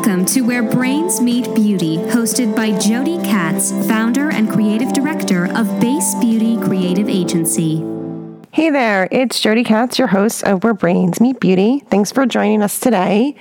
Welcome 0.00 0.24
to 0.24 0.40
Where 0.40 0.62
Brains 0.62 1.20
Meet 1.20 1.54
Beauty, 1.54 1.98
hosted 1.98 2.56
by 2.56 2.72
Jody 2.78 3.18
Katz, 3.18 3.70
founder 3.86 4.30
and 4.30 4.50
creative 4.50 4.94
director 4.94 5.44
of 5.54 5.78
Base 5.78 6.14
Beauty 6.14 6.56
Creative 6.56 7.06
Agency. 7.06 7.84
Hey 8.50 8.70
there, 8.70 9.08
it's 9.10 9.38
Jody 9.38 9.62
Katz, 9.62 9.98
your 9.98 10.08
host 10.08 10.42
of 10.44 10.64
Where 10.64 10.72
Brains 10.72 11.20
Meet 11.20 11.38
Beauty. 11.38 11.80
Thanks 11.90 12.12
for 12.12 12.24
joining 12.24 12.62
us 12.62 12.80
today. 12.80 13.34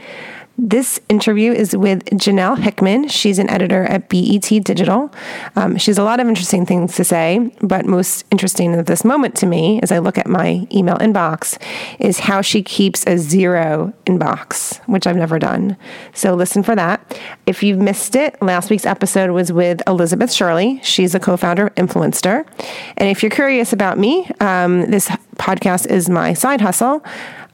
This 0.62 1.00
interview 1.08 1.54
is 1.54 1.74
with 1.74 2.04
Janelle 2.08 2.60
Hickman. 2.60 3.08
She's 3.08 3.40
an 3.40 3.50
editor 3.50 3.86
at 3.86 4.10
BET 4.10 4.44
Digital. 4.66 5.10
Um, 5.56 5.78
she 5.78 5.90
has 5.90 5.98
a 5.98 6.04
lot 6.04 6.20
of 6.20 6.28
interesting 6.28 6.66
things 6.66 6.98
to 6.98 7.06
say, 7.06 7.50
but 7.62 7.86
most 7.86 8.26
interesting 8.30 8.74
at 8.74 8.86
this 8.86 9.06
moment 9.06 9.38
to 9.38 9.46
me, 9.46 9.80
as 9.82 9.90
I 9.90 10.00
look 10.00 10.18
at 10.18 10.28
my 10.28 10.68
email 10.70 10.98
inbox, 10.98 11.58
is 11.98 12.20
how 12.20 12.42
she 12.42 12.62
keeps 12.62 13.08
a 13.08 13.18
zero 13.18 13.94
inbox, 14.06 14.86
which 14.86 15.08
I've 15.08 15.16
never 15.16 15.40
done. 15.40 15.78
So 16.14 16.36
listen 16.36 16.62
for 16.62 16.76
that. 16.76 17.18
If 17.46 17.64
you've 17.64 17.80
missed 17.80 18.18
it, 18.18 18.42
last 18.42 18.70
week's 18.70 18.86
episode 18.86 19.32
was 19.32 19.54
with 19.54 19.82
Elizabeth 19.88 20.34
Shirley. 20.34 20.82
She's 20.84 21.16
a 21.16 21.22
co 21.22 21.38
founder 21.38 21.68
of 21.68 21.76
Influencer. 21.76 22.46
And 22.98 23.08
if 23.08 23.24
you're 23.24 23.30
curious 23.30 23.72
about 23.72 23.98
me, 23.98 24.30
um, 24.42 24.92
this 24.92 25.08
podcast 25.38 25.88
is 25.88 26.10
my 26.10 26.34
side 26.34 26.60
hustle. 26.60 27.02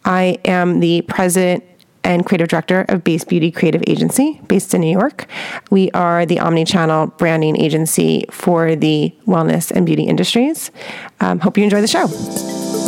I 0.06 0.40
am 0.44 0.80
the 0.80 1.04
president 1.04 1.64
and 2.06 2.26
creative 2.26 2.48
director 2.48 2.86
of 2.88 3.04
Base 3.04 3.26
Beauty 3.26 3.52
Creative 3.52 3.84
Agency, 3.88 4.40
based 4.48 4.74
in 4.74 4.82
New 4.82 4.92
York. 4.92 5.28
We 5.72 5.92
are 5.92 6.26
the 6.26 6.40
omni-channel 6.40 7.08
branding 7.18 7.60
agency 7.60 8.26
for 8.32 8.76
the 8.76 9.14
wellness 9.26 9.72
and 9.72 9.86
beauty 9.86 10.04
industries. 10.04 10.72
Um, 11.20 11.40
hope 11.40 11.58
you 11.58 11.64
enjoy 11.64 11.82
the 11.82 11.88
show. 11.88 12.85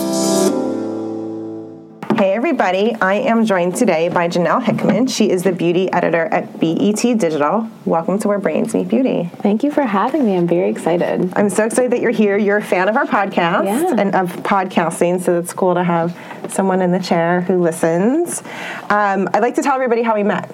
Hey, 2.18 2.34
everybody. 2.34 2.96
I 2.96 3.14
am 3.16 3.46
joined 3.46 3.76
today 3.76 4.10
by 4.10 4.28
Janelle 4.28 4.64
Hickman. 4.64 5.06
She 5.06 5.30
is 5.30 5.44
the 5.44 5.52
beauty 5.52 5.92
editor 5.92 6.26
at 6.26 6.59
BET 6.59 6.96
Digital. 7.20 7.70
Welcome 7.86 8.18
to 8.20 8.28
Where 8.28 8.40
Brains 8.40 8.74
Meet 8.74 8.88
Beauty. 8.88 9.30
Thank 9.36 9.64
you 9.64 9.70
for 9.72 9.84
having 9.84 10.26
me. 10.26 10.36
I'm 10.36 10.48
very 10.48 10.70
excited. 10.72 11.32
I'm 11.36 11.50
so 11.52 11.66
excited 11.66 11.92
that 11.92 12.02
you're 12.02 12.09
here. 12.12 12.36
You're 12.36 12.58
a 12.58 12.64
fan 12.64 12.90
of 12.90 12.98
our 12.98 13.06
podcast 13.06 13.66
Yeah. 13.66 13.96
and 14.02 14.16
of 14.16 14.32
podcasting, 14.38 15.22
so 15.22 15.38
it's 15.38 15.54
cool 15.54 15.76
to 15.76 15.84
have 15.84 16.18
someone 16.50 16.82
in 16.82 16.92
the 16.92 17.00
chair 17.00 17.42
who 17.42 17.62
listens. 17.62 18.42
Um, 18.90 19.30
I'd 19.34 19.42
like 19.42 19.56
to 19.56 19.62
tell 19.62 19.76
everybody 19.76 20.02
how 20.02 20.16
we 20.16 20.24
met. 20.24 20.50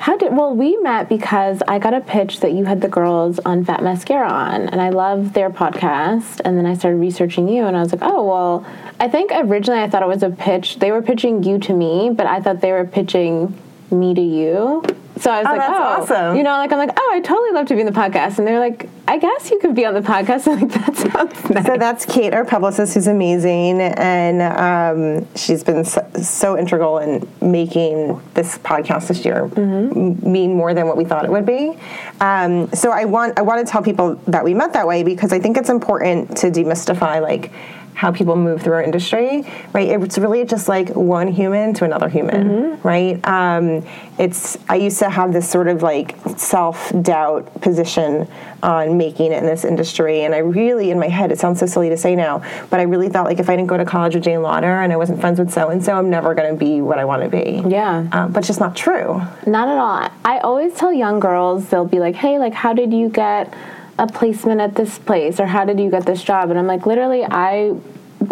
How 0.00 0.16
did 0.16 0.34
well 0.34 0.56
we 0.56 0.78
met 0.78 1.10
because 1.10 1.62
I 1.68 1.78
got 1.78 1.92
a 1.92 2.00
pitch 2.00 2.40
that 2.40 2.52
you 2.52 2.64
had 2.64 2.80
the 2.80 2.88
girls 2.88 3.38
on 3.40 3.66
Fat 3.66 3.82
Mascara 3.82 4.30
on, 4.30 4.66
and 4.70 4.80
I 4.80 4.88
love 4.88 5.34
their 5.34 5.50
podcast. 5.50 6.40
And 6.42 6.56
then 6.56 6.64
I 6.64 6.72
started 6.72 6.96
researching 6.96 7.46
you, 7.50 7.66
and 7.66 7.76
I 7.76 7.82
was 7.82 7.92
like, 7.92 8.00
oh 8.02 8.24
well. 8.24 8.66
I 8.98 9.08
think 9.08 9.30
originally 9.34 9.82
I 9.82 9.90
thought 9.90 10.02
it 10.02 10.08
was 10.08 10.22
a 10.22 10.30
pitch. 10.30 10.78
They 10.78 10.90
were 10.90 11.02
pitching 11.02 11.42
you 11.42 11.58
to 11.58 11.74
me, 11.74 12.08
but 12.14 12.26
I 12.26 12.40
thought 12.40 12.62
they 12.62 12.72
were 12.72 12.86
pitching 12.86 13.54
me 13.90 14.14
to 14.14 14.22
you. 14.22 14.82
So 15.20 15.30
I 15.30 15.38
was 15.40 15.46
Oh, 15.46 15.50
like, 15.50 15.60
that's 15.60 16.10
oh, 16.10 16.14
awesome. 16.14 16.36
you 16.36 16.42
know, 16.42 16.52
like 16.52 16.72
I'm 16.72 16.78
like, 16.78 16.90
oh, 16.96 17.10
I 17.12 17.20
totally 17.20 17.52
love 17.52 17.66
to 17.66 17.74
be 17.74 17.80
in 17.80 17.86
the 17.86 17.92
podcast, 17.92 18.38
and 18.38 18.46
they're 18.46 18.58
like, 18.58 18.88
I 19.06 19.18
guess 19.18 19.50
you 19.50 19.58
could 19.58 19.74
be 19.74 19.84
on 19.84 19.92
the 19.94 20.00
podcast. 20.00 20.48
I'm 20.50 20.60
like, 20.60 20.72
that 20.72 20.96
sounds 20.96 21.50
nice. 21.50 21.66
So 21.66 21.76
that's 21.76 22.06
Kate, 22.06 22.32
our 22.32 22.44
publicist, 22.44 22.94
who's 22.94 23.06
amazing, 23.06 23.80
and 23.82 24.40
um, 24.42 25.28
she's 25.36 25.62
been 25.62 25.84
so, 25.84 26.08
so 26.22 26.56
integral 26.58 26.98
in 26.98 27.28
making 27.42 28.20
this 28.34 28.56
podcast 28.58 29.08
this 29.08 29.24
year 29.24 29.46
Mm-hmm. 29.48 30.30
mean 30.32 30.54
more 30.54 30.72
than 30.74 30.86
what 30.86 30.96
we 30.96 31.04
thought 31.04 31.24
it 31.24 31.30
would 31.30 31.44
be. 31.46 31.76
Um, 32.20 32.72
so 32.72 32.90
I 32.90 33.04
want 33.04 33.38
I 33.38 33.42
want 33.42 33.64
to 33.66 33.70
tell 33.70 33.82
people 33.82 34.14
that 34.28 34.42
we 34.44 34.54
met 34.54 34.72
that 34.72 34.86
way 34.86 35.02
because 35.02 35.32
I 35.32 35.38
think 35.38 35.56
it's 35.58 35.68
important 35.70 36.36
to 36.38 36.50
demystify 36.50 37.20
like 37.20 37.52
how 38.00 38.10
people 38.10 38.34
move 38.34 38.62
through 38.62 38.72
our 38.72 38.82
industry, 38.82 39.44
right? 39.74 39.86
It's 39.90 40.16
really 40.16 40.46
just 40.46 40.68
like 40.68 40.88
one 40.96 41.28
human 41.28 41.74
to 41.74 41.84
another 41.84 42.08
human, 42.08 42.40
Mm-hmm. 42.48 42.88
right? 42.88 43.28
Um, 43.28 43.84
it's 44.18 44.56
I 44.70 44.76
used 44.76 44.98
to 45.00 45.10
have 45.10 45.34
this 45.34 45.46
sort 45.50 45.68
of 45.68 45.82
like 45.82 46.16
self 46.38 46.90
doubt 47.02 47.60
position 47.60 48.26
on 48.62 48.96
making 48.96 49.32
it 49.32 49.38
in 49.42 49.44
this 49.44 49.66
industry, 49.66 50.22
and 50.24 50.34
I 50.34 50.38
really 50.38 50.90
in 50.90 50.98
my 50.98 51.08
head 51.08 51.30
it 51.30 51.38
sounds 51.38 51.60
so 51.60 51.66
silly 51.66 51.90
to 51.90 51.96
say 51.98 52.16
now, 52.16 52.42
but 52.70 52.80
I 52.80 52.84
really 52.84 53.10
thought 53.10 53.26
like 53.26 53.38
if 53.38 53.50
I 53.50 53.56
didn't 53.56 53.68
go 53.68 53.76
to 53.76 53.84
college 53.84 54.14
with 54.14 54.24
Jane 54.24 54.40
Lauder 54.40 54.80
and 54.82 54.94
I 54.94 54.96
wasn't 54.96 55.20
friends 55.20 55.38
with 55.38 55.50
so 55.52 55.68
and 55.68 55.84
so, 55.84 55.92
I'm 55.98 56.08
never 56.08 56.34
going 56.34 56.50
to 56.50 56.56
be 56.58 56.80
what 56.80 56.98
I 56.98 57.04
want 57.04 57.22
to 57.22 57.28
be. 57.28 57.62
Yeah. 57.68 58.06
um, 58.12 58.32
but 58.32 58.38
it's 58.38 58.46
just 58.48 58.60
not 58.60 58.74
true. 58.74 59.20
Not 59.46 59.68
at 59.68 59.76
all. 59.76 60.08
I 60.24 60.38
always 60.38 60.72
tell 60.72 60.90
young 60.90 61.20
girls, 61.20 61.68
they'll 61.68 61.84
be 61.84 62.00
like, 62.00 62.14
hey, 62.14 62.38
like, 62.38 62.54
how 62.54 62.72
did 62.72 62.94
you 62.94 63.10
get 63.10 63.52
a 63.98 64.06
placement 64.06 64.62
at 64.62 64.74
this 64.74 64.98
place? 64.98 65.38
Or 65.40 65.44
how 65.46 65.66
did 65.66 65.78
you 65.78 65.90
get 65.90 66.06
this 66.06 66.22
job? 66.22 66.48
And 66.48 66.58
I'm 66.58 66.66
like, 66.66 66.86
literally, 66.86 67.24
I. 67.24 67.74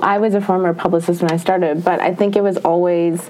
I 0.00 0.18
was 0.18 0.34
a 0.34 0.40
former 0.40 0.74
publicist 0.74 1.22
when 1.22 1.30
I 1.30 1.36
started, 1.36 1.84
but 1.84 2.00
I 2.00 2.14
think 2.14 2.36
it 2.36 2.42
was 2.42 2.56
always 2.58 3.28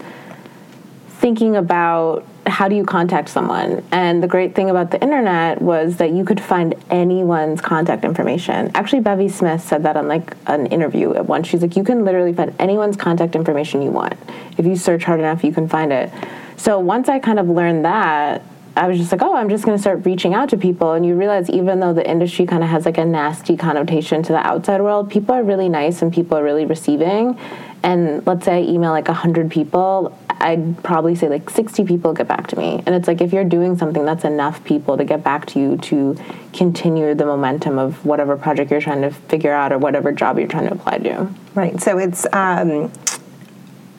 thinking 1.19 1.57
about 1.57 2.25
how 2.47 2.69
do 2.69 2.75
you 2.75 2.85
contact 2.85 3.29
someone. 3.29 3.85
And 3.91 4.23
the 4.23 4.27
great 4.27 4.55
thing 4.55 4.71
about 4.71 4.91
the 4.91 5.01
internet 5.03 5.61
was 5.61 5.97
that 5.97 6.13
you 6.13 6.25
could 6.25 6.41
find 6.41 6.75
anyone's 6.91 7.61
contact 7.61 8.05
information. 8.05 8.71
Actually, 8.75 9.01
Bevy 9.01 9.29
Smith 9.29 9.63
said 9.63 9.83
that 9.83 9.97
on 9.97 10.09
like 10.09 10.37
an 10.47 10.67
interview 10.67 11.15
at 11.15 11.27
once. 11.27 11.49
She's 11.49 11.63
like, 11.63 11.77
you 11.77 11.85
can 11.85 12.05
literally 12.05 12.33
find 12.33 12.55
anyone's 12.59 12.97
contact 12.97 13.35
information 13.35 13.83
you 13.83 13.91
want. 13.91 14.15
If 14.57 14.65
you 14.65 14.77
search 14.77 15.05
hard 15.05 15.21
enough, 15.21 15.45
you 15.45 15.53
can 15.53 15.69
find 15.69 15.93
it. 15.93 16.11
So 16.57 16.79
once 16.79 17.09
I 17.09 17.19
kind 17.19 17.39
of 17.39 17.49
learned 17.49 17.85
that, 17.85 18.43
I 18.79 18.87
was 18.87 18.97
just 18.97 19.11
like, 19.11 19.23
oh, 19.23 19.35
I'm 19.35 19.49
just 19.49 19.65
going 19.65 19.77
to 19.77 19.81
start 19.81 20.07
reaching 20.07 20.35
out 20.35 20.51
to 20.51 20.57
people. 20.57 20.93
And 20.93 21.05
you 21.05 21.15
realize 21.15 21.51
even 21.51 21.81
though 21.81 21.93
the 21.93 22.09
industry 22.09 22.47
kind 22.47 22.63
of 22.63 22.71
has 22.71 22.85
like 22.87 22.97
a 22.97 23.05
nasty 23.05 23.57
connotation 23.57 24.23
to 24.23 24.33
the 24.33 24.47
outside 24.47 24.81
world, 24.81 25.11
people 25.11 25.35
are 25.35 25.43
really 25.43 25.69
nice 25.69 26.01
and 26.01 26.13
people 26.13 26.39
are 26.39 26.45
really 26.45 26.65
receiving. 26.65 27.39
And 27.83 28.27
let's 28.27 28.45
say 28.45 28.59
I 28.59 28.63
email 28.63 28.91
like 28.91 29.09
100 29.09 29.51
people, 29.51 30.17
I'd 30.31 30.83
probably 30.85 31.15
say 31.17 31.29
like 31.29 31.51
60 31.51 31.85
people 31.85 32.13
get 32.13 32.29
back 32.29 32.47
to 32.49 32.57
me. 32.57 32.83
And 32.87 32.95
it's 32.95 33.09
like 33.09 33.21
if 33.21 33.33
you're 33.33 33.45
doing 33.45 33.77
something, 33.77 34.05
that's 34.05 34.25
enough 34.25 34.65
people 34.65 34.97
to 34.97 35.05
get 35.05 35.25
back 35.25 35.47
to 35.47 35.61
you 35.61 35.77
to 35.79 36.17
continue 36.53 37.15
the 37.15 37.27
momentum 37.27 37.79
of 37.79 38.05
whatever 38.05 38.37
project 38.37 38.71
you're 38.71 38.81
trying 38.81 39.03
to 39.03 39.11
figure 39.11 39.53
out 39.53 39.73
or 39.73 39.79
whatever 39.79 40.13
job 40.13 40.39
you're 40.39 40.49
trying 40.49 40.69
to 40.69 40.75
apply 40.75 40.99
to. 40.99 41.29
Right. 41.55 41.81
So 41.81 41.99
it's, 41.99 42.27
um, 42.33 42.93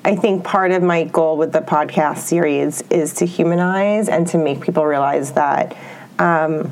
I 0.05 0.15
think 0.15 0.43
part 0.43 0.71
of 0.71 0.81
my 0.81 1.03
goal 1.03 1.37
with 1.37 1.51
the 1.51 1.59
podcast 1.59 2.19
series 2.19 2.81
is 2.89 3.13
to 3.15 3.25
humanize 3.25 4.07
and 4.07 4.25
to 4.27 4.37
make 4.37 4.61
people 4.61 4.85
realize 4.85 5.33
that 5.33 5.75
um, 6.17 6.71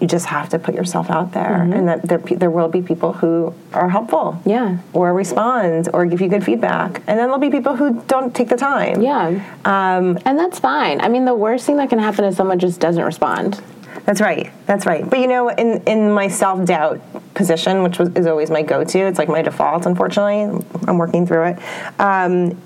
you 0.00 0.08
just 0.08 0.26
have 0.26 0.48
to 0.48 0.58
put 0.58 0.74
yourself 0.74 1.10
out 1.10 1.32
there 1.32 1.62
and 1.62 1.86
that 1.88 2.02
there, 2.02 2.18
there 2.18 2.50
will 2.50 2.68
be 2.68 2.82
people 2.82 3.12
who 3.12 3.54
are 3.72 3.88
helpful. 3.88 4.40
Yeah. 4.44 4.78
Or 4.92 5.14
respond 5.14 5.88
or 5.94 6.04
give 6.06 6.20
you 6.20 6.28
good 6.28 6.44
feedback. 6.44 6.96
And 7.06 7.18
then 7.18 7.26
there'll 7.26 7.38
be 7.38 7.50
people 7.50 7.76
who 7.76 8.02
don't 8.08 8.34
take 8.34 8.48
the 8.48 8.56
time. 8.56 9.00
Yeah. 9.00 9.28
Um, 9.64 10.18
And 10.24 10.38
that's 10.38 10.58
fine. 10.58 11.00
I 11.00 11.08
mean, 11.08 11.24
the 11.24 11.34
worst 11.34 11.64
thing 11.66 11.76
that 11.76 11.88
can 11.88 12.00
happen 12.00 12.24
is 12.24 12.36
someone 12.36 12.58
just 12.58 12.80
doesn't 12.80 13.02
respond. 13.04 13.62
That's 14.04 14.20
right. 14.20 14.52
That's 14.66 14.86
right. 14.86 15.08
But 15.08 15.20
you 15.20 15.26
know, 15.26 15.48
in 15.48 15.82
in 15.84 16.10
my 16.10 16.28
self 16.28 16.64
doubt 16.66 17.00
position, 17.34 17.82
which 17.82 17.98
was, 17.98 18.10
is 18.14 18.26
always 18.26 18.50
my 18.50 18.62
go 18.62 18.84
to, 18.84 18.98
it's 18.98 19.18
like 19.18 19.28
my 19.28 19.42
default. 19.42 19.86
Unfortunately, 19.86 20.64
I'm 20.86 20.98
working 20.98 21.26
through 21.26 21.44
it. 21.48 21.58
Um, 21.98 22.60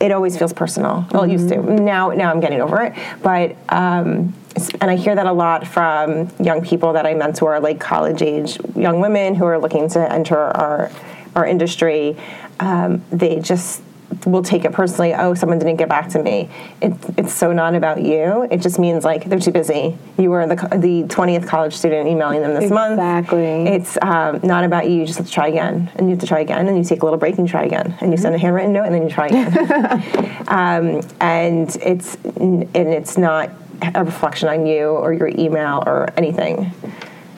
it 0.00 0.10
always 0.10 0.36
feels 0.36 0.52
personal. 0.52 1.06
Well, 1.12 1.22
it 1.22 1.30
used 1.30 1.48
to. 1.50 1.62
Now, 1.62 2.10
now 2.10 2.30
I'm 2.30 2.40
getting 2.40 2.60
over 2.60 2.82
it. 2.82 2.94
But 3.22 3.56
um, 3.68 4.34
and 4.80 4.90
I 4.90 4.96
hear 4.96 5.14
that 5.14 5.26
a 5.26 5.32
lot 5.32 5.66
from 5.66 6.30
young 6.40 6.62
people 6.62 6.92
that 6.94 7.06
I 7.06 7.14
mentor, 7.14 7.60
like 7.60 7.78
college 7.80 8.20
age 8.20 8.58
young 8.74 9.00
women 9.00 9.34
who 9.34 9.44
are 9.44 9.58
looking 9.58 9.88
to 9.90 10.12
enter 10.12 10.38
our 10.38 10.90
our 11.36 11.46
industry. 11.46 12.16
Um, 12.60 13.02
they 13.10 13.40
just 13.40 13.82
will 14.26 14.42
take 14.42 14.64
it 14.64 14.72
personally. 14.72 15.14
Oh, 15.14 15.34
someone 15.34 15.58
didn't 15.58 15.76
get 15.76 15.88
back 15.88 16.08
to 16.10 16.22
me. 16.22 16.48
It, 16.80 16.92
it's 17.16 17.32
so 17.32 17.52
not 17.52 17.74
about 17.74 18.02
you. 18.02 18.46
It 18.50 18.60
just 18.60 18.78
means 18.78 19.04
like 19.04 19.24
they're 19.24 19.38
too 19.38 19.52
busy. 19.52 19.96
You 20.18 20.30
were 20.30 20.46
the 20.46 20.56
the 20.76 21.04
twentieth 21.08 21.46
college 21.46 21.74
student 21.74 22.08
emailing 22.08 22.42
them 22.42 22.54
this 22.54 22.70
month. 22.70 22.94
Exactly. 22.94 23.66
It's 23.66 23.98
um, 24.02 24.40
not 24.42 24.64
about 24.64 24.88
you. 24.88 25.00
You 25.00 25.06
just 25.06 25.18
have 25.18 25.26
to 25.26 25.32
try 25.32 25.48
again, 25.48 25.90
and 25.96 26.06
you 26.06 26.10
have 26.10 26.20
to 26.20 26.26
try 26.26 26.40
again, 26.40 26.68
and 26.68 26.76
you 26.76 26.84
take 26.84 27.02
a 27.02 27.06
little 27.06 27.18
break 27.18 27.38
and 27.38 27.48
try 27.48 27.64
again, 27.64 27.96
and 28.00 28.10
you 28.10 28.16
send 28.16 28.34
a 28.34 28.38
handwritten 28.38 28.72
note, 28.72 28.84
and 28.84 28.94
then 28.94 29.02
you 29.02 29.10
try 29.10 29.26
again. 29.28 30.44
um, 30.48 31.02
and 31.20 31.76
it's 31.82 32.16
and 32.24 32.68
it's 32.74 33.18
not 33.18 33.50
a 33.94 34.04
reflection 34.04 34.48
on 34.48 34.66
you 34.66 34.86
or 34.86 35.12
your 35.12 35.28
email 35.28 35.82
or 35.86 36.08
anything. 36.16 36.72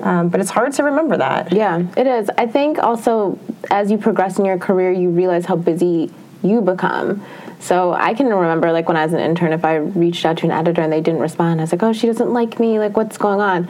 Um, 0.01 0.29
but 0.29 0.41
it's 0.41 0.51
hard 0.51 0.73
to 0.75 0.83
remember 0.83 1.17
that. 1.17 1.53
Yeah, 1.53 1.83
it 1.97 2.07
is. 2.07 2.29
I 2.37 2.47
think 2.47 2.79
also 2.79 3.39
as 3.71 3.91
you 3.91 3.97
progress 3.97 4.39
in 4.39 4.45
your 4.45 4.59
career, 4.59 4.93
you 4.93 5.09
realize 5.09 5.47
how 5.47 5.57
busy 5.57 6.13
you 6.45 6.61
become. 6.61 7.25
So 7.61 7.93
I 7.93 8.15
can 8.15 8.27
remember, 8.27 8.73
like 8.73 8.89
when 8.89 8.97
I 8.97 9.05
was 9.05 9.15
an 9.15 9.21
intern, 9.21 9.53
if 9.53 9.65
I 9.65 9.77
reached 9.77 10.27
out 10.27 10.39
to 10.39 10.45
an 10.45 10.51
editor 10.51 10.83
and 10.83 10.93
they 10.93 11.01
didn't 11.01 11.21
respond, 11.21 11.61
I 11.61 11.65
was 11.65 11.73
like, 11.73 11.83
"Oh, 11.83 11.93
she 11.93 12.07
doesn't 12.07 12.33
like 12.33 12.61
me. 12.61 12.79
Like, 12.79 12.97
what's 12.97 13.17
going 13.17 13.41
on?" 13.41 13.69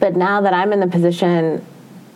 But 0.00 0.16
now 0.16 0.40
that 0.40 0.54
I'm 0.54 0.72
in 0.72 0.80
the 0.80 0.86
position, 0.86 1.64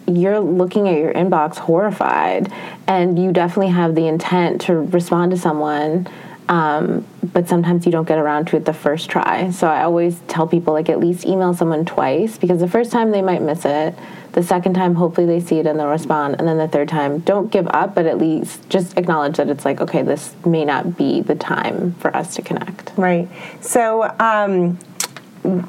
you're 0.06 0.40
looking 0.40 0.88
at 0.88 0.98
your 0.98 1.12
inbox 1.12 1.56
horrified, 1.56 2.50
and 2.86 3.18
you 3.18 3.32
definitely 3.32 3.72
have 3.72 3.94
the 3.94 4.06
intent 4.06 4.62
to 4.62 4.74
respond 4.74 5.32
to 5.32 5.36
someone. 5.36 6.08
Um, 6.48 7.04
but 7.22 7.46
sometimes 7.46 7.84
you 7.84 7.92
don't 7.92 8.08
get 8.08 8.18
around 8.18 8.46
to 8.46 8.56
it 8.56 8.64
the 8.64 8.72
first 8.72 9.10
try. 9.10 9.50
So 9.50 9.68
I 9.68 9.82
always 9.82 10.18
tell 10.28 10.46
people 10.46 10.72
like 10.72 10.88
at 10.88 10.98
least 10.98 11.26
email 11.26 11.52
someone 11.52 11.84
twice 11.84 12.38
because 12.38 12.60
the 12.60 12.68
first 12.68 12.90
time 12.90 13.10
they 13.10 13.20
might 13.20 13.42
miss 13.42 13.66
it. 13.66 13.94
The 14.38 14.44
second 14.44 14.74
time, 14.74 14.94
hopefully 14.94 15.26
they 15.26 15.40
see 15.40 15.58
it 15.58 15.66
and 15.66 15.80
they'll 15.80 15.88
respond. 15.88 16.36
And 16.38 16.46
then 16.46 16.58
the 16.58 16.68
third 16.68 16.88
time, 16.88 17.18
don't 17.18 17.50
give 17.50 17.66
up, 17.70 17.96
but 17.96 18.06
at 18.06 18.18
least 18.18 18.70
just 18.70 18.96
acknowledge 18.96 19.36
that 19.38 19.48
it's 19.48 19.64
like, 19.64 19.80
okay, 19.80 20.02
this 20.02 20.32
may 20.46 20.64
not 20.64 20.96
be 20.96 21.22
the 21.22 21.34
time 21.34 21.94
for 21.94 22.16
us 22.16 22.36
to 22.36 22.42
connect. 22.42 22.92
Right. 22.96 23.28
So, 23.60 24.04
um, 24.20 24.76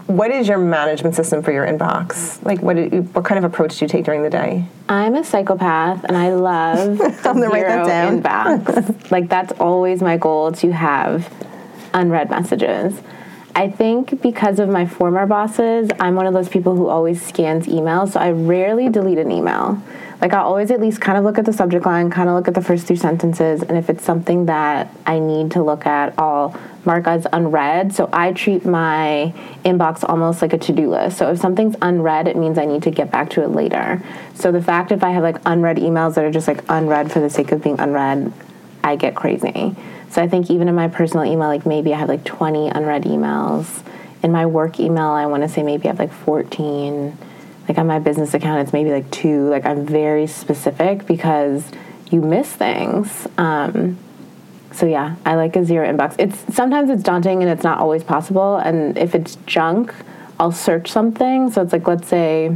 what 0.05 0.29
is 0.29 0.47
your 0.47 0.59
management 0.59 1.15
system 1.15 1.41
for 1.41 1.51
your 1.51 1.65
inbox? 1.65 2.45
Like, 2.45 2.61
what 2.61 2.77
you, 2.77 3.01
what 3.13 3.25
kind 3.25 3.43
of 3.43 3.51
approach 3.51 3.79
do 3.79 3.85
you 3.85 3.89
take 3.89 4.05
during 4.05 4.21
the 4.21 4.29
day? 4.29 4.65
I'm 4.87 5.15
a 5.15 5.23
psychopath, 5.23 6.03
and 6.03 6.15
I 6.15 6.31
love 6.33 7.01
I'm 7.01 7.23
gonna 7.23 7.49
write 7.49 7.65
that 7.65 7.85
zero 7.87 8.21
down. 8.21 8.63
inbox. 8.63 9.09
like 9.09 9.29
that's 9.29 9.51
always 9.53 9.99
my 10.03 10.17
goal 10.17 10.51
to 10.51 10.71
have 10.71 11.27
unread 11.95 12.29
messages. 12.29 13.01
I 13.59 13.69
think 13.69 14.21
because 14.21 14.57
of 14.59 14.69
my 14.69 14.85
former 14.85 15.25
bosses, 15.25 15.89
I'm 15.99 16.15
one 16.15 16.25
of 16.25 16.33
those 16.33 16.47
people 16.47 16.77
who 16.77 16.87
always 16.87 17.21
scans 17.21 17.67
emails, 17.67 18.13
so 18.13 18.19
I 18.21 18.31
rarely 18.31 18.87
delete 18.87 19.17
an 19.17 19.33
email. 19.33 19.83
Like 20.21 20.31
I'll 20.31 20.45
always 20.45 20.71
at 20.71 20.79
least 20.79 21.01
kind 21.01 21.17
of 21.17 21.25
look 21.25 21.37
at 21.37 21.43
the 21.43 21.51
subject 21.51 21.85
line, 21.85 22.09
kind 22.09 22.29
of 22.29 22.35
look 22.35 22.47
at 22.47 22.53
the 22.53 22.61
first 22.61 22.87
two 22.87 22.95
sentences, 22.95 23.61
and 23.61 23.77
if 23.77 23.89
it's 23.89 24.05
something 24.05 24.45
that 24.45 24.95
I 25.05 25.19
need 25.19 25.51
to 25.51 25.61
look 25.61 25.85
at, 25.85 26.17
I'll 26.17 26.57
mark 26.85 27.05
as 27.05 27.27
unread. 27.33 27.93
So 27.93 28.09
I 28.13 28.31
treat 28.31 28.65
my 28.65 29.33
inbox 29.65 30.07
almost 30.07 30.41
like 30.41 30.53
a 30.53 30.57
to-do 30.57 30.89
list. 30.89 31.17
So 31.17 31.29
if 31.29 31.39
something's 31.39 31.75
unread, 31.81 32.29
it 32.29 32.37
means 32.37 32.57
I 32.57 32.63
need 32.63 32.83
to 32.83 32.91
get 32.91 33.11
back 33.11 33.29
to 33.31 33.43
it 33.43 33.49
later. 33.49 34.01
So 34.35 34.53
the 34.53 34.61
fact 34.61 34.93
if 34.93 35.03
I 35.03 35.09
have 35.09 35.23
like 35.23 35.35
unread 35.45 35.75
emails 35.79 36.15
that 36.15 36.23
are 36.23 36.31
just 36.31 36.47
like 36.47 36.63
unread 36.69 37.11
for 37.11 37.19
the 37.19 37.29
sake 37.29 37.51
of 37.51 37.61
being 37.61 37.77
unread, 37.77 38.31
I 38.85 38.95
get 38.95 39.15
crazy. 39.15 39.75
So 40.09 40.21
I 40.21 40.27
think 40.27 40.49
even 40.49 40.67
in 40.67 40.75
my 40.75 40.87
personal 40.87 41.25
email, 41.25 41.47
like 41.47 41.65
maybe 41.65 41.93
I 41.93 41.97
have 41.97 42.09
like 42.09 42.23
20 42.23 42.69
unread 42.69 43.03
emails. 43.03 43.83
In 44.23 44.31
my 44.31 44.45
work 44.45 44.79
email, 44.79 45.09
I 45.09 45.25
want 45.27 45.43
to 45.43 45.49
say 45.49 45.63
maybe 45.63 45.85
I 45.85 45.91
have 45.91 45.99
like 45.99 46.11
14. 46.11 47.17
Like 47.67 47.77
on 47.77 47.85
my 47.85 47.99
business 47.99 48.33
account, 48.33 48.61
it's 48.61 48.73
maybe 48.73 48.91
like 48.91 49.09
two. 49.11 49.47
Like 49.49 49.65
I'm 49.65 49.85
very 49.85 50.25
specific 50.25 51.05
because 51.05 51.71
you 52.09 52.21
miss 52.21 52.51
things. 52.51 53.27
Um, 53.37 53.97
so 54.71 54.85
yeah, 54.85 55.15
I 55.25 55.35
like 55.35 55.55
a 55.55 55.63
zero 55.63 55.87
inbox. 55.87 56.15
It's 56.17 56.55
sometimes 56.55 56.89
it's 56.89 57.03
daunting 57.03 57.41
and 57.43 57.51
it's 57.51 57.63
not 57.63 57.79
always 57.79 58.03
possible. 58.03 58.57
And 58.57 58.97
if 58.97 59.13
it's 59.13 59.35
junk, 59.45 59.93
I'll 60.39 60.51
search 60.51 60.91
something. 60.91 61.51
So 61.51 61.61
it's 61.61 61.73
like 61.73 61.87
let's 61.87 62.07
say 62.07 62.55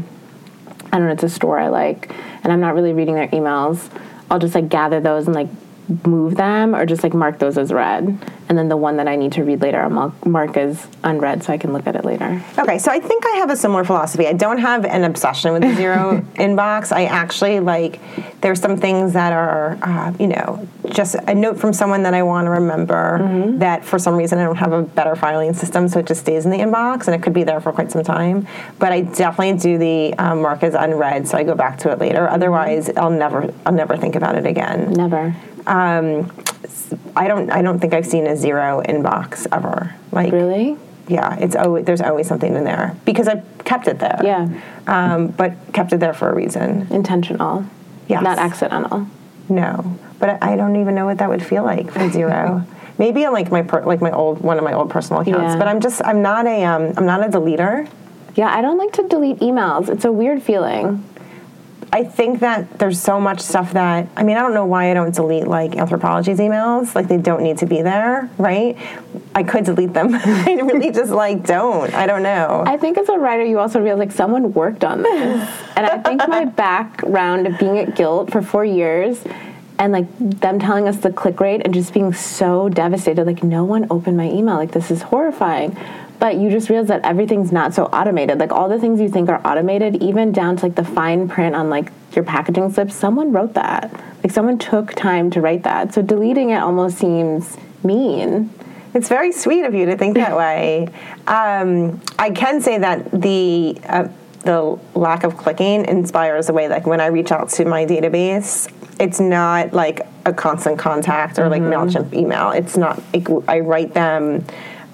I 0.91 0.97
don't 0.97 1.07
know, 1.07 1.13
it's 1.13 1.23
a 1.23 1.29
store 1.29 1.59
I 1.59 1.69
like, 1.69 2.11
and 2.43 2.53
I'm 2.53 2.59
not 2.59 2.75
really 2.75 2.93
reading 2.93 3.15
their 3.15 3.27
emails. 3.29 3.89
I'll 4.29 4.39
just 4.39 4.55
like 4.55 4.69
gather 4.69 4.99
those 4.99 5.25
and 5.27 5.35
like 5.35 5.47
move 6.05 6.35
them 6.35 6.75
or 6.75 6.85
just 6.85 7.03
like 7.03 7.13
mark 7.13 7.39
those 7.39 7.57
as 7.57 7.71
read. 7.71 8.17
And 8.49 8.57
then 8.57 8.69
the 8.69 8.77
one 8.77 8.97
that 8.97 9.07
I 9.07 9.15
need 9.15 9.31
to 9.33 9.43
read 9.43 9.61
later, 9.61 9.81
I'll 9.81 10.13
mark- 10.25 10.57
as 10.57 10.87
unread 11.03 11.43
so 11.43 11.51
I 11.53 11.57
can 11.57 11.73
look 11.73 11.87
at 11.87 11.95
it 11.95 12.05
later. 12.05 12.41
Okay, 12.59 12.77
so 12.77 12.91
I 12.91 12.99
think 12.99 13.25
I 13.25 13.37
have 13.37 13.49
a 13.49 13.57
similar 13.57 13.83
philosophy. 13.83 14.27
I 14.27 14.33
don't 14.33 14.59
have 14.59 14.85
an 14.85 15.03
obsession 15.03 15.53
with 15.53 15.63
the 15.63 15.73
zero 15.75 16.23
inbox. 16.35 16.91
I 16.91 17.05
actually 17.05 17.59
like, 17.59 17.99
there's 18.41 18.59
some 18.59 18.77
things 18.77 19.13
that 19.13 19.33
are, 19.33 19.77
uh, 19.81 20.13
you 20.19 20.27
know, 20.27 20.67
just 20.89 21.15
a 21.15 21.33
note 21.33 21.57
from 21.57 21.73
someone 21.73 22.03
that 22.03 22.13
I 22.13 22.23
want 22.23 22.45
to 22.45 22.51
remember 22.51 23.55
that 23.57 23.83
for 23.83 23.97
some 23.97 24.15
reason 24.15 24.37
I 24.39 24.43
don't 24.43 24.57
have 24.57 24.73
a 24.73 24.83
better 24.83 25.15
filing 25.15 25.53
system, 25.53 25.87
so 25.87 25.99
it 25.99 26.05
just 26.05 26.21
stays 26.21 26.45
in 26.45 26.51
the 26.51 26.57
inbox 26.57 27.07
and 27.07 27.15
it 27.15 27.23
could 27.23 27.33
be 27.33 27.43
there 27.43 27.59
for 27.61 27.71
quite 27.71 27.91
some 27.91 28.03
time. 28.03 28.47
But 28.79 28.91
I 28.91 29.01
definitely 29.01 29.59
do 29.59 29.77
the 29.77 30.13
um, 30.15 30.41
mark 30.41 30.61
as 30.63 30.73
unread, 30.75 31.27
so 31.27 31.37
I 31.37 31.43
go 31.43 31.55
back 31.55 31.79
to 31.79 31.91
it 31.91 31.99
later. 31.99 32.29
Otherwise, 32.29 32.89
I'll 32.97 33.09
never, 33.09 33.53
I'll 33.65 33.73
never 33.73 33.97
think 33.97 34.15
about 34.15 34.35
it 34.35 34.45
again. 34.45 34.93
Never. 34.93 35.35
Um, 35.67 36.31
I 37.15 37.27
don't, 37.27 37.49
I 37.51 37.61
don't 37.61 37.79
think 37.79 37.93
I've 37.93 38.05
seen 38.05 38.27
a 38.27 38.35
zero 38.35 38.81
inbox 38.85 39.47
ever. 39.51 39.95
Like, 40.11 40.31
Really? 40.31 40.77
yeah, 41.07 41.37
it's 41.39 41.55
always 41.55 41.85
there's 41.85 42.01
always 42.01 42.27
something 42.27 42.53
in 42.55 42.63
there 42.63 42.95
because 43.05 43.27
I 43.27 43.41
kept 43.65 43.87
it 43.87 43.99
there. 43.99 44.19
Yeah. 44.23 44.47
Um, 44.87 45.27
but 45.27 45.53
kept 45.73 45.93
it 45.93 45.99
there 45.99 46.13
for 46.13 46.29
a 46.29 46.35
reason. 46.35 46.87
Intentional. 46.91 47.65
Yes. 48.07 48.23
Not 48.23 48.37
accidental. 48.37 49.07
No, 49.49 49.97
but 50.19 50.41
I 50.41 50.53
I 50.53 50.55
don't 50.55 50.75
even 50.77 50.95
know 50.95 51.05
what 51.05 51.17
that 51.17 51.29
would 51.29 51.43
feel 51.43 51.63
like 51.63 51.91
for 51.91 52.09
zero. 52.09 52.65
Maybe 52.97 53.25
on 53.25 53.33
like 53.33 53.51
my 53.51 53.63
per, 53.63 53.83
like 53.83 54.01
my 54.01 54.11
old 54.11 54.41
one 54.41 54.57
of 54.57 54.63
my 54.63 54.73
old 54.73 54.89
personal 54.89 55.21
accounts. 55.21 55.53
Yeah. 55.53 55.57
But 55.57 55.67
I'm 55.67 55.81
just 55.81 56.01
I'm 56.05 56.21
not 56.21 56.45
a 56.45 56.63
um, 56.63 56.93
I'm 56.95 57.05
not 57.05 57.25
a 57.25 57.29
deleter. 57.29 57.89
Yeah, 58.35 58.47
I 58.55 58.61
don't 58.61 58.77
like 58.77 58.93
to 58.93 59.07
delete 59.07 59.39
emails. 59.39 59.89
It's 59.89 60.05
a 60.05 60.11
weird 60.11 60.41
feeling. 60.41 61.03
I 61.93 62.03
think 62.03 62.39
that 62.39 62.79
there's 62.79 62.99
so 62.99 63.21
much 63.21 63.39
stuff 63.39 63.73
that 63.73 64.07
I 64.17 64.23
mean 64.23 64.35
I 64.35 64.39
don't 64.41 64.55
know 64.55 64.65
why 64.65 64.89
I 64.89 64.95
don't 64.95 65.13
delete 65.13 65.45
like 65.45 65.73
Anthropologie's 65.73 66.39
emails 66.39 66.95
like 66.95 67.07
they 67.07 67.17
don't 67.17 67.43
need 67.43 67.59
to 67.59 67.67
be 67.67 67.83
there 67.83 68.31
right 68.39 68.75
I 69.35 69.43
could 69.43 69.65
delete 69.65 69.93
them 69.93 70.09
I 70.15 70.59
really 70.63 70.91
just 70.91 71.11
like 71.11 71.45
don't 71.45 71.93
I 71.93 72.07
don't 72.07 72.23
know 72.23 72.63
I 72.65 72.77
think 72.77 72.97
as 72.97 73.09
a 73.09 73.19
writer, 73.19 73.45
you 73.45 73.59
also 73.59 73.79
realize 73.79 74.07
like 74.07 74.11
someone 74.11 74.53
worked 74.53 74.83
on 74.83 75.03
this. 75.03 75.49
and 75.75 75.85
I 75.85 75.99
think 75.99 76.27
my 76.27 76.45
background 76.45 77.45
of 77.45 77.59
being 77.59 77.77
at 77.77 77.95
Gilt 77.95 78.31
for 78.31 78.41
four 78.41 78.65
years 78.65 79.23
and 79.77 79.93
like 79.93 80.07
them 80.19 80.59
telling 80.59 80.87
us 80.87 80.97
the 80.97 81.11
click 81.11 81.39
rate 81.39 81.61
and 81.63 81.73
just 81.73 81.93
being 81.93 82.13
so 82.13 82.69
devastated 82.69 83.25
like, 83.25 83.43
no 83.43 83.63
one 83.63 83.87
opened 83.89 84.17
my 84.17 84.29
email. 84.29 84.55
Like, 84.55 84.71
this 84.71 84.91
is 84.91 85.01
horrifying. 85.03 85.77
But 86.23 86.37
you 86.37 86.49
just 86.49 86.69
realize 86.69 86.87
that 86.87 87.03
everything's 87.03 87.51
not 87.51 87.73
so 87.73 87.83
automated. 87.87 88.39
Like, 88.39 88.53
all 88.53 88.69
the 88.69 88.79
things 88.79 89.01
you 89.01 89.09
think 89.09 89.27
are 89.27 89.45
automated, 89.45 90.01
even 90.01 90.31
down 90.31 90.55
to 90.55 90.67
like 90.67 90.75
the 90.75 90.85
fine 90.85 91.27
print 91.27 91.53
on 91.53 91.69
like 91.69 91.91
your 92.13 92.23
packaging 92.23 92.71
slips, 92.71 92.95
someone 92.95 93.33
wrote 93.33 93.55
that. 93.55 93.91
Like, 94.23 94.31
someone 94.31 94.57
took 94.57 94.93
time 94.93 95.29
to 95.31 95.41
write 95.41 95.63
that. 95.63 95.93
So 95.93 96.01
deleting 96.01 96.51
it 96.51 96.59
almost 96.59 96.97
seems 96.97 97.57
mean. 97.83 98.49
It's 98.93 99.09
very 99.09 99.33
sweet 99.33 99.65
of 99.65 99.73
you 99.73 99.85
to 99.87 99.97
think 99.97 100.15
that 100.15 100.37
way. 100.37 100.87
Um, 101.27 102.01
I 102.17 102.31
can 102.31 102.61
say 102.61 102.77
that 102.77 103.11
the 103.11 103.77
uh, 103.85 104.07
the 104.43 104.77
lack 104.93 105.23
of 105.23 105.35
clicking 105.35 105.85
inspires 105.85 106.47
a 106.47 106.53
way. 106.53 106.69
Like 106.69 106.85
when 106.85 107.01
I 107.01 107.07
reach 107.07 107.31
out 107.33 107.49
to 107.51 107.65
my 107.65 107.85
database, 107.85 108.71
it's 108.99 109.19
not 109.21 109.73
like 109.73 110.07
a 110.25 110.33
constant 110.33 110.79
contact 110.79 111.37
or 111.37 111.49
like 111.49 111.61
Mailchimp 111.61 112.13
email. 112.13 112.51
It's 112.51 112.77
not. 112.77 113.01
Like, 113.13 113.27
I 113.49 113.59
write 113.59 113.93
them 113.93 114.45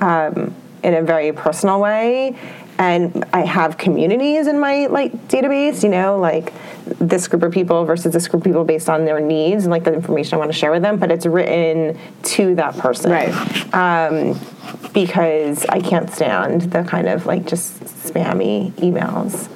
um, 0.02 0.56
in 0.84 0.94
a 0.94 1.02
very 1.02 1.32
personal 1.32 1.80
way. 1.80 2.36
And 2.78 3.26
I 3.34 3.42
have 3.42 3.78
communities 3.78 4.48
in 4.48 4.58
my 4.60 4.88
like 4.88 5.12
database, 5.28 5.84
you 5.84 5.90
know, 5.90 6.18
like 6.18 6.54
this 7.00 7.28
group 7.28 7.44
of 7.44 7.52
people 7.52 7.84
versus 7.84 8.14
this 8.14 8.28
group 8.30 8.42
of 8.42 8.46
people 8.46 8.64
based 8.64 8.90
on 8.90 9.04
their 9.04 9.20
needs 9.20 9.66
and 9.66 9.72
like 9.72 9.84
the 9.84 9.94
information 9.94 10.36
I 10.36 10.38
want 10.38 10.52
to 10.52 10.58
share 10.58 10.72
with 10.72 10.82
them. 10.82 10.98
But 10.98 11.12
it's 11.12 11.26
written 11.26 12.00
to 12.24 12.56
that 12.56 12.78
person, 12.78 13.12
Right. 13.12 13.74
um, 13.76 14.40
because 14.94 15.66
I 15.68 15.82
can't 15.82 16.10
stand 16.10 16.62
the 16.72 16.84
kind 16.84 17.10
of 17.10 17.26
like 17.26 17.46
just 17.46 17.84
spammy 17.84 18.72
emails. 18.74 19.50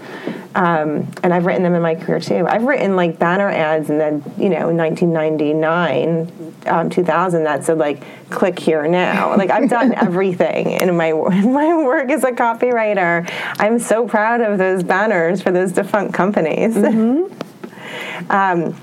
Um, 0.55 1.11
and 1.23 1.33
I've 1.33 1.45
written 1.45 1.63
them 1.63 1.73
in 1.73 1.81
my 1.81 1.95
career 1.95 2.19
too. 2.19 2.45
I've 2.47 2.63
written 2.63 2.95
like 2.95 3.17
banner 3.17 3.49
ads 3.49 3.89
in 3.89 3.97
the 3.97 4.21
you 4.37 4.49
know 4.49 4.71
1999, 4.71 6.55
um, 6.67 6.89
2000 6.89 7.43
that 7.43 7.63
said 7.63 7.77
like 7.79 8.03
click 8.29 8.59
here 8.59 8.87
now. 8.87 9.35
Like 9.35 9.49
I've 9.49 9.69
done 9.69 9.93
everything 9.97 10.71
in 10.71 10.95
my 10.95 11.07
in 11.07 11.53
my 11.53 11.83
work 11.83 12.11
as 12.11 12.23
a 12.23 12.31
copywriter. 12.31 13.27
I'm 13.59 13.79
so 13.79 14.07
proud 14.07 14.41
of 14.41 14.57
those 14.57 14.83
banners 14.83 15.41
for 15.41 15.51
those 15.51 15.71
defunct 15.71 16.13
companies. 16.13 16.77
um, 18.29 18.75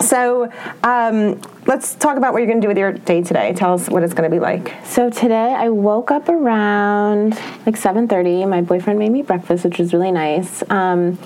so 0.00 0.50
um, 0.82 1.40
let's 1.66 1.94
talk 1.94 2.16
about 2.16 2.32
what 2.32 2.40
you're 2.40 2.46
going 2.46 2.60
to 2.60 2.64
do 2.64 2.68
with 2.68 2.78
your 2.78 2.92
day 2.92 3.22
today. 3.22 3.52
Tell 3.54 3.74
us 3.74 3.88
what 3.88 4.02
it's 4.02 4.14
going 4.14 4.30
to 4.30 4.34
be 4.34 4.40
like. 4.40 4.74
So 4.84 5.10
today 5.10 5.54
I 5.54 5.68
woke 5.68 6.10
up 6.10 6.28
around 6.28 7.34
like 7.64 7.76
7:30. 7.76 8.48
My 8.48 8.60
boyfriend 8.60 8.98
made 8.98 9.12
me 9.12 9.22
breakfast, 9.22 9.64
which 9.64 9.78
was 9.78 9.92
really 9.92 10.12
nice. 10.12 10.62
Um, 10.70 11.18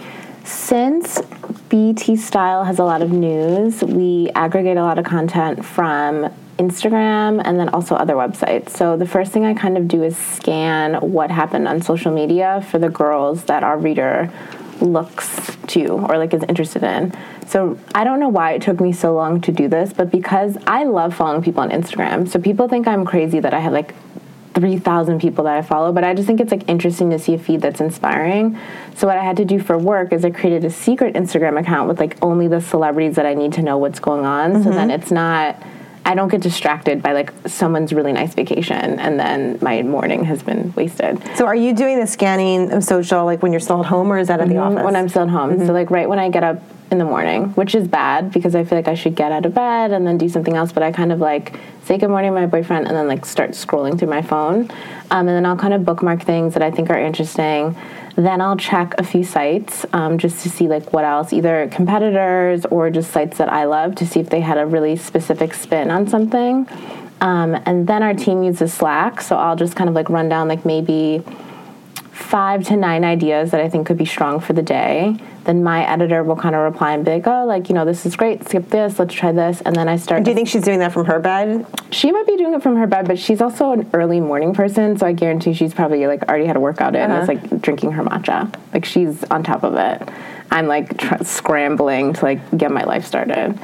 since 0.45 1.21
BT 1.69 2.17
Style 2.17 2.65
has 2.65 2.79
a 2.79 2.85
lot 2.85 3.03
of 3.03 3.11
news, 3.11 3.83
we 3.83 4.31
aggregate 4.35 4.77
a 4.77 4.83
lot 4.83 4.99
of 4.99 5.05
content 5.05 5.65
from 5.65 6.33
Instagram 6.59 7.41
and 7.45 7.59
then 7.59 7.69
also 7.71 7.95
other 7.95 8.15
websites. 8.15 8.71
So 8.71 8.97
the 8.97 9.07
first 9.07 9.33
thing 9.33 9.45
I 9.45 9.55
kind 9.55 9.79
of 9.79 9.89
do 9.89 10.03
is 10.03 10.17
scan 10.17 10.95
what 11.01 11.31
happened 11.31 11.67
on 11.67 11.81
social 11.81 12.13
media 12.13 12.67
for 12.71 12.79
the 12.79 12.91
girls 12.91 13.45
that 13.45 13.63
our 13.65 13.79
reader 13.79 14.31
looks 14.83 15.57
to 15.69 15.87
or 15.89 16.19
like 16.19 16.35
is 16.35 16.43
interested 16.49 16.83
in. 16.83 17.17
So 17.47 17.79
I 17.95 18.05
don't 18.05 18.21
know 18.21 18.29
why 18.29 18.53
it 18.53 18.63
took 18.63 18.81
me 18.81 18.93
so 18.93 19.15
long 19.15 19.41
to 19.43 19.53
do 19.53 19.69
this, 19.69 19.93
but 19.93 20.11
because 20.11 20.57
I 20.67 20.85
love 20.85 21.15
following 21.15 21.43
people 21.43 21.63
on 21.63 21.71
Instagram. 21.71 22.29
So 22.29 22.39
people 22.41 22.69
think 22.69 22.87
I'm 22.87 23.05
crazy 23.05 23.41
that 23.41 23.55
I 23.55 23.61
have 23.61 23.73
like 23.73 23.95
3,000 24.55 25.21
people 25.21 25.45
that 25.45 25.57
I 25.57 25.63
follow, 25.63 25.93
but 25.93 26.05
I 26.05 26.15
just 26.15 26.27
think 26.27 26.41
it's 26.41 26.51
like 26.51 26.69
interesting 26.69 27.11
to 27.11 27.19
see 27.19 27.35
a 27.35 27.39
feed 27.39 27.61
that's 27.61 27.81
inspiring. 27.81 28.59
So 28.97 29.07
what 29.07 29.17
I 29.17 29.25
had 29.25 29.37
to 29.39 29.45
do 29.45 29.61
for 29.61 29.79
work 29.79 30.13
is 30.13 30.25
I 30.25 30.31
created 30.31 30.65
a 30.65 30.71
secret 30.71 31.15
Instagram 31.15 31.59
account 31.59 31.89
with 31.89 32.01
like 32.01 32.17
only 32.23 32.49
the 32.49 32.61
celebrities 32.61 33.17
that 33.17 33.27
I 33.27 33.35
need 33.35 33.53
to 33.55 33.63
know 33.63 33.79
what's 33.79 34.01
going 34.01 34.27
on. 34.27 34.63
So 34.63 34.71
then 34.71 34.89
mm-hmm. 34.89 35.03
it's 35.03 35.11
not 35.11 35.63
I 36.05 36.15
don't 36.15 36.29
get 36.29 36.41
distracted 36.41 37.03
by 37.03 37.13
like 37.13 37.33
someone's 37.47 37.93
really 37.93 38.13
nice 38.13 38.35
vacation 38.35 38.99
and 38.99 39.21
then 39.21 39.59
my 39.61 39.83
morning 39.83 40.25
has 40.25 40.43
been 40.43 40.73
wasted. 40.75 41.23
So 41.37 41.47
are 41.47 41.55
you 41.55 41.75
doing 41.75 42.01
the 42.01 42.07
scanning 42.07 42.73
of 42.73 42.83
social 42.85 43.25
like 43.25 43.43
when 43.43 43.53
you're 43.53 43.61
still 43.61 43.81
at 43.81 43.87
home 43.87 44.11
or 44.11 44.19
is 44.19 44.29
that 44.29 44.41
at 44.41 44.49
the 44.49 44.57
office? 44.57 44.83
When 44.83 44.97
I'm 44.97 45.09
still 45.09 45.23
at 45.23 45.29
home. 45.29 45.67
So 45.67 45.73
like 45.73 45.91
right 45.91 46.09
when 46.09 46.19
I 46.19 46.31
get 46.31 46.43
up 46.43 46.63
in 46.91 46.99
the 46.99 47.05
morning, 47.05 47.49
which 47.51 47.75
is 47.75 47.87
bad 47.87 48.33
because 48.33 48.55
I 48.55 48.65
feel 48.65 48.77
like 48.77 48.89
I 48.89 48.95
should 48.95 49.15
get 49.15 49.31
out 49.31 49.47
of 49.47 49.55
bed 49.55 49.93
and 49.93 50.07
then 50.07 50.19
do 50.19 50.29
something 50.29 50.57
else. 50.57 50.73
But 50.73 50.83
I 50.83 50.91
kind 50.91 51.13
of 51.13 51.21
like 51.21 51.55
say 51.85 51.99
good 51.99 52.11
morning 52.11 52.33
to 52.33 52.41
my 52.41 52.47
boyfriend 52.47 52.87
and 52.89 52.97
then 52.97 53.07
like 53.07 53.25
start 53.25 53.51
scrolling 53.51 53.99
through 53.99 54.09
my 54.09 54.23
phone. 54.23 54.71
Um, 55.11 55.29
and 55.29 55.29
then 55.29 55.47
I'll 55.47 55.57
kind 55.57 55.75
of 55.75 55.85
bookmark 55.85 56.23
things 56.23 56.55
that 56.55 56.63
I 56.63 56.71
think 56.71 56.91
are 56.91 56.99
interesting. 56.99 57.77
Then 58.21 58.43
I'll 58.43 58.59
check 58.59 58.93
a 58.99 59.03
few 59.03 59.25
sites 59.25 59.87
um, 59.95 60.19
just 60.19 60.43
to 60.43 60.51
see 60.51 60.69
like 60.69 60.93
what 60.93 61.05
else, 61.05 61.33
either 61.33 61.67
competitors 61.73 62.67
or 62.67 62.91
just 62.91 63.13
sites 63.13 63.39
that 63.39 63.51
I 63.51 63.65
love 63.65 63.95
to 63.95 64.07
see 64.07 64.21
if 64.21 64.29
they 64.29 64.41
had 64.41 64.59
a 64.59 64.67
really 64.67 64.97
specific 64.97 65.55
spin 65.55 65.91
on 65.91 66.07
something. 66.07 66.69
Um, 67.23 67.59
and 67.65 67.87
then 67.87 68.03
our 68.03 68.13
team 68.13 68.43
uses 68.43 68.75
Slack, 68.75 69.23
so 69.23 69.37
I'll 69.37 69.57
just 69.57 69.75
kind 69.75 69.89
of 69.89 69.95
like 69.95 70.11
run 70.11 70.29
down 70.29 70.49
like 70.49 70.67
maybe 70.67 71.25
five 72.21 72.65
to 72.69 72.77
nine 72.77 73.03
ideas 73.03 73.51
that 73.51 73.61
I 73.61 73.69
think 73.69 73.87
could 73.87 73.97
be 73.97 74.05
strong 74.05 74.41
for 74.41 74.53
the 74.53 74.63
day. 74.63 75.17
Then 75.45 75.63
my 75.65 75.89
editor 75.89 76.23
will 76.23 76.37
kind 76.37 76.55
of 76.55 76.61
reply 76.61 76.93
and 76.93 77.05
be 77.05 77.13
like, 77.13 77.27
oh, 77.27 77.47
like, 77.47 77.69
you 77.69 77.75
know, 77.75 77.85
this 77.85 78.05
is 78.05 78.15
great, 78.15 78.47
skip 78.47 78.69
this, 78.69 78.99
let's 78.99 79.15
try 79.15 79.33
this. 79.33 79.63
And 79.63 79.75
then 79.75 79.89
I 79.89 79.97
start. 79.97 80.23
Do 80.23 80.31
you 80.31 80.35
think 80.35 80.47
she's 80.47 80.63
doing 80.63 80.81
that 80.81 80.93
from 80.93 81.07
her 81.07 81.19
bed? 81.19 81.67
She 81.91 82.13
might 82.13 82.27
be 82.27 82.37
doing 82.37 82.55
it 82.55 82.63
from 82.63 82.77
her 82.77 82.87
bed, 82.87 83.09
but 83.09 83.19
she's 83.19 83.41
also 83.41 83.73
an 83.73 83.91
early 83.95 84.21
morning 84.21 84.55
person, 84.55 84.99
so 84.99 85.07
I 85.07 85.13
guarantee 85.13 85.55
she's 85.55 85.73
probably 85.73 86.07
like 86.07 86.23
already 86.29 86.45
had 86.45 86.57
a 86.57 86.61
workout 86.61 86.95
in. 86.95 87.11
Uh-huh. 87.11 87.21
It's 87.21 87.29
like 87.29 87.63
drinking 87.63 87.93
her 87.93 88.05
matcha. 88.05 88.55
Like 88.75 88.85
she's 88.85 89.25
on 89.25 89.43
top 89.43 89.65
of 89.65 89.75
it. 89.75 90.09
I'm 90.51 90.67
like 90.67 90.99
tr- 90.99 91.25
scrambling 91.25 92.13
to 92.15 92.25
like 92.25 92.57
get 92.57 92.71
my 92.71 92.85
life 92.85 93.07
started. 93.07 93.59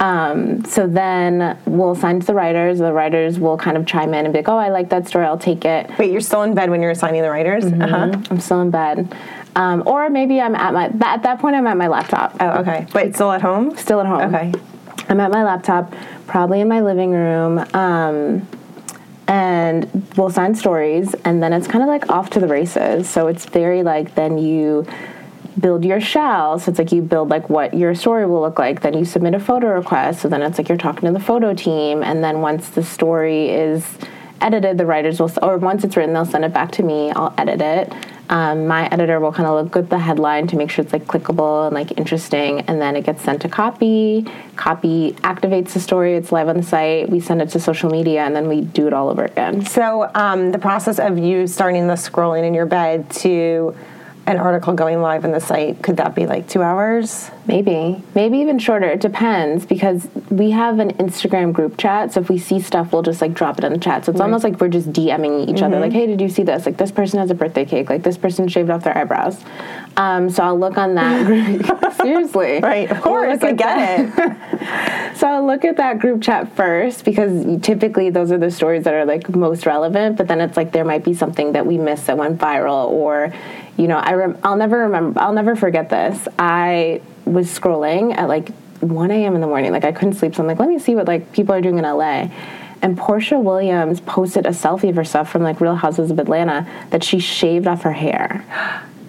Um, 0.00 0.64
so 0.64 0.86
then 0.86 1.58
we'll 1.66 1.92
assign 1.92 2.20
to 2.20 2.26
the 2.26 2.34
writers. 2.34 2.78
The 2.78 2.92
writers 2.92 3.38
will 3.38 3.58
kind 3.58 3.76
of 3.76 3.86
chime 3.86 4.14
in 4.14 4.24
and 4.26 4.32
be 4.32 4.38
like, 4.40 4.48
"Oh, 4.48 4.56
I 4.56 4.68
like 4.68 4.90
that 4.90 5.08
story. 5.08 5.26
I'll 5.26 5.38
take 5.38 5.64
it." 5.64 5.90
Wait, 5.98 6.12
you're 6.12 6.20
still 6.20 6.42
in 6.42 6.54
bed 6.54 6.70
when 6.70 6.80
you're 6.80 6.92
assigning 6.92 7.22
the 7.22 7.30
writers? 7.30 7.64
Uh-huh. 7.64 8.12
I'm 8.30 8.40
still 8.40 8.60
in 8.60 8.70
bed, 8.70 9.12
um, 9.56 9.82
or 9.86 10.08
maybe 10.08 10.40
I'm 10.40 10.54
at 10.54 10.72
my. 10.72 10.84
At 11.04 11.22
that 11.24 11.40
point, 11.40 11.56
I'm 11.56 11.66
at 11.66 11.76
my 11.76 11.88
laptop. 11.88 12.36
Oh, 12.38 12.60
okay. 12.60 12.86
Wait, 12.94 13.14
still 13.14 13.32
at 13.32 13.42
home? 13.42 13.76
Still 13.76 14.00
at 14.00 14.06
home. 14.06 14.34
Okay. 14.34 14.52
I'm 15.08 15.20
at 15.20 15.30
my 15.30 15.42
laptop, 15.42 15.94
probably 16.26 16.60
in 16.60 16.68
my 16.68 16.80
living 16.80 17.12
room, 17.12 17.58
um, 17.74 18.46
and 19.26 20.06
we'll 20.16 20.30
sign 20.30 20.54
stories, 20.54 21.14
and 21.24 21.42
then 21.42 21.52
it's 21.52 21.66
kind 21.66 21.82
of 21.82 21.88
like 21.88 22.08
off 22.10 22.30
to 22.30 22.40
the 22.40 22.46
races. 22.46 23.08
So 23.08 23.26
it's 23.26 23.46
very 23.46 23.82
like 23.82 24.14
then 24.14 24.38
you 24.38 24.86
build 25.60 25.84
your 25.84 26.00
shell. 26.00 26.58
So 26.58 26.70
it's 26.70 26.78
like 26.78 26.92
you 26.92 27.02
build 27.02 27.28
like 27.28 27.48
what 27.50 27.74
your 27.74 27.94
story 27.94 28.26
will 28.26 28.40
look 28.40 28.58
like. 28.58 28.82
Then 28.82 28.96
you 28.96 29.04
submit 29.04 29.34
a 29.34 29.40
photo 29.40 29.68
request. 29.68 30.20
So 30.22 30.28
then 30.28 30.42
it's 30.42 30.58
like 30.58 30.68
you're 30.68 30.78
talking 30.78 31.06
to 31.06 31.12
the 31.12 31.24
photo 31.24 31.54
team, 31.54 32.02
and 32.02 32.22
then 32.22 32.40
once 32.40 32.68
the 32.70 32.82
story 32.82 33.50
is 33.50 33.86
edited, 34.40 34.78
the 34.78 34.86
writers 34.86 35.18
will, 35.20 35.32
or 35.42 35.58
once 35.58 35.82
it's 35.82 35.96
written, 35.96 36.14
they'll 36.14 36.24
send 36.24 36.44
it 36.44 36.52
back 36.52 36.70
to 36.72 36.82
me. 36.82 37.10
I'll 37.10 37.34
edit 37.36 37.60
it. 37.60 37.92
Um, 38.30 38.66
my 38.66 38.86
editor 38.88 39.20
will 39.20 39.32
kind 39.32 39.48
of 39.48 39.64
look 39.64 39.74
at 39.76 39.88
the 39.88 39.98
headline 39.98 40.46
to 40.48 40.56
make 40.56 40.70
sure 40.70 40.84
it's 40.84 40.92
like 40.92 41.06
clickable 41.06 41.66
and 41.66 41.74
like 41.74 41.98
interesting, 41.98 42.60
and 42.60 42.80
then 42.80 42.94
it 42.94 43.04
gets 43.04 43.22
sent 43.22 43.40
to 43.42 43.48
copy. 43.48 44.26
Copy 44.54 45.12
activates 45.22 45.72
the 45.72 45.80
story. 45.80 46.14
It's 46.14 46.30
live 46.30 46.48
on 46.48 46.58
the 46.58 46.62
site. 46.62 47.08
We 47.08 47.20
send 47.20 47.40
it 47.40 47.48
to 47.50 47.58
social 47.58 47.90
media, 47.90 48.24
and 48.24 48.36
then 48.36 48.46
we 48.46 48.60
do 48.60 48.86
it 48.86 48.92
all 48.92 49.08
over 49.08 49.24
again. 49.24 49.64
So 49.64 50.10
um, 50.14 50.52
the 50.52 50.58
process 50.58 50.98
of 50.98 51.18
you 51.18 51.46
starting 51.46 51.86
the 51.86 51.94
scrolling 51.94 52.46
in 52.46 52.52
your 52.52 52.66
bed 52.66 53.10
to 53.22 53.74
an 54.28 54.36
article 54.36 54.74
going 54.74 55.00
live 55.00 55.24
on 55.24 55.32
the 55.32 55.40
site, 55.40 55.82
could 55.82 55.96
that 55.96 56.14
be 56.14 56.26
like 56.26 56.46
two 56.48 56.62
hours? 56.62 57.30
Maybe, 57.46 58.02
maybe 58.14 58.38
even 58.38 58.58
shorter. 58.58 58.86
It 58.86 59.00
depends 59.00 59.64
because 59.64 60.06
we 60.28 60.50
have 60.50 60.78
an 60.80 60.92
Instagram 60.98 61.54
group 61.54 61.78
chat. 61.78 62.12
So 62.12 62.20
if 62.20 62.28
we 62.28 62.36
see 62.36 62.60
stuff, 62.60 62.92
we'll 62.92 63.02
just 63.02 63.22
like 63.22 63.32
drop 63.32 63.56
it 63.58 63.64
in 63.64 63.72
the 63.72 63.78
chat. 63.78 64.04
So 64.04 64.12
it's 64.12 64.20
almost 64.20 64.44
like 64.44 64.60
we're 64.60 64.68
just 64.68 64.92
DMing 64.92 65.48
each 65.48 65.62
other, 65.62 65.80
like, 65.80 65.90
mm-hmm. 65.90 65.98
"Hey, 65.98 66.06
did 66.06 66.20
you 66.20 66.28
see 66.28 66.42
this? 66.42 66.66
Like, 66.66 66.76
this 66.76 66.92
person 66.92 67.18
has 67.20 67.30
a 67.30 67.34
birthday 67.34 67.64
cake. 67.64 67.88
Like, 67.88 68.02
this 68.02 68.18
person 68.18 68.48
shaved 68.48 68.68
off 68.68 68.84
their 68.84 68.96
eyebrows." 68.96 69.42
Um, 69.98 70.30
so 70.30 70.44
I'll 70.44 70.58
look 70.58 70.78
on 70.78 70.94
that. 70.94 71.26
group. 71.26 71.92
Seriously, 71.94 72.60
Right, 72.60 72.88
of 72.88 72.98
We'll 72.98 73.02
course, 73.02 73.42
I 73.42 73.52
get 73.52 73.58
that. 73.58 74.30
it. 74.62 75.08
So 75.18 75.26
I'll 75.26 75.44
look 75.44 75.64
at 75.64 75.78
that 75.78 75.98
group 75.98 76.22
chat 76.22 76.54
first 76.54 77.04
because 77.04 77.60
typically 77.60 78.08
those 78.10 78.30
are 78.30 78.38
the 78.38 78.52
stories 78.52 78.84
that 78.84 78.94
are 78.94 79.04
like 79.04 79.28
most 79.34 79.66
relevant. 79.66 80.16
But 80.16 80.28
then 80.28 80.40
it's 80.40 80.56
like 80.56 80.70
there 80.70 80.84
might 80.84 81.02
be 81.02 81.12
something 81.12 81.52
that 81.52 81.66
we 81.66 81.76
missed 81.76 82.06
that 82.06 82.16
went 82.16 82.38
viral, 82.38 82.86
or 82.90 83.34
you 83.76 83.88
know, 83.88 83.96
I 83.96 84.12
rem- 84.14 84.38
I'll 84.44 84.56
never 84.56 84.78
remember. 84.78 85.18
I'll 85.20 85.32
never 85.32 85.56
forget 85.56 85.90
this. 85.90 86.28
I 86.38 87.00
was 87.24 87.48
scrolling 87.48 88.16
at 88.16 88.28
like 88.28 88.50
1 88.80 89.10
a.m. 89.10 89.34
in 89.34 89.40
the 89.40 89.48
morning. 89.48 89.72
Like 89.72 89.84
I 89.84 89.90
couldn't 89.90 90.14
sleep, 90.14 90.36
so 90.36 90.42
I'm 90.42 90.46
like, 90.46 90.60
let 90.60 90.68
me 90.68 90.78
see 90.78 90.94
what 90.94 91.08
like 91.08 91.32
people 91.32 91.52
are 91.52 91.60
doing 91.60 91.78
in 91.78 91.84
LA. 91.84 92.28
And 92.80 92.96
Porsha 92.96 93.42
Williams 93.42 94.00
posted 94.00 94.46
a 94.46 94.50
selfie 94.50 94.90
of 94.90 94.94
herself 94.94 95.28
from 95.32 95.42
like 95.42 95.60
Real 95.60 95.74
Houses 95.74 96.12
of 96.12 96.20
Atlanta 96.20 96.64
that 96.90 97.02
she 97.02 97.18
shaved 97.18 97.66
off 97.66 97.82
her 97.82 97.92
hair. 97.92 98.44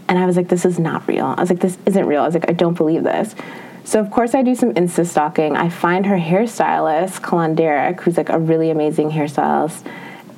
And 0.10 0.18
I 0.18 0.26
was 0.26 0.36
like, 0.36 0.50
this 0.50 0.66
is 0.66 0.80
not 0.80 1.08
real. 1.08 1.26
I 1.38 1.40
was 1.40 1.50
like, 1.50 1.60
this 1.60 1.78
isn't 1.86 2.06
real. 2.06 2.24
I 2.24 2.26
was 2.26 2.34
like, 2.34 2.50
I 2.50 2.54
don't 2.54 2.74
believe 2.74 3.04
this. 3.04 3.36
So 3.84 4.00
of 4.00 4.12
course 4.12 4.36
I 4.36 4.42
do 4.42 4.56
some 4.56 4.74
Insta 4.74 5.06
stalking. 5.06 5.56
I 5.56 5.70
find 5.70 6.06
her 6.08 6.18
hairstylist, 6.18 7.22
Kalan 7.22 7.56
Derek, 7.56 8.02
who's 8.02 8.18
like 8.18 8.30
a 8.30 8.40
really 8.40 8.72
amazing 8.72 9.12
hairstylist. 9.12 9.86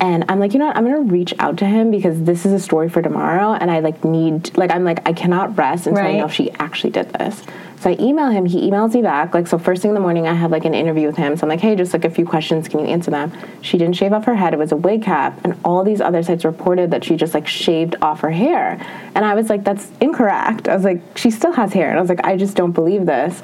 And 0.02 0.24
I'm 0.28 0.40
like, 0.40 0.52
you 0.52 0.58
know 0.58 0.66
what? 0.66 0.76
I'm 0.76 0.84
gonna 0.84 1.02
reach 1.02 1.32
out 1.38 1.58
to 1.58 1.64
him 1.64 1.92
because 1.92 2.20
this 2.24 2.44
is 2.44 2.52
a 2.52 2.58
story 2.58 2.88
for 2.88 3.00
tomorrow, 3.02 3.52
and 3.52 3.70
I 3.70 3.78
like 3.78 4.04
need 4.04 4.54
like 4.58 4.72
I'm 4.72 4.82
like 4.82 5.08
I 5.08 5.12
cannot 5.12 5.56
rest 5.56 5.86
until 5.86 6.04
I 6.04 6.18
know 6.18 6.24
if 6.24 6.32
she 6.32 6.50
actually 6.58 6.90
did 6.90 7.08
this. 7.10 7.40
So 7.78 7.90
I 7.90 7.96
email 8.00 8.28
him. 8.28 8.44
He 8.44 8.68
emails 8.68 8.94
me 8.94 9.02
back. 9.02 9.32
Like 9.32 9.46
so, 9.46 9.58
first 9.58 9.80
thing 9.80 9.90
in 9.90 9.94
the 9.94 10.00
morning, 10.00 10.26
I 10.26 10.34
had 10.34 10.50
like 10.50 10.64
an 10.64 10.74
interview 10.74 11.06
with 11.06 11.16
him. 11.16 11.36
So 11.36 11.44
I'm 11.44 11.48
like, 11.48 11.60
hey, 11.60 11.76
just 11.76 11.92
like 11.92 12.04
a 12.04 12.10
few 12.10 12.26
questions. 12.26 12.66
Can 12.66 12.80
you 12.80 12.86
answer 12.86 13.12
them? 13.12 13.32
She 13.60 13.78
didn't 13.78 13.94
shave 13.94 14.12
off 14.12 14.24
her 14.24 14.34
head. 14.34 14.52
It 14.52 14.58
was 14.58 14.72
a 14.72 14.76
wig 14.76 15.04
cap, 15.04 15.40
and 15.44 15.56
all 15.64 15.84
these 15.84 16.00
other 16.00 16.24
sites 16.24 16.44
reported 16.44 16.90
that 16.90 17.04
she 17.04 17.14
just 17.14 17.32
like 17.32 17.46
shaved 17.46 17.94
off 18.02 18.22
her 18.22 18.30
hair. 18.32 18.84
And 19.14 19.24
I 19.24 19.36
was 19.36 19.48
like, 19.48 19.62
that's 19.62 19.88
incorrect. 20.00 20.66
I 20.66 20.74
was 20.74 20.84
like, 20.84 21.00
she 21.16 21.30
still 21.30 21.52
has 21.52 21.72
hair, 21.72 21.90
and 21.90 21.98
I 21.98 22.00
was 22.00 22.08
like, 22.08 22.24
I 22.24 22.36
just 22.36 22.56
don't 22.56 22.72
believe 22.72 23.06
this. 23.06 23.40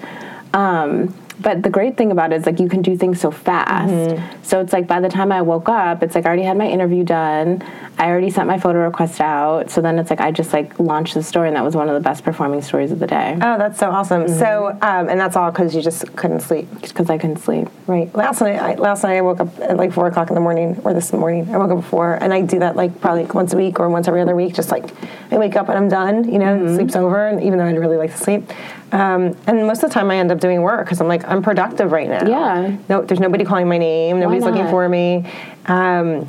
Um, 0.53 1.15
but 1.41 1.63
the 1.63 1.71
great 1.71 1.97
thing 1.97 2.11
about 2.11 2.33
it 2.33 2.37
is 2.37 2.47
like 2.47 2.61
you 2.61 2.69
can 2.69 2.83
do 2.83 2.97
things 2.97 3.21
so 3.21 3.31
fast. 3.31 3.93
Mm-hmm. 3.93 4.43
So 4.43 4.61
it's 4.61 4.73
like 4.73 4.87
by 4.87 5.01
the 5.01 5.09
time 5.09 5.33
I 5.33 5.43
woke 5.43 5.69
up, 5.69 6.03
it's 6.03 6.15
like 6.15 6.25
I 6.25 6.29
already 6.29 6.43
had 6.43 6.57
my 6.57 6.69
interview 6.69 7.05
done. 7.05 7.63
I 7.99 8.07
already 8.07 8.31
sent 8.31 8.47
my 8.47 8.59
photo 8.59 8.85
request 8.85 9.21
out. 9.21 9.71
So 9.71 9.81
then 9.81 9.99
it's 9.99 10.11
like 10.11 10.21
I 10.21 10.31
just 10.31 10.53
like 10.53 10.79
launched 10.79 11.15
the 11.15 11.23
story, 11.23 11.49
and 11.49 11.57
that 11.57 11.65
was 11.65 11.75
one 11.75 11.89
of 11.89 11.95
the 11.95 12.01
best 12.01 12.25
performing 12.25 12.63
stories 12.63 12.93
of 12.93 12.99
the 12.99 13.07
day 13.07 13.19
Oh, 13.41 13.59
that's 13.59 13.79
so 13.79 13.91
awesome. 13.91 14.25
Mm-hmm. 14.25 14.39
So, 14.39 14.69
um, 14.83 15.09
and 15.09 15.19
that's 15.19 15.37
all 15.37 15.51
because 15.51 15.75
you 15.75 15.83
just 15.83 16.15
couldn't 16.17 16.41
sleep. 16.41 16.69
because 16.81 17.11
I 17.11 17.19
couldn't 17.19 17.39
sleep. 17.39 17.69
Right. 17.87 18.13
Last 18.15 18.41
night, 18.41 18.57
I, 18.61 18.75
last 18.75 19.03
night 19.03 19.17
I 19.17 19.21
woke 19.21 19.41
up 19.41 19.59
at 19.61 19.77
like 19.77 19.93
four 19.93 20.07
o'clock 20.07 20.29
in 20.29 20.35
the 20.35 20.41
morning, 20.41 20.81
or 20.85 20.95
this 20.95 21.13
morning 21.13 21.49
I 21.53 21.59
woke 21.59 21.71
up 21.71 21.79
before, 21.79 22.15
and 22.15 22.33
I 22.33 22.43
do 22.43 22.59
that 22.61 22.77
like 22.77 23.01
probably 23.01 23.25
like 23.25 23.35
once 23.35 23.53
a 23.53 23.57
week 23.57 23.81
or 23.81 23.89
once 23.89 24.09
every 24.09 24.21
other 24.21 24.35
week. 24.35 24.55
Just 24.55 24.71
like 24.71 24.85
I 25.33 25.39
wake 25.39 25.57
up 25.57 25.69
and 25.69 25.79
I'm 25.79 25.89
done. 25.89 26.31
You 26.31 26.39
know, 26.39 26.59
mm-hmm. 26.59 26.75
sleep's 26.75 26.97
over, 26.97 27.27
and 27.27 27.43
even 27.43 27.59
though 27.59 27.67
I'd 27.67 27.79
really 27.79 27.97
like 27.97 28.13
to 28.13 28.19
sleep, 28.19 28.51
um, 28.93 29.37
and 29.47 29.67
most 29.67 29.83
of 29.83 29.91
the 29.91 29.95
time 29.95 30.11
I 30.11 30.17
end 30.17 30.33
up 30.33 30.41
doing 30.41 30.63
work 30.63 30.87
because 30.87 31.01
I'm 31.01 31.09
like 31.09 31.27
I'm 31.29 31.43
productive 31.43 31.93
right 31.93 32.09
now. 32.09 32.27
Yeah. 32.27 32.77
No, 32.89 33.03
there's 33.03 33.21
nobody 33.21 33.45
calling 33.45 33.69
my 33.69 33.79
name. 33.79 34.21
Nobody's 34.21 34.45
looking 34.45 34.69
for 34.69 34.89
me, 34.89 35.27
um, 35.67 36.27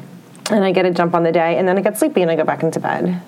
and 0.52 0.64
I 0.66 0.72
get 0.72 0.86
a 0.86 0.92
jump 0.92 1.14
on 1.16 1.24
the 1.24 1.32
day, 1.32 1.58
and 1.58 1.68
then 1.68 1.78
I 1.78 1.82
get 1.82 1.98
sleepy 1.98 2.22
and 2.22 2.30
I 2.32 2.36
go 2.36 2.44
back 2.44 2.64
into 2.64 2.80
bed. 2.80 3.22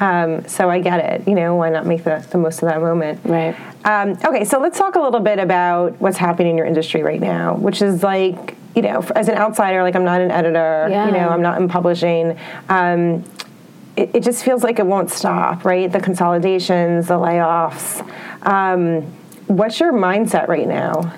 Um, 0.00 0.46
so 0.46 0.70
I 0.70 0.80
get 0.80 1.00
it. 1.04 1.26
You 1.28 1.34
know, 1.34 1.56
why 1.56 1.70
not 1.70 1.84
make 1.84 2.04
the, 2.04 2.24
the 2.30 2.38
most 2.38 2.62
of 2.62 2.68
that 2.68 2.80
moment? 2.80 3.20
Right. 3.24 3.56
Um, 3.84 4.16
okay, 4.24 4.44
so 4.44 4.60
let's 4.60 4.78
talk 4.78 4.94
a 4.94 5.00
little 5.00 5.18
bit 5.20 5.38
about 5.40 6.00
what's 6.00 6.16
happening 6.18 6.50
in 6.52 6.56
your 6.56 6.66
industry 6.66 7.02
right 7.02 7.20
now, 7.20 7.56
which 7.56 7.82
is 7.82 8.02
like, 8.04 8.54
you 8.76 8.82
know, 8.82 9.00
as 9.16 9.28
an 9.28 9.36
outsider, 9.36 9.82
like 9.82 9.96
I'm 9.96 10.04
not 10.04 10.20
an 10.20 10.30
editor, 10.30 10.86
Yeah. 10.88 11.06
you 11.06 11.12
know, 11.12 11.28
I'm 11.30 11.42
not 11.42 11.60
in 11.60 11.66
publishing. 11.68 12.38
Um, 12.68 13.24
it, 13.98 14.10
it 14.14 14.22
just 14.22 14.44
feels 14.44 14.62
like 14.62 14.78
it 14.78 14.86
won't 14.86 15.10
stop, 15.10 15.64
right? 15.64 15.90
The 15.90 16.00
consolidations, 16.00 17.08
the 17.08 17.14
layoffs. 17.14 18.06
Um, 18.46 19.02
what's 19.48 19.80
your 19.80 19.92
mindset 19.92 20.46
right 20.46 20.68
now? 20.68 21.12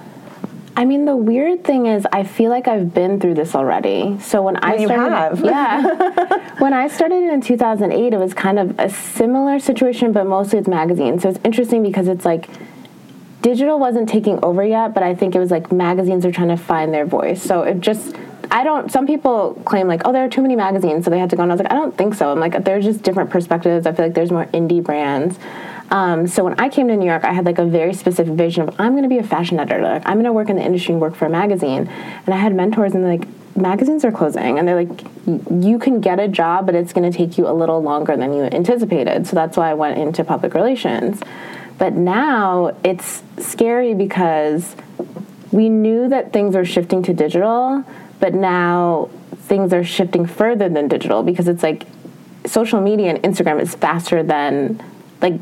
I 0.77 0.87
mean, 0.87 1.05
the 1.05 1.17
weird 1.17 1.63
thing 1.63 1.87
is, 1.87 2.07
I 2.11 2.25
feel 2.25 2.49
like 2.51 2.67
I've 2.67 2.95
been 2.95 3.21
through 3.21 3.35
this 3.35 3.55
already. 3.55 4.19
So 4.21 4.41
when 4.41 4.57
I 4.57 4.77
you 4.77 4.87
started, 4.87 5.15
have. 5.15 5.41
yeah, 5.45 6.55
when 6.59 6.73
I 6.73 6.89
started 6.89 7.31
in 7.31 7.43
2008, 7.43 8.15
it 8.15 8.17
was 8.17 8.33
kind 8.33 8.59
of 8.59 8.79
a 8.79 8.89
similar 8.89 9.59
situation, 9.59 10.13
but 10.13 10.27
mostly 10.27 10.59
with 10.59 10.69
magazines. 10.69 11.23
So 11.23 11.29
it's 11.29 11.41
interesting 11.45 11.83
because 11.83 12.09
it's 12.09 12.25
like 12.25 12.49
digital 13.43 13.79
wasn't 13.79 14.09
taking 14.09 14.43
over 14.43 14.65
yet, 14.65 14.95
but 14.95 15.03
I 15.03 15.15
think 15.15 15.35
it 15.35 15.39
was 15.39 15.51
like 15.51 15.71
magazines 15.71 16.25
are 16.25 16.33
trying 16.33 16.49
to 16.49 16.57
find 16.57 16.95
their 16.95 17.05
voice. 17.05 17.43
So 17.43 17.63
it 17.63 17.81
just 17.81 18.17
I 18.51 18.65
don't. 18.65 18.91
Some 18.91 19.07
people 19.07 19.61
claim 19.65 19.89
like, 19.89 20.03
oh, 20.05 20.13
there 20.13 20.25
are 20.25 20.29
too 20.29 20.43
many 20.43 20.57
magazines, 20.57 21.05
so 21.05 21.11
they 21.11 21.19
had 21.19 21.31
to 21.31 21.37
go. 21.37 21.43
And 21.43 21.53
I 21.53 21.55
was 21.55 21.63
like, 21.63 21.73
I 21.73 21.75
don't 21.75 21.97
think 21.97 22.15
so. 22.15 22.31
I'm 22.31 22.41
like, 22.41 22.65
there's 22.65 22.85
just 22.85 23.03
different 23.03 23.31
perspectives. 23.31 23.87
I 23.87 23.93
feel 23.93 24.07
like 24.07 24.15
there's 24.15 24.31
more 24.31 24.47
indie 24.47 24.83
brands. 24.83 25.39
Um, 25.91 26.29
so 26.29 26.45
when 26.45 26.59
I 26.61 26.69
came 26.69 26.87
to 26.89 26.97
New 26.97 27.07
York, 27.07 27.25
I 27.25 27.33
had 27.33 27.45
like 27.45 27.59
a 27.59 27.65
very 27.65 27.95
specific 27.95 28.35
vision 28.35 28.69
of 28.69 28.81
I'm 28.81 28.93
going 28.93 29.03
to 29.03 29.09
be 29.09 29.19
a 29.19 29.25
fashion 29.25 29.59
editor. 29.59 29.83
Like 29.83 30.07
I'm 30.07 30.15
going 30.15 30.25
to 30.25 30.33
work 30.33 30.49
in 30.49 30.57
the 30.57 30.63
industry 30.63 30.93
and 30.93 31.01
work 31.01 31.17
for 31.17 31.27
a 31.27 31.31
magazine. 31.31 31.89
And 31.89 32.35
I 32.35 32.39
had 32.39 32.55
mentors, 32.55 32.95
and 32.95 33.05
like, 33.05 33.27
magazines 33.57 34.05
are 34.05 34.13
closing, 34.13 34.59
and 34.59 34.69
they're 34.69 34.85
like, 34.85 35.03
you 35.51 35.79
can 35.79 36.01
get 36.01 36.21
a 36.21 36.29
job, 36.29 36.67
but 36.67 36.75
it's 36.75 36.93
going 36.93 37.11
to 37.11 37.17
take 37.17 37.37
you 37.37 37.49
a 37.49 37.53
little 37.53 37.83
longer 37.83 38.17
than 38.17 38.33
you 38.33 38.45
anticipated. 38.45 39.27
So 39.27 39.35
that's 39.35 39.57
why 39.57 39.71
I 39.71 39.75
went 39.75 39.99
into 39.99 40.23
public 40.25 40.55
relations. 40.55 41.21
But 41.79 41.95
now 41.95 42.77
it's 42.85 43.23
scary 43.39 43.95
because 43.95 44.77
we 45.51 45.69
knew 45.69 46.09
that 46.09 46.33
things 46.33 46.55
were 46.55 46.65
shifting 46.65 47.03
to 47.05 47.13
digital, 47.13 47.85
but 48.21 48.35
now 48.35 49.11
things 49.35 49.73
are 49.73 49.83
shifting 49.83 50.27
further 50.27 50.69
than 50.69 50.87
digital 50.87 51.23
because 51.23 51.49
it's 51.49 51.63
like 51.63 51.87
social 52.47 52.81
media 52.81 53.11
and 53.11 53.23
Instagram 53.23 53.61
is 53.61 53.75
faster 53.75 54.23
than 54.23 54.83
like 55.21 55.35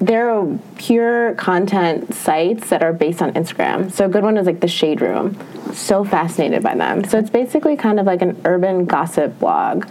there 0.00 0.30
are 0.30 0.58
pure 0.78 1.34
content 1.34 2.14
sites 2.14 2.70
that 2.70 2.82
are 2.82 2.92
based 2.92 3.20
on 3.20 3.32
Instagram. 3.34 3.92
So 3.92 4.06
a 4.06 4.08
good 4.08 4.24
one 4.24 4.38
is 4.38 4.46
like 4.46 4.60
the 4.60 4.68
Shade 4.68 5.02
Room. 5.02 5.36
So 5.74 6.04
fascinated 6.04 6.62
by 6.62 6.74
them. 6.74 7.04
So 7.04 7.18
it's 7.18 7.28
basically 7.28 7.76
kind 7.76 8.00
of 8.00 8.06
like 8.06 8.22
an 8.22 8.40
urban 8.44 8.86
gossip 8.86 9.38
blog. 9.38 9.86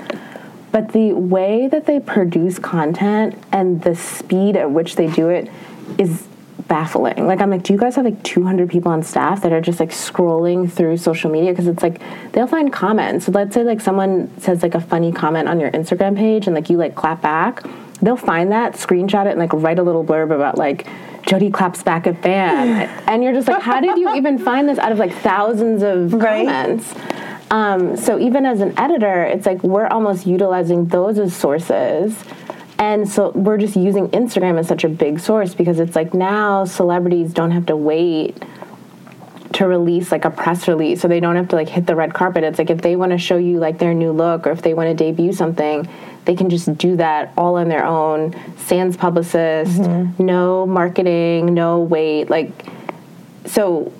But 0.72 0.94
the 0.94 1.14
way 1.14 1.68
that 1.68 1.86
they 1.86 2.00
produce 2.00 2.58
content 2.60 3.36
and 3.52 3.82
the 3.84 3.96
speed 3.96 4.56
at 4.56 4.72
which 4.72 4.96
they 4.96 5.08
do 5.08 5.30
it 5.30 5.50
is 5.98 6.29
baffling. 6.70 7.28
Like 7.28 7.42
I'm 7.42 7.50
like, 7.50 7.64
do 7.64 7.74
you 7.74 7.80
guys 7.80 7.98
have 7.98 8.06
like 8.06 8.24
200 8.24 8.70
people 8.70 8.92
on 8.92 9.04
staff 9.04 9.42
that 9.42 9.52
are 9.52 9.60
just 9.60 9.82
like 9.82 9.90
scrolling 9.90 10.72
through 10.72 10.96
social 10.96 11.30
media? 11.30 11.52
Because 11.52 11.68
it's 11.68 11.84
like 11.84 12.00
they'll 12.32 12.48
find 12.48 12.72
comments. 12.72 13.26
So 13.26 13.34
let's 13.34 13.54
say 13.54 13.64
like 13.64 13.82
someone 13.82 14.32
says 14.40 14.64
like 14.64 14.76
a 14.76 14.80
funny 14.80 15.12
comment 15.12 15.50
on 15.50 15.60
your 15.60 15.72
Instagram 15.72 16.16
page, 16.16 16.48
and 16.48 16.56
like 16.56 16.70
you 16.70 16.78
like 16.78 16.96
clap 16.96 17.22
back 17.22 17.66
they'll 18.02 18.18
find 18.18 18.52
that, 18.52 18.74
screenshot 18.74 19.26
it, 19.26 19.32
and 19.32 19.40
like 19.40 19.54
write 19.54 19.80
a 19.80 19.84
little 19.84 20.04
blurb 20.04 20.34
about 20.34 20.58
like 20.58 20.88
Jody 21.28 21.52
claps 21.52 21.84
back 21.84 22.08
at 22.08 22.22
fan, 22.22 22.90
and 23.08 23.24
you're 23.24 23.34
just 23.34 23.48
like, 23.48 23.62
how 23.62 23.80
did 23.80 23.98
you 23.98 24.16
even 24.16 24.38
find 24.38 24.68
this 24.68 24.80
out 24.80 24.92
of 24.92 25.00
like 25.00 25.14
thousands 25.14 25.84
of 25.84 26.14
right. 26.14 26.46
comments? 26.46 26.94
Um, 27.52 27.98
so 27.98 28.20
even 28.20 28.46
as 28.46 28.62
an 28.62 28.78
editor, 28.78 29.24
it's 29.24 29.46
like 29.46 29.64
we're 29.64 29.88
almost 29.88 30.28
utilizing 30.28 30.86
those 30.86 31.18
as 31.18 31.36
sources. 31.36 32.16
And 32.80 33.08
so 33.08 33.32
we're 33.32 33.58
just 33.58 33.76
using 33.76 34.08
Instagram 34.10 34.58
as 34.58 34.68
such 34.68 34.84
a 34.86 34.90
big 34.90 35.20
source 35.20 35.54
because 35.54 35.80
it's 35.80 35.96
like 35.96 36.14
now 36.14 36.64
celebrities 36.64 37.34
don't 37.34 37.52
have 37.52 37.66
to 37.68 37.76
wait 37.76 38.42
to 39.54 39.68
release 39.68 40.12
like 40.12 40.26
a 40.26 40.30
press 40.30 40.68
release 40.68 41.02
so 41.02 41.08
they 41.08 41.20
don't 41.20 41.36
have 41.36 41.50
to 41.50 41.56
like 41.56 41.68
hit 41.68 41.86
the 41.86 41.96
red 41.96 42.14
carpet. 42.14 42.44
It's 42.44 42.58
like 42.58 42.70
if 42.70 42.82
they 42.82 42.96
want 42.96 43.12
to 43.12 43.18
show 43.18 43.38
you 43.38 43.60
like 43.60 43.80
their 43.80 43.94
new 43.94 44.12
look 44.12 44.48
or 44.48 44.52
if 44.52 44.62
they 44.62 44.74
want 44.74 44.88
to 44.90 44.96
debut 44.96 45.34
something, 45.34 45.90
they 46.26 46.36
can 46.36 46.50
just 46.50 46.78
do 46.78 46.96
that 46.96 47.34
all 47.38 47.58
on 47.58 47.70
their 47.70 47.84
own 47.86 48.36
sans 48.58 48.96
publicist 48.96 49.82
mm-hmm. 49.82 50.24
no 50.24 50.66
marketing 50.68 51.54
no 51.54 51.80
wait 51.80 52.30
like 52.30 52.52
so 53.46 53.92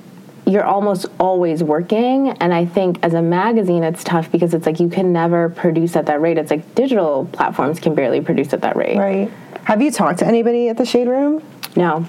you're 0.50 0.66
almost 0.66 1.06
always 1.20 1.64
working 1.64 2.30
and 2.30 2.54
i 2.54 2.66
think 2.66 2.98
as 3.04 3.14
a 3.14 3.22
magazine 3.22 3.84
it's 3.84 4.04
tough 4.04 4.32
because 4.32 4.54
it's 4.54 4.66
like 4.66 4.80
you 4.80 4.90
can 4.90 5.14
never 5.14 5.50
produce 5.50 5.96
at 5.96 6.06
that 6.06 6.20
rate 6.22 6.38
it's 6.38 6.52
like 6.52 6.76
digital 6.76 7.26
platforms 7.32 7.80
can 7.80 7.96
barely 7.96 8.22
produce 8.22 8.54
at 8.54 8.62
that 8.62 8.76
rate 8.76 8.98
right 8.98 9.32
have 9.64 9.82
you 9.82 9.92
talked 9.92 10.20
to 10.20 10.26
anybody 10.26 10.70
at 10.70 10.78
the 10.78 10.86
shade 10.86 11.08
room 11.08 11.44
no 11.76 12.06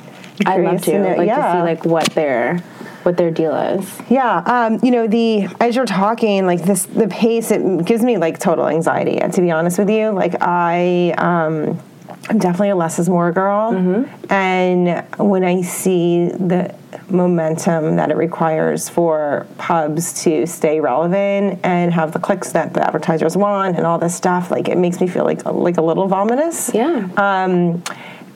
I'd 0.47 0.65
love 0.65 0.83
to, 0.83 0.99
know, 0.99 1.17
like 1.17 1.27
yeah. 1.27 1.53
to 1.53 1.59
see 1.59 1.63
like 1.63 1.85
what 1.85 2.07
they're 2.11 2.63
what 3.03 3.17
their 3.17 3.31
deal 3.31 3.55
is. 3.55 4.01
Yeah, 4.09 4.39
um, 4.47 4.79
you 4.83 4.91
know 4.91 5.07
the 5.07 5.49
as 5.61 5.77
you're 5.77 5.87
talking, 5.87 6.47
like 6.47 6.63
this, 6.63 6.85
the 6.87 7.09
pace 7.09 7.51
it 7.51 7.85
gives 7.85 8.03
me 8.03 8.19
like 8.19 8.39
total 8.39 8.69
anxiety. 8.69 9.19
To 9.19 9.41
be 9.41 9.51
honest 9.51 9.79
with 9.79 9.91
you, 9.91 10.11
like 10.11 10.37
I. 10.41 11.15
Um, 11.19 11.81
I'm 12.29 12.39
definitely 12.39 12.71
a 12.71 12.77
less 12.77 12.99
is 12.99 13.09
more 13.09 13.33
girl, 13.33 13.73
mm-hmm. 13.73 14.33
and 14.33 15.05
when 15.19 15.43
I 15.43 15.63
see 15.63 16.29
the 16.29 16.75
momentum 17.09 17.97
that 17.97 18.11
it 18.11 18.17
requires 18.17 18.89
for 18.89 19.47
pubs 19.59 20.23
to 20.23 20.47
stay 20.47 20.81
relevant 20.81 21.61
and 21.65 21.93
have 21.93 22.13
the 22.13 22.19
clicks 22.19 22.53
that 22.53 22.75
the 22.75 22.87
advertisers 22.87 23.37
want 23.37 23.77
and 23.77 23.87
all 23.87 23.99
this 23.99 24.15
stuff, 24.15 24.51
like 24.51 24.69
it 24.69 24.79
makes 24.79 25.01
me 25.01 25.07
feel 25.07 25.25
like 25.25 25.45
like 25.45 25.77
a 25.77 25.83
little 25.83 26.09
vomitous. 26.09 26.73
Yeah. 26.75 27.09
Um, 27.17 27.83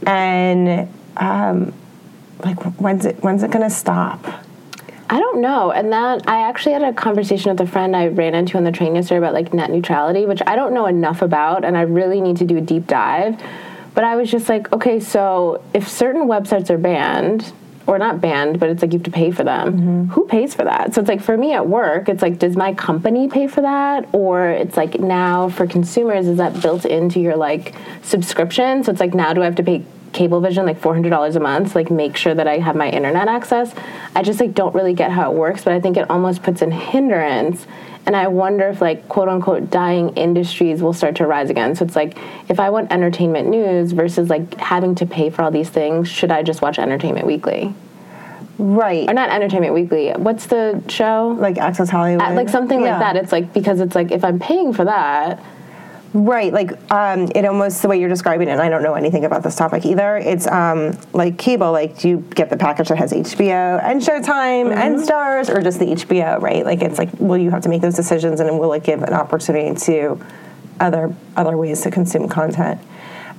and 0.06 0.88
um, 1.16 1.72
like 2.44 2.58
when's 2.80 3.06
it 3.06 3.22
when's 3.22 3.42
it 3.42 3.50
gonna 3.50 3.70
stop? 3.70 4.24
I 5.10 5.20
don't 5.20 5.40
know. 5.40 5.70
And 5.70 5.92
that 5.92 6.28
I 6.28 6.48
actually 6.48 6.72
had 6.72 6.82
a 6.82 6.92
conversation 6.92 7.50
with 7.50 7.60
a 7.60 7.70
friend 7.70 7.94
I 7.94 8.08
ran 8.08 8.34
into 8.34 8.56
on 8.56 8.64
the 8.64 8.72
train 8.72 8.94
yesterday 8.94 9.18
about 9.18 9.34
like 9.34 9.52
net 9.52 9.70
neutrality, 9.70 10.24
which 10.24 10.40
I 10.46 10.56
don't 10.56 10.72
know 10.72 10.86
enough 10.86 11.20
about 11.22 11.64
and 11.64 11.76
I 11.76 11.82
really 11.82 12.20
need 12.20 12.38
to 12.38 12.44
do 12.44 12.56
a 12.56 12.60
deep 12.60 12.86
dive. 12.86 13.40
But 13.94 14.04
I 14.04 14.16
was 14.16 14.30
just 14.30 14.48
like, 14.48 14.72
okay, 14.72 15.00
so 15.00 15.62
if 15.72 15.88
certain 15.88 16.22
websites 16.22 16.70
are 16.70 16.78
banned, 16.78 17.52
or 17.86 17.98
not 17.98 18.20
banned, 18.20 18.58
but 18.58 18.70
it's 18.70 18.82
like 18.82 18.92
you 18.92 18.98
have 18.98 19.04
to 19.04 19.10
pay 19.10 19.30
for 19.30 19.44
them. 19.44 19.72
Mm-hmm. 19.72 20.04
Who 20.12 20.26
pays 20.26 20.54
for 20.54 20.64
that? 20.64 20.94
So 20.94 21.00
it's 21.00 21.08
like 21.08 21.20
for 21.20 21.36
me 21.36 21.52
at 21.52 21.68
work, 21.68 22.08
it's 22.08 22.22
like, 22.22 22.38
does 22.38 22.56
my 22.56 22.72
company 22.72 23.28
pay 23.28 23.46
for 23.46 23.60
that? 23.60 24.08
Or 24.12 24.48
it's 24.48 24.76
like 24.76 25.00
now 25.00 25.50
for 25.50 25.66
consumers, 25.66 26.26
is 26.26 26.38
that 26.38 26.60
built 26.62 26.86
into 26.86 27.20
your 27.20 27.36
like 27.36 27.74
subscription? 28.02 28.84
So 28.84 28.92
it's 28.92 29.00
like 29.00 29.14
now 29.14 29.32
do 29.34 29.42
I 29.42 29.44
have 29.44 29.56
to 29.56 29.62
pay 29.62 29.84
Cablevision 30.12 30.64
like 30.64 30.80
$400 30.80 31.34
a 31.34 31.40
month 31.40 31.74
like 31.74 31.90
make 31.90 32.16
sure 32.16 32.34
that 32.34 32.46
I 32.46 32.58
have 32.58 32.76
my 32.76 32.88
internet 32.88 33.26
access. 33.26 33.74
I 34.14 34.22
just 34.22 34.38
like 34.40 34.54
don't 34.54 34.74
really 34.74 34.94
get 34.94 35.10
how 35.10 35.30
it 35.30 35.36
works, 35.36 35.64
but 35.64 35.72
I 35.72 35.80
think 35.80 35.96
it 35.96 36.08
almost 36.08 36.42
puts 36.42 36.62
in 36.62 36.70
hindrance 36.70 37.66
and 38.06 38.14
I 38.14 38.28
wonder 38.28 38.68
if 38.68 38.80
like 38.80 39.08
quote 39.08 39.28
unquote 39.28 39.70
dying 39.70 40.10
industries 40.10 40.82
will 40.82 40.92
start 40.92 41.16
to 41.16 41.26
rise 41.26 41.50
again. 41.50 41.74
So 41.74 41.84
it's 41.84 41.96
like 41.96 42.18
if 42.48 42.60
I 42.60 42.70
want 42.70 42.92
entertainment 42.92 43.48
news 43.48 43.92
versus 43.92 44.28
like 44.28 44.54
having 44.58 44.94
to 44.96 45.06
pay 45.06 45.30
for 45.30 45.42
all 45.42 45.50
these 45.50 45.70
things, 45.70 46.08
should 46.08 46.30
I 46.30 46.42
just 46.42 46.60
watch 46.60 46.78
Entertainment 46.78 47.26
Weekly? 47.26 47.74
Right. 48.58 49.08
Or 49.08 49.14
not 49.14 49.30
Entertainment 49.30 49.74
Weekly. 49.74 50.12
What's 50.12 50.46
the 50.46 50.82
show? 50.88 51.36
Like 51.38 51.58
Access 51.58 51.88
Hollywood. 51.88 52.22
Uh, 52.22 52.34
like 52.34 52.48
something 52.48 52.80
yeah. 52.80 52.98
like 52.98 53.00
that. 53.00 53.16
It's 53.16 53.32
like 53.32 53.52
because 53.52 53.80
it's 53.80 53.94
like 53.94 54.12
if 54.12 54.24
I'm 54.24 54.38
paying 54.38 54.72
for 54.72 54.84
that, 54.84 55.42
Right, 56.16 56.52
like 56.52 56.70
um, 56.92 57.28
it 57.34 57.44
almost 57.44 57.82
the 57.82 57.88
way 57.88 57.98
you're 57.98 58.08
describing 58.08 58.46
it. 58.46 58.52
And 58.52 58.62
I 58.62 58.68
don't 58.68 58.84
know 58.84 58.94
anything 58.94 59.24
about 59.24 59.42
this 59.42 59.56
topic 59.56 59.84
either. 59.84 60.16
It's 60.16 60.46
um, 60.46 60.96
like 61.12 61.38
cable. 61.38 61.72
Like, 61.72 61.98
do 61.98 62.08
you 62.08 62.18
get 62.36 62.50
the 62.50 62.56
package 62.56 62.86
that 62.86 62.98
has 62.98 63.12
HBO 63.12 63.82
and 63.82 64.00
Showtime 64.00 64.68
mm-hmm. 64.68 64.78
and 64.78 64.96
Starz, 65.00 65.52
or 65.52 65.60
just 65.60 65.80
the 65.80 65.86
HBO? 65.86 66.40
Right, 66.40 66.64
like 66.64 66.82
it's 66.82 66.98
like, 67.00 67.10
will 67.18 67.36
you 67.36 67.50
have 67.50 67.62
to 67.62 67.68
make 67.68 67.82
those 67.82 67.96
decisions, 67.96 68.38
and 68.38 68.60
will 68.60 68.72
it 68.74 68.84
give 68.84 69.02
an 69.02 69.12
opportunity 69.12 69.74
to 69.86 70.24
other 70.78 71.12
other 71.36 71.56
ways 71.56 71.80
to 71.80 71.90
consume 71.90 72.28
content? 72.28 72.80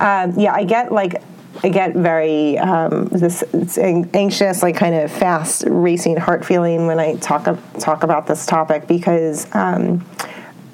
Um, 0.02 0.38
yeah, 0.38 0.54
I 0.54 0.66
get 0.66 0.92
like 0.92 1.24
I 1.64 1.70
get 1.70 1.94
very 1.94 2.58
um, 2.58 3.06
this 3.06 3.42
anxious, 3.78 4.62
like 4.62 4.76
kind 4.76 4.96
of 4.96 5.14
fast 5.14 5.64
racing 5.66 6.18
heart 6.18 6.46
feeling 6.46 6.88
when 6.88 7.00
I 7.00 7.16
talk 7.16 7.48
talk 7.80 8.04
about 8.04 8.28
this 8.28 8.46
topic 8.46 8.86
because 8.86 9.48
um, 9.56 10.06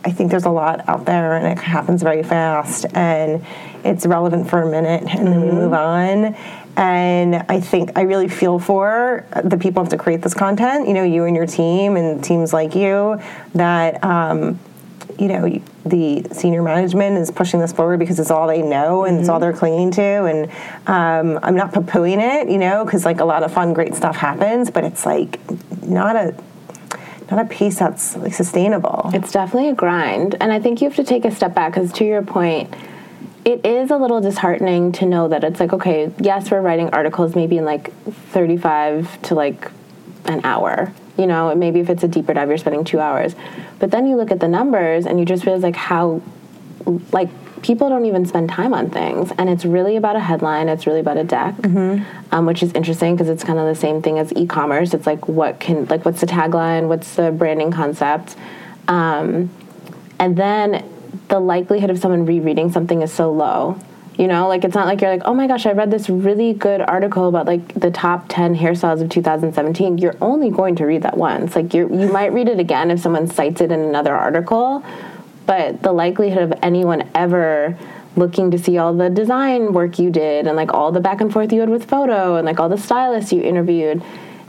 I 0.04 0.12
think 0.12 0.32
there's 0.32 0.46
a 0.46 0.50
lot 0.52 0.88
out 0.90 1.06
there 1.06 1.36
and 1.36 1.46
it 1.46 1.62
happens 1.62 2.02
very 2.02 2.24
fast 2.24 2.86
and 2.94 3.46
it's 3.84 4.06
relevant 4.06 4.50
for 4.50 4.62
a 4.62 4.70
minute 4.70 5.02
and 5.02 5.10
mm-hmm. 5.10 5.26
then 5.26 5.42
we 5.42 5.48
mm-hmm. 5.48 5.58
move 5.58 5.74
on. 5.74 6.36
And 6.78 7.36
I 7.50 7.60
think 7.60 7.92
I 7.98 8.02
really 8.02 8.30
feel 8.30 8.58
for 8.58 9.26
the 9.44 9.58
people 9.58 9.82
who 9.84 9.90
have 9.90 9.90
to 9.90 9.98
create 9.98 10.22
this 10.22 10.34
content, 10.34 10.88
you 10.88 10.94
know, 10.94 11.04
you 11.04 11.26
and 11.26 11.36
your 11.36 11.46
team 11.46 11.98
and 11.98 12.24
teams 12.24 12.54
like 12.54 12.76
you 12.76 13.22
that, 13.54 14.04
um, 14.04 14.58
you 15.20 15.28
know, 15.28 15.62
the 15.86 16.24
senior 16.32 16.64
management 16.64 17.18
is 17.18 17.30
pushing 17.30 17.60
this 17.60 17.74
forward 17.74 18.00
because 18.00 18.20
it's 18.20 18.32
all 18.32 18.48
they 18.48 18.62
know 18.62 19.04
and 19.04 19.14
mm-hmm. 19.14 19.20
it's 19.20 19.30
all 19.30 19.36
mm-hmm. 19.36 19.52
they're 19.52 19.54
clinging 19.54 19.92
to. 19.92 20.02
And 20.02 20.50
um, 20.88 21.40
I'm 21.44 21.56
not 21.56 21.74
poo-pooing 21.74 22.20
it, 22.20 22.50
you 22.50 22.58
know, 22.58 22.86
because 22.86 23.06
like 23.06 23.20
a 23.20 23.26
lot 23.26 23.44
of 23.44 23.54
fun, 23.54 23.74
great 23.74 23.94
stuff 23.94 24.16
happens, 24.16 24.72
but 24.72 24.84
it's 24.84 25.06
like 25.06 25.40
not 25.84 26.16
a 26.16 26.34
not 27.32 27.46
a 27.46 27.50
piece 27.50 27.80
that's 27.80 28.16
like 28.18 28.34
sustainable. 28.34 29.10
It's 29.14 29.32
definitely 29.32 29.70
a 29.70 29.74
grind, 29.74 30.36
and 30.42 30.52
I 30.52 30.60
think 30.60 30.82
you 30.82 30.88
have 30.88 30.98
to 30.98 31.04
take 31.04 31.26
a 31.26 31.32
step 31.32 31.56
back 31.56 31.74
because, 31.74 31.92
to 31.94 32.06
your 32.06 32.22
point, 32.22 32.74
it 33.44 33.66
is 33.66 33.90
a 33.90 33.98
little 33.98 34.22
disheartening 34.22 34.92
to 34.94 35.06
know 35.06 35.28
that 35.30 35.44
it's 35.44 35.60
like 35.60 35.74
okay, 35.74 36.12
yes, 36.20 36.52
we're 36.52 36.62
writing 36.62 36.90
articles 36.92 37.36
maybe 37.36 37.58
in 37.58 37.66
like 37.66 37.92
thirty-five 38.32 39.22
to 39.24 39.36
like 39.36 39.72
an 40.26 40.42
hour. 40.44 40.94
You 41.18 41.28
know, 41.28 41.54
maybe 41.56 41.80
if 41.80 41.90
it's 41.90 42.04
a 42.04 42.08
deeper 42.08 42.34
dive, 42.34 42.50
you're 42.50 42.58
spending 42.58 42.84
two 42.84 43.00
hours, 43.00 43.36
but 43.80 43.92
then 43.92 44.08
you 44.08 44.16
look 44.16 44.32
at 44.32 44.40
the 44.40 44.48
numbers 44.48 45.06
and 45.06 45.20
you 45.20 45.26
just 45.26 45.46
realize 45.46 45.64
like 45.64 45.76
how 45.76 46.22
like 47.12 47.30
people 47.62 47.90
don't 47.90 48.06
even 48.06 48.26
spend 48.26 48.50
time 48.50 48.74
on 48.74 48.90
things 48.90 49.32
and 49.38 49.50
it's 49.50 49.66
really 49.66 49.96
about 49.96 50.16
a 50.16 50.20
headline 50.20 50.68
it's 50.70 50.88
really 50.88 51.00
about 51.00 51.18
a 51.18 51.24
deck 51.24 51.56
mm-hmm. 51.58 52.04
um, 52.34 52.46
which 52.46 52.64
is 52.64 52.72
interesting 52.74 53.16
because 53.16 53.30
it's 53.30 53.44
kind 53.44 53.60
of 53.60 53.66
the 53.66 53.80
same 53.80 54.02
thing 54.02 54.20
as 54.20 54.32
e-commerce. 54.36 54.94
It's 54.94 55.06
like 55.06 55.28
what 55.28 55.60
can 55.60 55.86
like 55.86 56.06
what's 56.06 56.22
the 56.22 56.28
tagline? 56.28 56.88
What's 56.88 57.16
the 57.16 57.32
branding 57.32 57.72
concept? 57.72 58.36
Um, 58.88 59.50
and 60.20 60.38
then 60.38 60.88
the 61.28 61.40
likelihood 61.40 61.90
of 61.90 62.00
someone 62.00 62.26
rereading 62.26 62.72
something 62.72 63.02
is 63.02 63.12
so 63.12 63.32
low 63.32 63.80
you 64.18 64.28
know? 64.28 64.48
Like 64.50 64.66
it's 64.66 64.76
not 64.76 64.88
like 64.88 65.02
you're 65.02 65.10
like 65.10 65.24
oh 65.26 65.34
my 65.34 65.48
gosh 65.48 65.66
i 65.66 65.72
read 65.72 65.90
this 65.90 66.10
really 66.10 66.54
good 66.54 66.82
article 66.82 67.28
about 67.28 67.46
like 67.46 67.74
the 67.74 67.92
top 67.92 68.26
10 68.28 68.56
hairstyles 68.56 69.02
of 69.02 69.10
2017 69.10 69.98
you're 69.98 70.18
only 70.22 70.50
going 70.50 70.76
to 70.76 70.86
read 70.86 71.04
that 71.04 71.18
once. 71.18 71.56
Like 71.56 71.74
you 71.74 71.90
you 71.90 72.12
might 72.12 72.34
read 72.34 72.48
it 72.48 72.60
again 72.60 72.92
if 72.92 73.00
someone 73.00 73.28
cites 73.28 73.62
it 73.62 73.72
in 73.72 73.80
another 73.80 74.16
article 74.16 74.84
but 75.52 75.84
the 75.84 75.92
likelihood 75.92 76.44
of 76.44 76.54
anyone 76.64 77.10
ever 77.14 77.78
looking 78.16 78.52
to 78.52 78.58
see 78.58 78.78
all 78.78 78.94
the 78.94 79.10
design 79.10 79.74
work 79.74 80.00
you 80.00 80.10
did 80.10 80.48
and 80.48 80.56
like 80.56 80.74
all 80.74 80.94
the 80.94 81.02
back 81.02 81.20
and 81.20 81.34
forth 81.34 81.52
you 81.52 81.60
had 81.60 81.68
with 81.68 81.84
photo 81.84 82.38
and 82.38 82.46
like 82.46 82.58
all 82.58 82.70
the 82.70 82.78
stylists 82.78 83.34
you 83.34 83.42
interviewed 83.42 84.02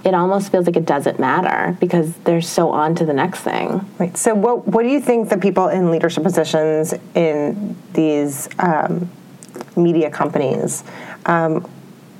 it 0.04 0.14
almost 0.14 0.52
feels 0.52 0.64
like 0.64 0.76
it 0.76 0.86
doesn't 0.86 1.18
matter 1.18 1.76
because 1.80 2.16
they're 2.18 2.40
so 2.40 2.70
on 2.70 2.94
to 2.94 3.04
the 3.04 3.12
next 3.12 3.40
thing. 3.40 3.84
Right. 3.98 4.16
So, 4.16 4.34
what 4.34 4.66
what 4.68 4.82
do 4.82 4.88
you 4.90 5.00
think 5.00 5.28
the 5.28 5.38
people 5.38 5.68
in 5.68 5.90
leadership 5.90 6.22
positions 6.22 6.94
in 7.14 7.76
these 7.92 8.48
um, 8.60 9.10
media 9.76 10.10
companies? 10.10 10.82
Um, 11.26 11.68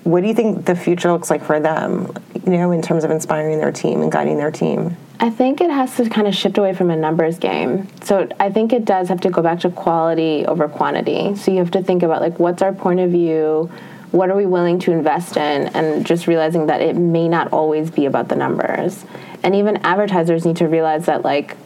what 0.05 0.23
do 0.23 0.29
you 0.29 0.35
think 0.35 0.65
the 0.65 0.77
future 0.77 1.13
looks 1.13 1.29
like 1.29 1.43
for 1.43 1.59
them? 1.59 2.13
You 2.47 2.53
know, 2.53 2.71
in 2.71 2.83
terms 2.83 3.03
of 3.03 3.11
inspiring 3.11 3.59
their 3.59 3.73
team 3.73 4.03
and 4.03 4.11
guiding 4.11 4.39
their 4.39 4.53
team. 4.53 4.97
I 5.23 5.31
think 5.31 5.61
it 5.61 5.71
has 5.71 5.97
to 5.99 6.11
kind 6.11 6.27
of 6.27 6.35
shift 6.35 6.59
away 6.59 6.75
from 6.75 6.91
a 6.91 6.97
numbers 6.97 7.39
game. 7.39 7.87
So 8.03 8.29
I 8.41 8.51
think 8.51 8.73
it 8.73 8.85
does 8.85 9.09
have 9.09 9.21
to 9.21 9.31
go 9.31 9.41
back 9.41 9.61
to 9.61 9.71
quality 9.71 10.45
over 10.45 10.69
quantity. 10.69 11.37
So 11.37 11.53
you 11.53 11.59
have 11.59 11.71
to 11.71 11.83
think 11.83 12.03
about 12.03 12.21
like 12.21 12.41
what's 12.41 12.61
our 12.61 12.73
point 12.73 12.99
of 12.99 13.13
view, 13.13 13.71
what 14.11 14.31
are 14.31 14.37
we 14.37 14.47
willing 14.47 14.81
to 14.81 14.91
invest 14.91 15.37
in 15.37 15.69
and 15.69 16.05
just 16.05 16.27
realizing 16.27 16.67
that 16.67 16.81
it 16.81 16.97
may 16.97 17.29
not 17.29 17.53
always 17.53 17.89
be 17.89 18.05
about 18.05 18.31
the 18.31 18.35
numbers 18.35 19.05
and 19.45 19.55
even 19.55 19.77
advertisers 19.79 20.45
need 20.45 20.57
to 20.57 20.67
realize 20.67 21.07
that 21.07 21.23
like 21.23 21.57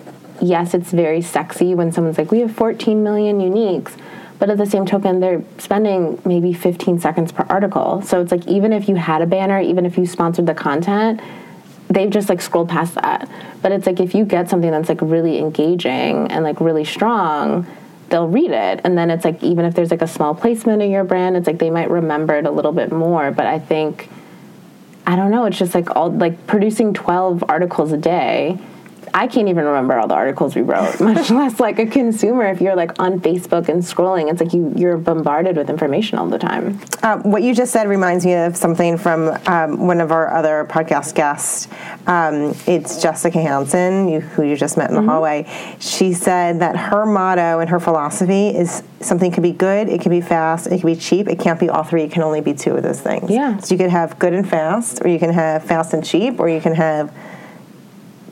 yes 0.42 0.74
it's 0.74 0.90
very 0.90 1.22
sexy 1.22 1.74
when 1.74 1.90
someone's 1.90 2.18
like 2.18 2.30
we 2.30 2.40
have 2.40 2.54
14 2.54 3.02
million 3.02 3.40
uniques 3.40 3.98
but 4.38 4.50
at 4.50 4.58
the 4.58 4.66
same 4.66 4.86
token 4.86 5.18
they're 5.18 5.42
spending 5.58 6.20
maybe 6.24 6.52
15 6.52 7.00
seconds 7.00 7.32
per 7.32 7.44
article 7.48 8.00
so 8.02 8.20
it's 8.20 8.30
like 8.30 8.46
even 8.46 8.72
if 8.72 8.88
you 8.88 8.94
had 8.94 9.22
a 9.22 9.26
banner 9.26 9.60
even 9.60 9.84
if 9.84 9.98
you 9.98 10.06
sponsored 10.06 10.46
the 10.46 10.54
content 10.54 11.20
they've 11.88 12.10
just 12.10 12.28
like 12.28 12.40
scrolled 12.40 12.68
past 12.68 12.94
that. 12.94 13.28
But 13.62 13.72
it's 13.72 13.86
like 13.86 14.00
if 14.00 14.14
you 14.14 14.24
get 14.24 14.48
something 14.50 14.70
that's 14.70 14.88
like 14.88 15.00
really 15.02 15.38
engaging 15.38 16.30
and 16.30 16.44
like 16.44 16.60
really 16.60 16.84
strong 16.84 17.66
they'll 18.08 18.28
read 18.28 18.52
it. 18.52 18.80
And 18.84 18.96
then 18.96 19.10
it's 19.10 19.24
like 19.24 19.42
even 19.42 19.64
if 19.64 19.74
there's 19.74 19.90
like 19.90 20.02
a 20.02 20.06
small 20.06 20.32
placement 20.34 20.80
in 20.80 20.90
your 20.90 21.04
brand 21.04 21.36
it's 21.36 21.46
like 21.46 21.58
they 21.58 21.70
might 21.70 21.90
remember 21.90 22.34
it 22.34 22.46
a 22.46 22.50
little 22.50 22.72
bit 22.72 22.92
more. 22.92 23.30
But 23.30 23.46
i 23.46 23.58
think 23.58 24.08
i 25.06 25.14
don't 25.14 25.30
know 25.30 25.44
it's 25.44 25.58
just 25.58 25.74
like 25.74 25.94
all 25.94 26.10
like 26.10 26.46
producing 26.46 26.92
12 26.92 27.44
articles 27.48 27.92
a 27.92 27.96
day 27.96 28.58
I 29.16 29.28
can't 29.28 29.48
even 29.48 29.64
remember 29.64 29.98
all 29.98 30.06
the 30.06 30.14
articles 30.14 30.54
we 30.54 30.60
wrote, 30.60 31.00
much 31.00 31.30
less 31.30 31.58
like 31.58 31.78
a 31.78 31.86
consumer. 31.86 32.44
If 32.44 32.60
you're 32.60 32.76
like 32.76 33.00
on 33.00 33.18
Facebook 33.18 33.70
and 33.70 33.82
scrolling, 33.82 34.30
it's 34.30 34.42
like 34.42 34.52
you 34.52 34.74
you're 34.76 34.98
bombarded 34.98 35.56
with 35.56 35.70
information 35.70 36.18
all 36.18 36.28
the 36.28 36.38
time. 36.38 36.78
Uh, 37.02 37.16
what 37.20 37.42
you 37.42 37.54
just 37.54 37.72
said 37.72 37.88
reminds 37.88 38.26
me 38.26 38.34
of 38.34 38.58
something 38.58 38.98
from 38.98 39.34
um, 39.46 39.86
one 39.86 40.02
of 40.02 40.12
our 40.12 40.30
other 40.34 40.66
podcast 40.68 41.14
guests. 41.14 41.66
Um, 42.06 42.54
it's 42.66 43.00
Jessica 43.00 43.40
Hansen, 43.40 44.08
you, 44.08 44.20
who 44.20 44.42
you 44.42 44.54
just 44.54 44.76
met 44.76 44.90
in 44.90 44.94
the 44.96 45.00
mm-hmm. 45.00 45.08
hallway. 45.08 45.76
She 45.80 46.12
said 46.12 46.60
that 46.60 46.76
her 46.76 47.06
motto 47.06 47.60
and 47.60 47.70
her 47.70 47.80
philosophy 47.80 48.48
is 48.48 48.82
something 49.00 49.32
can 49.32 49.42
be 49.42 49.52
good, 49.52 49.88
it 49.88 50.02
can 50.02 50.10
be 50.10 50.20
fast, 50.20 50.66
it 50.66 50.80
can 50.80 50.86
be 50.86 50.96
cheap. 50.96 51.26
It 51.26 51.40
can't 51.40 51.58
be 51.58 51.70
all 51.70 51.84
three. 51.84 52.02
It 52.02 52.12
can 52.12 52.22
only 52.22 52.42
be 52.42 52.52
two 52.52 52.76
of 52.76 52.82
those 52.82 53.00
things. 53.00 53.30
Yeah. 53.30 53.56
So 53.58 53.74
you 53.74 53.78
could 53.78 53.90
have 53.90 54.18
good 54.18 54.34
and 54.34 54.46
fast, 54.46 55.00
or 55.02 55.08
you 55.08 55.18
can 55.18 55.32
have 55.32 55.64
fast 55.64 55.94
and 55.94 56.04
cheap, 56.04 56.38
or 56.38 56.50
you 56.50 56.60
can 56.60 56.74
have 56.74 57.10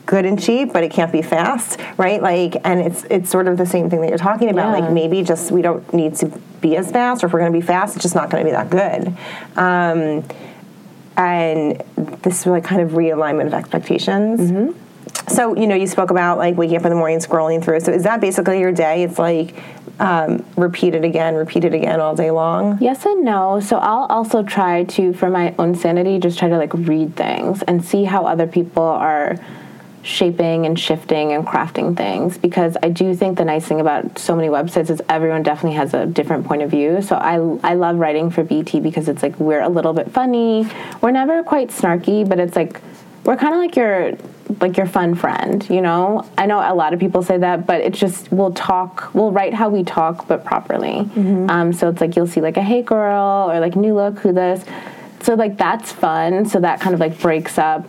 good 0.05 0.25
and 0.25 0.41
cheap, 0.41 0.73
but 0.73 0.83
it 0.83 0.91
can't 0.91 1.11
be 1.11 1.21
fast, 1.21 1.79
right? 1.97 2.21
Like, 2.21 2.57
and 2.63 2.79
it's 2.79 3.03
it's 3.09 3.29
sort 3.29 3.47
of 3.47 3.57
the 3.57 3.65
same 3.65 3.89
thing 3.89 4.01
that 4.01 4.09
you're 4.09 4.17
talking 4.17 4.49
about. 4.49 4.77
Yeah. 4.77 4.85
Like 4.85 4.91
maybe 4.91 5.23
just 5.23 5.51
we 5.51 5.61
don't 5.61 5.91
need 5.93 6.15
to 6.17 6.27
be 6.61 6.75
as 6.77 6.91
fast, 6.91 7.23
or 7.23 7.27
if 7.27 7.33
we're 7.33 7.39
going 7.39 7.53
to 7.53 7.59
be 7.59 7.65
fast, 7.65 7.95
it's 7.95 8.03
just 8.03 8.15
not 8.15 8.29
going 8.29 8.45
to 8.45 8.49
be 8.49 8.53
that 8.53 8.69
good. 8.69 9.15
Um, 9.57 10.23
and 11.17 11.81
this 12.23 12.45
like 12.45 12.63
kind 12.63 12.81
of 12.81 12.91
realignment 12.91 13.47
of 13.47 13.53
expectations. 13.53 14.39
Mm-hmm. 14.39 15.31
So 15.33 15.55
you 15.55 15.67
know, 15.67 15.75
you 15.75 15.87
spoke 15.87 16.11
about 16.11 16.37
like 16.37 16.55
waking 16.55 16.77
up 16.77 16.83
in 16.83 16.89
the 16.89 16.95
morning, 16.95 17.19
scrolling 17.19 17.63
through. 17.63 17.79
So 17.79 17.91
is 17.91 18.03
that 18.03 18.21
basically 18.21 18.59
your 18.59 18.71
day? 18.71 19.03
It's 19.03 19.17
like 19.17 19.55
um, 19.99 20.45
repeat 20.57 20.95
it 20.95 21.03
again, 21.03 21.35
repeat 21.35 21.63
it 21.63 21.73
again 21.73 21.99
all 21.99 22.15
day 22.15 22.31
long? 22.31 22.77
Yes 22.81 23.05
and 23.05 23.23
no. 23.23 23.59
So 23.59 23.77
I'll 23.77 24.05
also 24.05 24.43
try 24.43 24.83
to, 24.83 25.13
for 25.13 25.29
my 25.29 25.55
own 25.57 25.75
sanity, 25.75 26.19
just 26.19 26.37
try 26.37 26.49
to 26.49 26.57
like 26.57 26.73
read 26.73 27.15
things 27.15 27.61
and 27.63 27.83
see 27.83 28.03
how 28.03 28.25
other 28.25 28.47
people 28.47 28.83
are 28.83 29.37
shaping 30.05 30.67
and 30.67 30.79
shifting 30.79 31.33
and 31.33 31.47
crafting 31.47 31.97
things 31.97 32.37
because 32.37 32.77
I 32.83 32.89
do 32.89 33.15
think 33.15 33.39
the 33.39 33.43
nice 33.43 33.65
thing 33.65 33.81
about 33.81 34.19
so 34.19 34.35
many 34.35 34.49
websites 34.49 34.91
is 34.91 35.01
everyone 35.09 35.41
definitely 35.41 35.77
has 35.77 35.95
a 35.95 36.05
different 36.05 36.45
point 36.45 36.61
of 36.61 36.69
view. 36.69 37.01
So 37.01 37.15
I, 37.15 37.35
I 37.67 37.73
love 37.73 37.97
writing 37.97 38.29
for 38.29 38.43
BT 38.43 38.81
because 38.81 39.09
it's 39.09 39.23
like 39.23 39.39
we're 39.39 39.61
a 39.61 39.69
little 39.69 39.93
bit 39.93 40.11
funny. 40.11 40.67
We're 41.01 41.09
never 41.09 41.41
quite 41.41 41.69
snarky, 41.69 42.27
but 42.27 42.39
it's 42.39 42.55
like 42.55 42.79
we're 43.23 43.35
kind 43.35 43.55
of 43.55 43.59
like 43.59 43.75
your 43.75 44.15
like 44.61 44.77
your 44.77 44.85
fun 44.85 45.15
friend, 45.15 45.67
you 45.71 45.81
know? 45.81 46.29
I 46.37 46.45
know 46.45 46.59
a 46.59 46.75
lot 46.75 46.93
of 46.93 46.99
people 46.99 47.23
say 47.23 47.39
that, 47.39 47.65
but 47.65 47.81
it's 47.81 47.97
just 47.97 48.31
we'll 48.31 48.53
talk, 48.53 49.09
we'll 49.15 49.31
write 49.31 49.55
how 49.55 49.69
we 49.69 49.83
talk, 49.83 50.27
but 50.27 50.45
properly. 50.45 50.99
Mm-hmm. 50.99 51.49
Um, 51.49 51.73
so 51.73 51.89
it's 51.89 51.99
like 51.99 52.15
you'll 52.15 52.27
see 52.27 52.41
like 52.41 52.57
a 52.57 52.61
hey 52.61 52.83
girl 52.83 53.49
or 53.49 53.59
like 53.59 53.75
new 53.75 53.95
look, 53.95 54.19
who 54.19 54.33
this. 54.33 54.63
So 55.23 55.33
like 55.33 55.57
that's 55.57 55.91
fun. 55.91 56.45
So 56.45 56.59
that 56.59 56.79
kind 56.79 56.93
of 56.93 56.99
like 56.99 57.19
breaks 57.19 57.57
up 57.57 57.87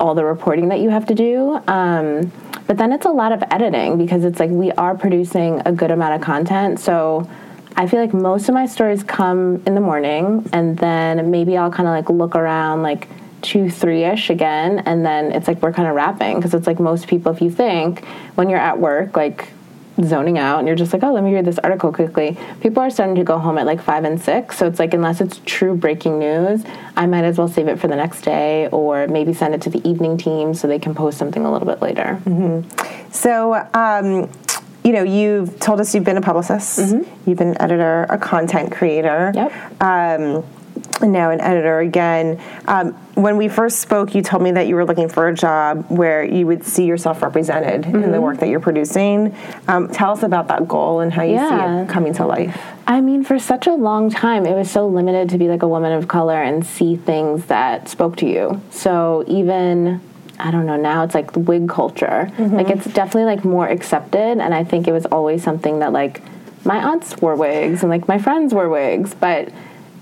all 0.00 0.14
the 0.14 0.24
reporting 0.24 0.68
that 0.68 0.80
you 0.80 0.90
have 0.90 1.06
to 1.06 1.14
do. 1.14 1.60
Um, 1.66 2.32
but 2.66 2.76
then 2.76 2.92
it's 2.92 3.06
a 3.06 3.10
lot 3.10 3.32
of 3.32 3.42
editing 3.50 3.96
because 3.96 4.24
it's 4.24 4.38
like 4.38 4.50
we 4.50 4.70
are 4.72 4.96
producing 4.96 5.62
a 5.64 5.72
good 5.72 5.90
amount 5.90 6.14
of 6.14 6.20
content. 6.20 6.78
So 6.80 7.28
I 7.76 7.86
feel 7.86 8.00
like 8.00 8.12
most 8.12 8.48
of 8.48 8.54
my 8.54 8.66
stories 8.66 9.02
come 9.02 9.62
in 9.66 9.74
the 9.74 9.80
morning, 9.80 10.48
and 10.52 10.76
then 10.76 11.30
maybe 11.30 11.56
I'll 11.56 11.70
kind 11.70 11.88
of 11.88 11.94
like 11.94 12.10
look 12.10 12.34
around 12.34 12.82
like 12.82 13.08
two, 13.40 13.70
three 13.70 14.04
ish 14.04 14.30
again, 14.30 14.80
and 14.80 15.06
then 15.06 15.32
it's 15.32 15.46
like 15.46 15.62
we're 15.62 15.72
kind 15.72 15.88
of 15.88 15.94
wrapping 15.94 16.36
because 16.36 16.54
it's 16.54 16.66
like 16.66 16.80
most 16.80 17.06
people, 17.06 17.32
if 17.32 17.40
you 17.40 17.50
think 17.50 18.04
when 18.34 18.50
you're 18.50 18.58
at 18.58 18.78
work, 18.78 19.16
like 19.16 19.48
zoning 20.04 20.38
out 20.38 20.58
and 20.58 20.68
you're 20.68 20.76
just 20.76 20.92
like, 20.92 21.02
oh, 21.02 21.12
let 21.12 21.24
me 21.24 21.34
read 21.34 21.44
this 21.44 21.58
article 21.58 21.92
quickly. 21.92 22.36
People 22.60 22.82
are 22.82 22.90
starting 22.90 23.16
to 23.16 23.24
go 23.24 23.38
home 23.38 23.58
at 23.58 23.66
like 23.66 23.82
five 23.82 24.04
and 24.04 24.20
six. 24.20 24.56
So 24.56 24.66
it's 24.66 24.78
like, 24.78 24.94
unless 24.94 25.20
it's 25.20 25.40
true 25.44 25.74
breaking 25.74 26.18
news, 26.18 26.64
I 26.96 27.06
might 27.06 27.24
as 27.24 27.38
well 27.38 27.48
save 27.48 27.68
it 27.68 27.78
for 27.78 27.88
the 27.88 27.96
next 27.96 28.22
day 28.22 28.68
or 28.68 29.06
maybe 29.08 29.32
send 29.32 29.54
it 29.54 29.62
to 29.62 29.70
the 29.70 29.86
evening 29.88 30.16
team 30.16 30.54
so 30.54 30.68
they 30.68 30.78
can 30.78 30.94
post 30.94 31.18
something 31.18 31.44
a 31.44 31.52
little 31.52 31.66
bit 31.66 31.82
later. 31.82 32.20
Mm-hmm. 32.24 33.10
So, 33.10 33.54
um, 33.74 34.30
you 34.84 34.92
know, 34.92 35.02
you've 35.02 35.58
told 35.60 35.80
us 35.80 35.94
you've 35.94 36.04
been 36.04 36.16
a 36.16 36.22
publicist, 36.22 36.78
mm-hmm. 36.78 37.28
you've 37.28 37.38
been 37.38 37.48
an 37.48 37.62
editor, 37.62 38.04
a 38.04 38.18
content 38.18 38.72
creator. 38.72 39.32
Yep. 39.34 39.82
Um, 39.82 40.44
now 41.06 41.30
an 41.30 41.40
editor 41.40 41.80
again. 41.80 42.40
Um, 42.66 42.92
when 43.14 43.36
we 43.36 43.48
first 43.48 43.80
spoke, 43.80 44.14
you 44.14 44.22
told 44.22 44.42
me 44.42 44.52
that 44.52 44.66
you 44.66 44.74
were 44.74 44.84
looking 44.84 45.08
for 45.08 45.28
a 45.28 45.34
job 45.34 45.86
where 45.88 46.24
you 46.24 46.46
would 46.46 46.64
see 46.64 46.84
yourself 46.84 47.22
represented 47.22 47.82
mm-hmm. 47.82 47.96
in 47.96 48.00
the 48.02 48.08
mm-hmm. 48.08 48.22
work 48.22 48.38
that 48.38 48.48
you're 48.48 48.60
producing. 48.60 49.34
Um, 49.66 49.88
tell 49.88 50.12
us 50.12 50.22
about 50.22 50.48
that 50.48 50.68
goal 50.68 51.00
and 51.00 51.12
how 51.12 51.22
you 51.22 51.34
yeah. 51.34 51.48
see 51.48 51.82
it 51.82 51.88
coming 51.92 52.12
to 52.14 52.26
life. 52.26 52.60
I 52.86 53.00
mean, 53.00 53.24
for 53.24 53.38
such 53.38 53.66
a 53.66 53.74
long 53.74 54.10
time, 54.10 54.46
it 54.46 54.54
was 54.54 54.70
so 54.70 54.86
limited 54.86 55.28
to 55.30 55.38
be 55.38 55.48
like 55.48 55.62
a 55.62 55.68
woman 55.68 55.92
of 55.92 56.08
color 56.08 56.40
and 56.40 56.64
see 56.64 56.96
things 56.96 57.46
that 57.46 57.88
spoke 57.88 58.16
to 58.16 58.26
you. 58.26 58.60
So 58.70 59.24
even 59.26 60.00
I 60.40 60.52
don't 60.52 60.66
know, 60.66 60.76
now 60.76 61.02
it's 61.02 61.14
like 61.14 61.32
the 61.32 61.40
wig 61.40 61.68
culture. 61.68 62.30
Mm-hmm. 62.36 62.54
Like 62.54 62.70
it's 62.70 62.86
definitely 62.86 63.24
like 63.24 63.44
more 63.44 63.66
accepted 63.68 64.38
and 64.38 64.54
I 64.54 64.62
think 64.64 64.86
it 64.86 64.92
was 64.92 65.04
always 65.06 65.42
something 65.42 65.80
that 65.80 65.92
like 65.92 66.22
my 66.64 66.76
aunts 66.76 67.16
wore 67.20 67.34
wigs 67.34 67.82
and 67.82 67.90
like 67.90 68.06
my 68.06 68.18
friends 68.18 68.54
wore 68.54 68.68
wigs, 68.68 69.14
but 69.14 69.48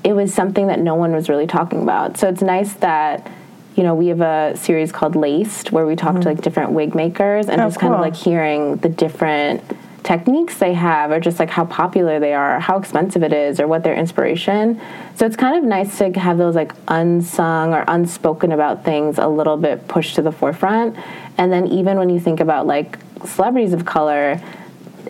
it 0.04 0.12
was 0.12 0.32
something 0.32 0.68
that 0.68 0.78
no 0.78 0.94
one 0.94 1.12
was 1.12 1.28
really 1.28 1.46
talking 1.46 1.82
about. 1.82 2.16
So 2.16 2.28
it's 2.28 2.42
nice 2.42 2.72
that 2.74 3.30
you 3.76 3.82
know 3.82 3.94
we 3.94 4.08
have 4.08 4.20
a 4.20 4.56
series 4.56 4.92
called 4.92 5.16
Laced 5.16 5.72
where 5.72 5.86
we 5.86 5.96
talk 5.96 6.12
mm-hmm. 6.12 6.22
to 6.22 6.28
like 6.28 6.40
different 6.40 6.72
wig 6.72 6.94
makers 6.94 7.48
and 7.48 7.60
oh, 7.60 7.66
just 7.66 7.78
cool. 7.78 7.90
kind 7.90 7.94
of 7.94 8.00
like 8.00 8.16
hearing 8.16 8.76
the 8.76 8.88
different 8.88 9.62
techniques 10.06 10.58
they 10.58 10.72
have 10.72 11.10
or 11.10 11.18
just 11.18 11.40
like 11.40 11.50
how 11.50 11.64
popular 11.64 12.20
they 12.20 12.32
are 12.32 12.60
how 12.60 12.78
expensive 12.78 13.24
it 13.24 13.32
is 13.32 13.58
or 13.58 13.66
what 13.66 13.82
their 13.82 13.96
inspiration 13.96 14.80
so 15.16 15.26
it's 15.26 15.34
kind 15.34 15.58
of 15.58 15.64
nice 15.64 15.98
to 15.98 16.12
have 16.12 16.38
those 16.38 16.54
like 16.54 16.72
unsung 16.86 17.74
or 17.74 17.84
unspoken 17.88 18.52
about 18.52 18.84
things 18.84 19.18
a 19.18 19.26
little 19.26 19.56
bit 19.56 19.88
pushed 19.88 20.14
to 20.14 20.22
the 20.22 20.30
forefront 20.30 20.96
and 21.38 21.52
then 21.52 21.66
even 21.66 21.98
when 21.98 22.08
you 22.08 22.20
think 22.20 22.38
about 22.38 22.68
like 22.68 22.96
celebrities 23.24 23.72
of 23.72 23.84
color 23.84 24.40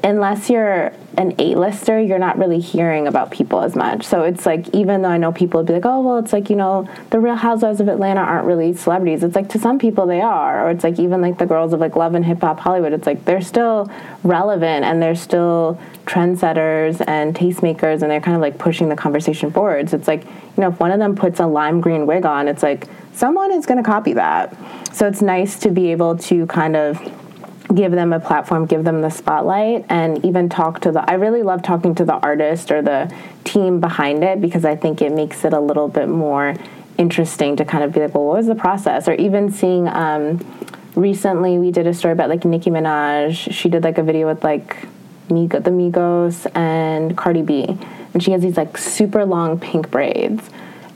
unless 0.05 0.51
you're 0.51 0.93
an 1.17 1.35
A-lister, 1.39 2.01
you're 2.01 2.19
not 2.19 2.39
really 2.39 2.61
hearing 2.61 3.07
about 3.07 3.31
people 3.31 3.63
as 3.63 3.75
much. 3.75 4.05
So 4.05 4.23
it's 4.23 4.45
like, 4.45 4.69
even 4.75 5.03
though 5.03 5.09
I 5.09 5.17
know 5.17 5.33
people 5.33 5.61
would 5.61 5.67
be 5.67 5.73
like, 5.73 5.87
oh, 5.87 6.03
well, 6.03 6.19
it's 6.19 6.33
like, 6.33 6.51
you 6.51 6.57
know, 6.57 6.89
the 7.11 7.21
real 7.21 7.35
housewives 7.35 7.81
of 7.81 7.89
Atlanta 7.89 8.21
aren't 8.21 8.47
really 8.47 8.75
celebrities. 8.75 9.23
It's 9.23 9.35
like, 9.35 9.49
to 9.51 9.59
some 9.59 9.79
people 9.79 10.07
they 10.07 10.21
are. 10.21 10.67
Or 10.67 10.71
it's 10.71 10.85
like, 10.85 10.99
even 10.99 11.21
like 11.21 11.39
the 11.39 11.47
girls 11.47 11.73
of 11.73 11.81
like 11.81 11.97
Love 11.97 12.15
and 12.15 12.25
Hip 12.25 12.41
Hop 12.41 12.61
Hollywood, 12.61 12.93
it's 12.93 13.07
like, 13.07 13.25
they're 13.25 13.41
still 13.41 13.91
relevant 14.23 14.85
and 14.85 15.01
they're 15.03 15.15
still 15.15 15.79
trendsetters 16.05 17.03
and 17.07 17.35
tastemakers 17.35 18.03
and 18.03 18.11
they're 18.11 18.21
kind 18.21 18.37
of 18.37 18.43
like 18.43 18.59
pushing 18.59 18.89
the 18.89 18.97
conversation 18.97 19.51
forward. 19.51 19.91
So 19.91 19.97
it's 19.97 20.09
like, 20.09 20.25
you 20.25 20.61
know, 20.63 20.69
if 20.69 20.79
one 20.79 20.91
of 20.91 20.99
them 20.99 21.17
puts 21.17 21.41
a 21.41 21.47
lime 21.47 21.81
green 21.81 22.07
wig 22.07 22.27
on, 22.27 22.49
it's 22.49 22.63
like, 22.63 22.87
someone 23.13 23.51
is 23.51 23.65
going 23.65 23.83
to 23.83 23.89
copy 23.89 24.13
that. 24.13 24.55
So 24.95 25.07
it's 25.07 25.23
nice 25.23 25.59
to 25.61 25.71
be 25.71 25.91
able 25.93 26.17
to 26.19 26.47
kind 26.47 26.77
of 26.77 27.01
give 27.75 27.93
them 27.93 28.13
a 28.13 28.21
platform, 28.21 28.67
give 28.67 28.85
them 28.85 29.01
the 29.01 29.11
spotlight, 29.11 29.85
and 29.89 30.25
even 30.25 30.49
talk 30.49 30.81
to 30.81 30.93
the. 30.93 31.09
I 31.09 31.15
really 31.15 31.43
love 31.43 31.63
talking 31.63 31.95
to 31.97 32.05
the 32.05 32.15
artist 32.15 32.71
or 32.71 32.83
the 32.83 33.13
team 33.45 33.81
behind 33.81 34.23
it 34.23 34.41
because 34.41 34.65
I 34.65 34.77
think 34.77 35.03
it 35.03 35.13
makes 35.13 35.45
it 35.45 35.53
a 35.53 35.61
little 35.61 35.89
bit 35.89 36.09
more 36.09 36.55
interesting 36.99 37.57
to 37.57 37.65
kind 37.65 37.85
of 37.85 37.93
be 37.93 38.01
like, 38.01 38.15
well, 38.15 38.25
what 38.25 38.37
was 38.37 38.47
the 38.47 38.55
process? 38.55 39.09
Or 39.09 39.15
even 39.15 39.51
seeing. 39.51 39.89
Um, 39.89 40.45
recently, 40.95 41.59
we 41.59 41.71
did 41.71 41.87
a 41.87 41.95
story 41.95 42.13
about 42.13 42.29
like 42.29 42.45
Nicki 42.45 42.71
Minaj. 42.71 43.53
She 43.53 43.69
did 43.69 43.83
like 43.83 43.99
a 43.99 44.03
video 44.03 44.27
with 44.29 44.45
like 44.45 44.87
Migo, 45.29 45.63
the 45.63 45.71
Migos 45.71 46.51
and 46.57 47.17
Cardi 47.17 47.43
B, 47.43 47.79
and 48.15 48.23
she 48.23 48.31
has 48.31 48.43
these 48.43 48.57
like 48.57 48.79
super 48.79 49.25
long 49.25 49.59
pink 49.59 49.91
braids 49.91 50.49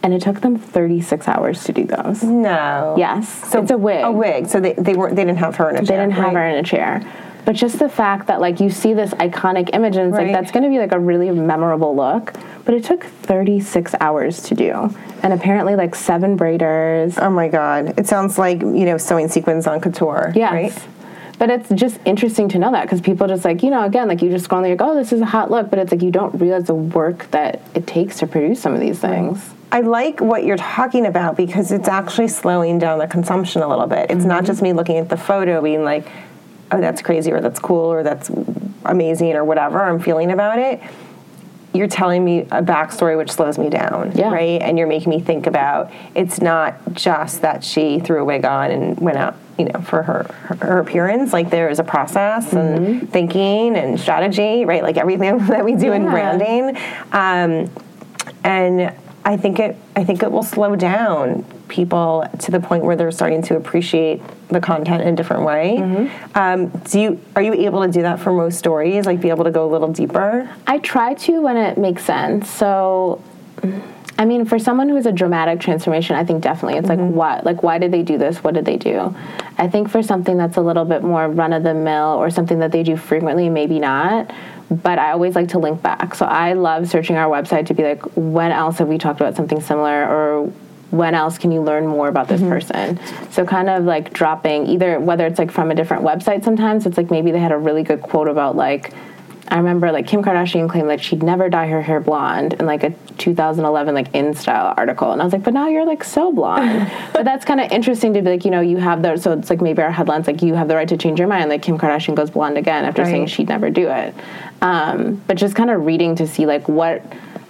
and 0.02 0.14
it 0.14 0.22
took 0.22 0.40
them 0.40 0.56
36 0.58 1.28
hours 1.28 1.64
to 1.64 1.72
do 1.72 1.84
those. 1.84 2.22
No. 2.22 2.94
Yes. 2.98 3.50
So 3.50 3.62
it's 3.62 3.70
a 3.70 3.78
wig. 3.78 4.04
A 4.04 4.10
wig. 4.10 4.46
So 4.46 4.60
they, 4.60 4.72
they 4.74 4.94
weren't 4.94 5.16
they 5.16 5.24
didn't 5.24 5.38
have 5.38 5.56
her 5.56 5.70
in 5.70 5.76
a 5.76 5.78
chair. 5.78 5.86
They 5.86 6.02
didn't 6.02 6.12
have 6.12 6.34
right? 6.34 6.40
her 6.40 6.48
in 6.48 6.56
a 6.56 6.62
chair. 6.62 7.02
But 7.44 7.56
just 7.56 7.78
the 7.78 7.88
fact 7.88 8.26
that 8.28 8.40
like 8.40 8.60
you 8.60 8.70
see 8.70 8.94
this 8.94 9.12
iconic 9.14 9.70
image 9.74 9.96
and 9.96 10.08
it's 10.08 10.16
right. 10.16 10.26
like 10.28 10.32
that's 10.32 10.52
going 10.52 10.62
to 10.62 10.68
be 10.68 10.78
like 10.78 10.92
a 10.92 10.98
really 10.98 11.30
memorable 11.30 11.96
look, 11.96 12.34
but 12.64 12.74
it 12.74 12.84
took 12.84 13.04
36 13.04 13.94
hours 14.00 14.42
to 14.42 14.54
do. 14.54 14.94
And 15.22 15.32
apparently 15.32 15.74
like 15.76 15.94
seven 15.94 16.38
braiders. 16.38 17.20
Oh 17.20 17.30
my 17.30 17.48
god. 17.48 17.98
It 17.98 18.06
sounds 18.06 18.38
like, 18.38 18.60
you 18.60 18.84
know, 18.84 18.98
sewing 18.98 19.28
sequins 19.28 19.66
on 19.66 19.80
couture, 19.80 20.32
yes. 20.34 20.52
right? 20.52 20.88
But 21.40 21.48
it's 21.48 21.70
just 21.70 21.98
interesting 22.05 22.50
to 22.50 22.59
know 22.59 22.70
that 22.72 22.83
because 22.83 23.00
people 23.00 23.26
just 23.26 23.46
like, 23.46 23.62
you 23.62 23.70
know, 23.70 23.83
again, 23.87 24.09
like 24.09 24.20
you 24.20 24.29
just 24.29 24.44
scroll 24.44 24.62
and 24.62 24.79
like, 24.79 24.87
oh, 24.87 24.94
this 24.94 25.11
is 25.11 25.22
a 25.22 25.24
hot 25.24 25.50
look. 25.50 25.70
But 25.70 25.79
it's 25.79 25.90
like 25.90 26.03
you 26.03 26.11
don't 26.11 26.38
realize 26.38 26.64
the 26.64 26.74
work 26.74 27.31
that 27.31 27.62
it 27.74 27.87
takes 27.87 28.18
to 28.18 28.26
produce 28.26 28.61
some 28.61 28.74
of 28.74 28.81
these 28.81 28.98
things. 28.98 29.55
I 29.72 29.81
like 29.81 30.20
what 30.20 30.44
you're 30.44 30.59
talking 30.59 31.07
about 31.07 31.38
because 31.38 31.72
it's 31.72 31.88
actually 31.88 32.29
slowing 32.29 32.79
down 32.79 32.98
the 32.98 33.07
consumption 33.07 33.62
a 33.62 33.68
little 33.68 33.87
bit. 33.87 34.11
It's 34.11 34.26
not 34.26 34.40
mm-hmm. 34.40 34.46
just 34.48 34.61
me 34.61 34.74
looking 34.74 34.98
at 34.98 35.09
the 35.09 35.16
photo 35.16 35.62
being 35.62 35.83
like, 35.83 36.07
oh, 36.72 36.81
that's 36.83 37.00
crazy 37.00 37.33
or 37.33 37.40
that's 37.40 37.59
cool 37.59 37.90
or 37.90 38.03
that's 38.03 38.31
amazing 38.85 39.33
or 39.33 39.42
whatever 39.42 39.83
I'm 39.83 39.98
feeling 39.98 40.33
about 40.33 40.59
it. 40.59 40.83
You're 41.72 41.87
telling 41.87 42.24
me 42.24 42.40
a 42.40 42.62
backstory 42.62 43.16
which 43.16 43.30
slows 43.30 43.56
me 43.59 43.70
down, 43.70 44.12
Yeah. 44.14 44.33
right? 44.33 44.61
And 44.61 44.76
you're 44.76 44.88
making 44.88 45.11
me 45.11 45.20
think 45.20 45.46
about 45.46 45.90
it's 46.14 46.40
not 46.40 46.74
just 46.94 47.42
that 47.42 47.62
she 47.62 48.00
threw 48.00 48.20
a 48.20 48.24
wig 48.24 48.44
on 48.44 48.70
and 48.72 48.98
went 48.98 49.18
out, 49.18 49.37
you 49.56 49.66
know, 49.66 49.80
for 49.80 50.02
her 50.02 50.24
her, 50.46 50.54
her 50.56 50.78
appearance. 50.80 51.33
Like 51.33 51.50
there 51.50 51.68
is 51.68 51.78
a 51.78 51.85
process 51.85 52.52
and 52.52 53.09
thinking 53.12 53.76
and 53.76 54.00
strategy, 54.00 54.64
right? 54.64 54.83
Like 54.83 54.96
everything 54.96 55.38
that 55.46 55.64
we 55.64 55.76
do 55.76 55.92
in 55.92 56.04
branding. 56.11 56.76
Um, 57.12 57.70
and 58.42 58.92
I 59.24 59.37
think 59.37 59.59
it 59.59 59.76
I 59.96 60.04
think 60.04 60.22
it 60.22 60.33
will 60.33 60.42
slow 60.42 60.76
down 60.76 61.44
people 61.68 62.24
to 62.40 62.50
the 62.50 62.59
point 62.61 62.85
where 62.85 62.96
they're 62.96 63.12
starting 63.12 63.42
to 63.42 63.56
appreciate 63.56 64.22
the 64.48 64.61
content 64.61 65.02
in 65.02 65.09
a 65.09 65.16
different 65.16 65.44
way. 65.44 65.78
Um, 66.35 66.68
do 66.68 67.00
you 67.00 67.20
are 67.37 67.42
you 67.42 67.52
able 67.52 67.85
to 67.85 67.92
do 67.92 68.02
that 68.02 68.18
for 68.18 68.33
most 68.33 68.59
stories? 68.59 69.06
Like 69.06 69.20
be 69.20 69.28
able 69.28 69.44
to 69.44 69.50
go 69.50 69.68
a 69.68 69.70
little 69.70 69.92
deeper? 69.92 70.50
I 70.66 70.78
try 70.78 71.14
to 71.14 71.40
when 71.40 71.56
it 71.56 71.78
makes 71.78 72.04
sense. 72.04 72.48
So, 72.48 73.22
I 74.18 74.24
mean, 74.24 74.46
for 74.46 74.59
someone 74.59 74.88
who 74.88 74.96
is 74.96 75.06
a 75.06 75.12
dramatic 75.12 75.61
transformation, 75.61 76.16
I 76.16 76.24
think 76.24 76.42
definitely 76.42 76.78
it's 76.78 76.88
like 76.88 76.98
what, 76.98 77.44
like 77.44 77.62
why 77.62 77.78
did 77.78 77.92
they 77.92 78.02
do 78.02 78.18
this? 78.18 78.42
What 78.42 78.54
did 78.54 78.64
they 78.64 78.76
do? 78.76 79.14
I 79.59 79.68
think 79.68 79.90
for 79.90 80.02
something 80.02 80.38
that's 80.38 80.56
a 80.56 80.62
little 80.62 80.87
bit 80.87 81.02
more 81.02 81.28
run 81.28 81.52
of 81.52 81.62
the 81.62 81.74
mill 81.74 82.16
or 82.18 82.30
something 82.30 82.59
that 82.61 82.72
they 82.72 82.83
do 82.83 82.96
frequently, 82.96 83.50
maybe 83.50 83.78
not. 83.78 84.30
But 84.70 84.98
I 84.98 85.12
always 85.12 85.35
like 85.35 85.48
to 85.48 85.59
link 85.59 85.83
back. 85.83 86.14
So 86.14 86.26
I 86.26 86.52
love 86.52 86.88
searching 86.88 87.16
our 87.16 87.28
website 87.28 87.66
to 87.66 87.74
be 87.74 87.83
like, 87.83 88.02
when 88.16 88.52
else 88.52 88.78
have 88.78 88.88
we 88.88 88.98
talked 88.98 89.20
about 89.20 89.35
something 89.35 89.61
similar 89.61 90.06
or 90.06 90.52
when 90.90 91.14
else 91.14 91.38
can 91.38 91.52
you 91.52 91.61
learn 91.61 91.87
more 91.87 92.09
about 92.09 92.28
this 92.28 92.40
mm-hmm. 92.40 92.50
person? 92.50 93.00
So 93.30 93.44
kind 93.44 93.68
of 93.68 93.85
like 93.85 94.12
dropping 94.12 94.66
either 94.66 95.00
whether 95.00 95.26
it's 95.26 95.38
like 95.38 95.50
from 95.50 95.70
a 95.70 95.74
different 95.74 96.04
website 96.04 96.44
sometimes 96.44 96.87
it's 96.87 96.96
like 96.96 97.11
maybe 97.11 97.30
they 97.30 97.38
had 97.38 97.52
a 97.52 97.56
really 97.56 97.83
good 97.83 98.02
quote 98.02 98.28
about 98.28 98.56
like 98.56 98.92
I 99.50 99.56
remember 99.56 99.90
like 99.90 100.06
Kim 100.06 100.22
Kardashian 100.22 100.70
claimed 100.70 100.90
that 100.90 101.00
she'd 101.00 101.24
never 101.24 101.48
dye 101.48 101.66
her 101.66 101.82
hair 101.82 101.98
blonde 101.98 102.52
in 102.54 102.66
like 102.66 102.84
a 102.84 102.90
2011 103.18 103.94
like 103.94 104.12
InStyle 104.12 104.74
article, 104.76 105.10
and 105.10 105.20
I 105.20 105.24
was 105.24 105.32
like, 105.32 105.42
but 105.42 105.52
now 105.52 105.66
you're 105.66 105.84
like 105.84 106.04
so 106.04 106.32
blonde. 106.32 106.90
but 107.12 107.24
that's 107.24 107.44
kind 107.44 107.60
of 107.60 107.70
interesting 107.72 108.14
to 108.14 108.22
be 108.22 108.30
like, 108.30 108.44
you 108.44 108.52
know, 108.52 108.60
you 108.60 108.76
have 108.76 109.02
the 109.02 109.16
so 109.16 109.32
it's 109.32 109.50
like 109.50 109.60
maybe 109.60 109.82
our 109.82 109.90
headlines 109.90 110.28
like 110.28 110.40
you 110.42 110.54
have 110.54 110.68
the 110.68 110.76
right 110.76 110.88
to 110.88 110.96
change 110.96 111.18
your 111.18 111.26
mind. 111.26 111.50
Like 111.50 111.62
Kim 111.62 111.78
Kardashian 111.78 112.14
goes 112.14 112.30
blonde 112.30 112.58
again 112.58 112.84
after 112.84 113.04
saying 113.04 113.26
she'd 113.26 113.48
never 113.48 113.70
do 113.70 113.88
it. 113.88 114.14
Um, 114.62 115.20
but 115.26 115.36
just 115.36 115.56
kind 115.56 115.70
of 115.70 115.84
reading 115.84 116.14
to 116.16 116.26
see 116.26 116.46
like 116.46 116.68
what. 116.68 117.02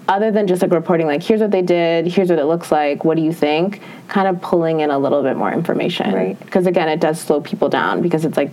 Other 0.09 0.33
than 0.33 0.49
just 0.49 0.61
like 0.61 0.73
reporting, 0.73 1.07
like 1.07 1.23
here's 1.23 1.41
what 1.41 1.53
they 1.53 1.63
did, 1.63 2.05
here's 2.09 2.31
what 2.31 2.41
it 2.41 2.47
looks 2.47 2.73
like, 2.73 3.05
what 3.05 3.17
do 3.17 3.23
you 3.23 3.33
think? 3.33 3.81
Kind 4.09 4.27
of 4.27 4.43
pulling 4.43 4.81
in 4.81 4.91
a 4.91 4.99
little 4.99 5.23
bit 5.23 5.37
more 5.37 5.53
information, 5.53 6.13
Right. 6.13 6.41
Because 6.41 6.67
again, 6.67 6.89
it 6.89 6.99
does 6.99 7.21
slow 7.21 7.41
people 7.41 7.69
down 7.69 8.03
because 8.03 8.25
it's 8.25 8.37
like 8.37 8.51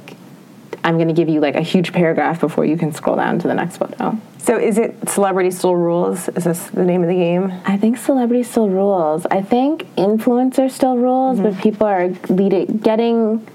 I'm 0.87 0.95
going 0.95 1.09
to 1.09 1.13
give 1.13 1.27
you 1.27 1.41
like 1.41 1.55
a 1.55 1.61
huge 1.61 1.91
paragraph 1.91 2.39
before 2.39 2.63
you 2.63 2.77
can 2.77 2.93
scroll 2.93 3.17
down 3.17 3.39
to 3.39 3.47
the 3.49 3.53
next 3.53 3.75
photo. 3.75 4.17
So 4.37 4.57
is 4.57 4.77
it 4.77 5.09
celebrity 5.09 5.51
still 5.51 5.75
rules? 5.75 6.29
Is 6.29 6.45
this 6.45 6.67
the 6.67 6.85
name 6.85 7.03
of 7.03 7.09
the 7.09 7.15
game? 7.15 7.51
I 7.65 7.75
think 7.75 7.97
celebrity 7.97 8.43
still 8.43 8.69
rules. 8.69 9.25
I 9.25 9.41
think 9.41 9.83
influencer 9.97 10.71
still 10.71 10.95
rules, 10.95 11.41
but 11.41 11.51
mm-hmm. 11.51 11.61
people 11.61 11.87
are 11.87 12.07
leading, 12.29 12.77
getting, 12.77 13.45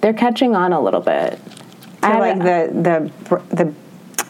they're 0.00 0.14
catching 0.14 0.56
on 0.56 0.72
a 0.72 0.80
little 0.80 1.02
bit. 1.02 1.38
I 2.02 2.12
I 2.12 2.18
like 2.18 2.38
the 2.38 3.10
the 3.20 3.54
the 3.54 3.74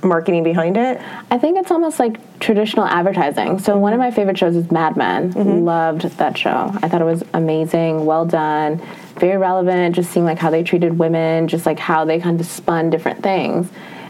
marketing 0.05 0.43
behind 0.43 0.77
it. 0.77 1.01
I 1.31 1.39
think 1.39 1.57
it's 1.57 1.71
almost 1.71 2.01
like 2.01 2.41
traditional 2.41 2.87
advertising. 2.87 3.61
So 3.61 3.79
one 3.79 3.93
of 3.93 4.01
mm-hmm. 4.01 4.09
my 4.09 4.11
favorite 4.11 4.39
shows 4.39 4.57
is 4.57 4.69
Mad 4.73 4.97
Men. 4.97 5.33
Mm-hmm. 5.33 5.65
Loved 5.65 6.03
that 6.03 6.37
show. 6.37 6.73
I 6.83 6.89
thought 6.89 7.01
it 7.01 7.05
was 7.05 7.23
amazing, 7.33 8.07
well 8.07 8.27
done, 8.27 8.83
very 9.13 9.37
relevant. 9.37 9.95
Just 9.95 10.11
seeing 10.11 10.25
like 10.25 10.39
how 10.39 10.51
they 10.51 10.63
treated 10.63 10.99
women, 10.99 11.49
just 11.49 11.67
like 11.67 11.79
how 11.79 12.05
they 12.05 12.19
kind 12.19 12.41
of 12.41 12.47
spun 12.47 12.91
different 12.91 13.23
things. 13.23 13.69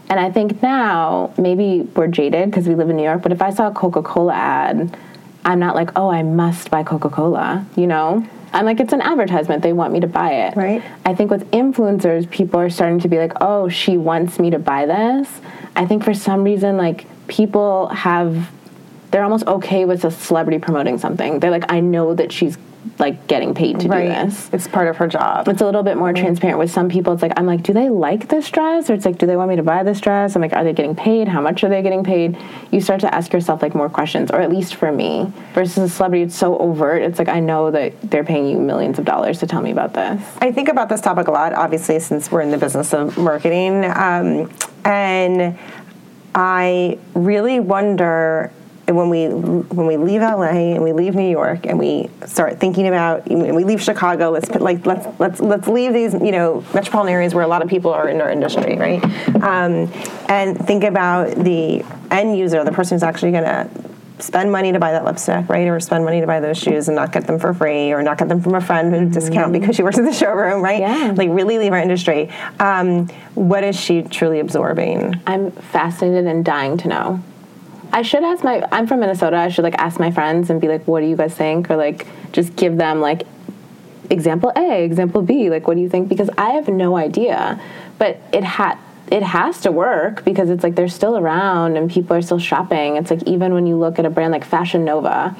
And 0.09 0.19
I 0.19 0.29
think 0.31 0.61
now 0.61 1.33
maybe 1.37 1.81
we're 1.95 2.07
jaded 2.07 2.51
because 2.51 2.67
we 2.67 2.75
live 2.75 2.89
in 2.89 2.97
New 2.97 3.03
York. 3.03 3.21
But 3.21 3.31
if 3.31 3.41
I 3.41 3.49
saw 3.51 3.67
a 3.67 3.73
Coca 3.73 4.01
Cola 4.01 4.33
ad, 4.33 4.97
I'm 5.45 5.59
not 5.59 5.75
like, 5.75 5.91
oh, 5.95 6.09
I 6.09 6.23
must 6.23 6.69
buy 6.69 6.83
Coca 6.83 7.09
Cola. 7.09 7.65
You 7.75 7.87
know. 7.87 8.27
I'm 8.53 8.65
like, 8.65 8.81
it's 8.81 8.91
an 8.91 8.99
advertisement. 8.99 9.63
They 9.63 9.71
want 9.71 9.93
me 9.93 10.01
to 10.01 10.07
buy 10.07 10.33
it. 10.33 10.57
Right. 10.57 10.83
I 11.05 11.15
think 11.15 11.31
with 11.31 11.49
influencers, 11.51 12.29
people 12.29 12.59
are 12.59 12.69
starting 12.69 12.99
to 12.99 13.07
be 13.07 13.17
like, 13.17 13.31
oh, 13.39 13.69
she 13.69 13.95
wants 13.95 14.39
me 14.39 14.49
to 14.49 14.59
buy 14.59 14.85
this. 14.85 15.39
I 15.73 15.85
think 15.85 16.03
for 16.03 16.13
some 16.13 16.43
reason, 16.43 16.75
like, 16.75 17.05
people 17.27 17.87
have, 17.87 18.51
they're 19.09 19.23
almost 19.23 19.47
okay 19.47 19.85
with 19.85 20.03
a 20.03 20.11
celebrity 20.11 20.59
promoting 20.59 20.97
something. 20.97 21.39
They're 21.39 21.49
like, 21.49 21.71
I 21.71 21.79
know 21.79 22.13
that 22.13 22.33
she's 22.33 22.57
like 22.99 23.27
getting 23.27 23.53
paid 23.53 23.79
to 23.79 23.87
do 23.87 23.89
this. 23.89 24.49
It's 24.53 24.67
part 24.67 24.87
of 24.87 24.97
her 24.97 25.07
job. 25.07 25.47
It's 25.47 25.61
a 25.61 25.65
little 25.65 25.83
bit 25.83 25.97
more 25.97 26.13
transparent 26.13 26.59
with 26.59 26.71
some 26.71 26.89
people. 26.89 27.13
It's 27.13 27.21
like, 27.21 27.33
I'm 27.37 27.45
like, 27.45 27.63
do 27.63 27.73
they 27.73 27.89
like 27.89 28.27
this 28.27 28.49
dress? 28.49 28.89
Or 28.89 28.93
it's 28.93 29.05
like, 29.05 29.17
do 29.17 29.25
they 29.25 29.35
want 29.35 29.49
me 29.49 29.55
to 29.55 29.63
buy 29.63 29.83
this 29.83 30.01
dress? 30.01 30.35
I'm 30.35 30.41
like, 30.41 30.53
are 30.53 30.63
they 30.63 30.73
getting 30.73 30.95
paid? 30.95 31.27
How 31.27 31.41
much 31.41 31.63
are 31.63 31.69
they 31.69 31.81
getting 31.81 32.03
paid? 32.03 32.37
You 32.71 32.81
start 32.81 33.01
to 33.01 33.13
ask 33.13 33.33
yourself 33.33 33.61
like 33.61 33.75
more 33.75 33.89
questions, 33.89 34.31
or 34.31 34.41
at 34.41 34.51
least 34.51 34.75
for 34.75 34.91
me, 34.91 35.31
versus 35.53 35.77
a 35.77 35.89
celebrity, 35.89 36.23
it's 36.23 36.35
so 36.35 36.57
overt. 36.57 37.01
It's 37.01 37.19
like, 37.19 37.29
I 37.29 37.39
know 37.39 37.71
that 37.71 37.99
they're 38.09 38.23
paying 38.23 38.47
you 38.47 38.59
millions 38.59 38.99
of 38.99 39.05
dollars 39.05 39.39
to 39.39 39.47
tell 39.47 39.61
me 39.61 39.71
about 39.71 39.93
this. 39.93 40.21
I 40.39 40.51
think 40.51 40.69
about 40.69 40.89
this 40.89 41.01
topic 41.01 41.27
a 41.27 41.31
lot, 41.31 41.53
obviously, 41.53 41.99
since 41.99 42.31
we're 42.31 42.41
in 42.41 42.51
the 42.51 42.57
business 42.57 42.93
of 42.93 43.17
marketing. 43.17 43.85
Um, 43.85 44.51
and 44.85 45.57
I 46.33 46.97
really 47.13 47.59
wonder 47.59 48.51
when 48.95 49.09
we 49.09 49.27
when 49.27 49.87
we 49.87 49.97
leave 49.97 50.21
LA 50.21 50.73
and 50.73 50.83
we 50.83 50.93
leave 50.93 51.15
New 51.15 51.29
York 51.29 51.65
and 51.65 51.77
we 51.77 52.09
start 52.25 52.59
thinking 52.59 52.87
about 52.87 53.27
when 53.27 53.55
we 53.55 53.63
leave 53.63 53.81
Chicago, 53.81 54.29
let's 54.29 54.49
put 54.49 54.61
like 54.61 54.85
let's 54.85 55.07
let's 55.19 55.39
let's 55.39 55.67
leave 55.67 55.93
these 55.93 56.13
you 56.13 56.31
know 56.31 56.63
metropolitan 56.73 57.13
areas 57.13 57.33
where 57.33 57.43
a 57.43 57.47
lot 57.47 57.61
of 57.61 57.69
people 57.69 57.91
are 57.91 58.07
in 58.07 58.21
our 58.21 58.29
industry, 58.29 58.77
right? 58.77 59.03
Um, 59.41 59.91
and 60.27 60.57
think 60.57 60.83
about 60.83 61.35
the 61.35 61.83
end 62.09 62.37
user, 62.37 62.63
the 62.63 62.71
person 62.71 62.95
who's 62.95 63.03
actually 63.03 63.31
going 63.31 63.43
to 63.43 63.69
spend 64.21 64.51
money 64.51 64.71
to 64.71 64.79
buy 64.79 64.91
that 64.91 65.03
lipstick, 65.03 65.49
right? 65.49 65.67
Or 65.67 65.79
spend 65.79 66.05
money 66.05 66.21
to 66.21 66.27
buy 66.27 66.39
those 66.39 66.57
shoes 66.57 66.87
and 66.87 66.95
not 66.95 67.11
get 67.11 67.27
them 67.27 67.39
for 67.39 67.53
free 67.53 67.91
or 67.91 68.03
not 68.03 68.17
get 68.17 68.29
them 68.29 68.41
from 68.41 68.55
a 68.55 68.61
friend 68.61 68.93
at 68.93 69.01
a 69.01 69.05
discount 69.07 69.51
because 69.51 69.75
she 69.75 69.83
works 69.83 69.97
at 69.97 70.05
the 70.05 70.13
showroom, 70.13 70.61
right? 70.61 70.79
Yeah. 70.79 71.13
Like 71.15 71.29
really 71.31 71.57
leave 71.57 71.73
our 71.73 71.79
industry. 71.79 72.29
Um, 72.59 73.07
what 73.35 73.63
is 73.63 73.79
she 73.79 74.03
truly 74.03 74.39
absorbing? 74.39 75.21
I'm 75.25 75.51
fascinated 75.51 76.25
and 76.25 76.45
dying 76.45 76.77
to 76.77 76.87
know. 76.87 77.23
I 77.93 78.01
should 78.01 78.23
ask 78.23 78.43
my. 78.43 78.67
I'm 78.71 78.87
from 78.87 79.01
Minnesota. 79.01 79.37
I 79.37 79.49
should 79.49 79.63
like 79.63 79.75
ask 79.77 79.99
my 79.99 80.11
friends 80.11 80.49
and 80.49 80.61
be 80.61 80.67
like, 80.67 80.87
"What 80.87 81.01
do 81.01 81.07
you 81.07 81.15
guys 81.15 81.33
think?" 81.35 81.69
Or 81.69 81.75
like 81.75 82.07
just 82.31 82.55
give 82.55 82.77
them 82.77 83.01
like 83.01 83.23
example 84.09 84.51
A, 84.55 84.83
example 84.83 85.21
B. 85.21 85.49
Like, 85.49 85.67
what 85.67 85.75
do 85.75 85.81
you 85.81 85.89
think? 85.89 86.09
Because 86.09 86.29
I 86.37 86.51
have 86.51 86.67
no 86.67 86.95
idea. 86.95 87.59
But 87.97 88.21
it 88.31 88.43
had 88.43 88.77
it 89.11 89.23
has 89.23 89.61
to 89.61 89.71
work 89.71 90.23
because 90.23 90.49
it's 90.49 90.63
like 90.63 90.75
they're 90.75 90.87
still 90.87 91.17
around 91.17 91.75
and 91.75 91.91
people 91.91 92.15
are 92.15 92.21
still 92.21 92.39
shopping. 92.39 92.95
It's 92.95 93.11
like 93.11 93.23
even 93.23 93.53
when 93.53 93.67
you 93.67 93.75
look 93.75 93.99
at 93.99 94.05
a 94.05 94.09
brand 94.09 94.31
like 94.31 94.45
Fashion 94.45 94.85
Nova. 94.85 95.35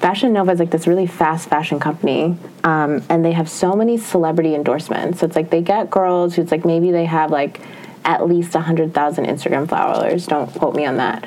Fashion 0.00 0.34
Nova 0.34 0.52
is 0.52 0.58
like 0.58 0.70
this 0.70 0.86
really 0.86 1.06
fast 1.06 1.48
fashion 1.48 1.80
company, 1.80 2.36
um, 2.64 3.02
and 3.08 3.24
they 3.24 3.32
have 3.32 3.48
so 3.48 3.74
many 3.74 3.96
celebrity 3.96 4.54
endorsements. 4.54 5.20
So 5.20 5.26
it's 5.26 5.34
like 5.34 5.48
they 5.48 5.62
get 5.62 5.88
girls 5.88 6.34
who's 6.34 6.50
like 6.50 6.66
maybe 6.66 6.90
they 6.90 7.06
have 7.06 7.30
like 7.30 7.62
at 8.04 8.28
least 8.28 8.54
100,000 8.54 9.24
Instagram 9.24 9.66
followers. 9.66 10.26
Don't 10.26 10.52
quote 10.54 10.76
me 10.76 10.84
on 10.84 10.98
that. 10.98 11.26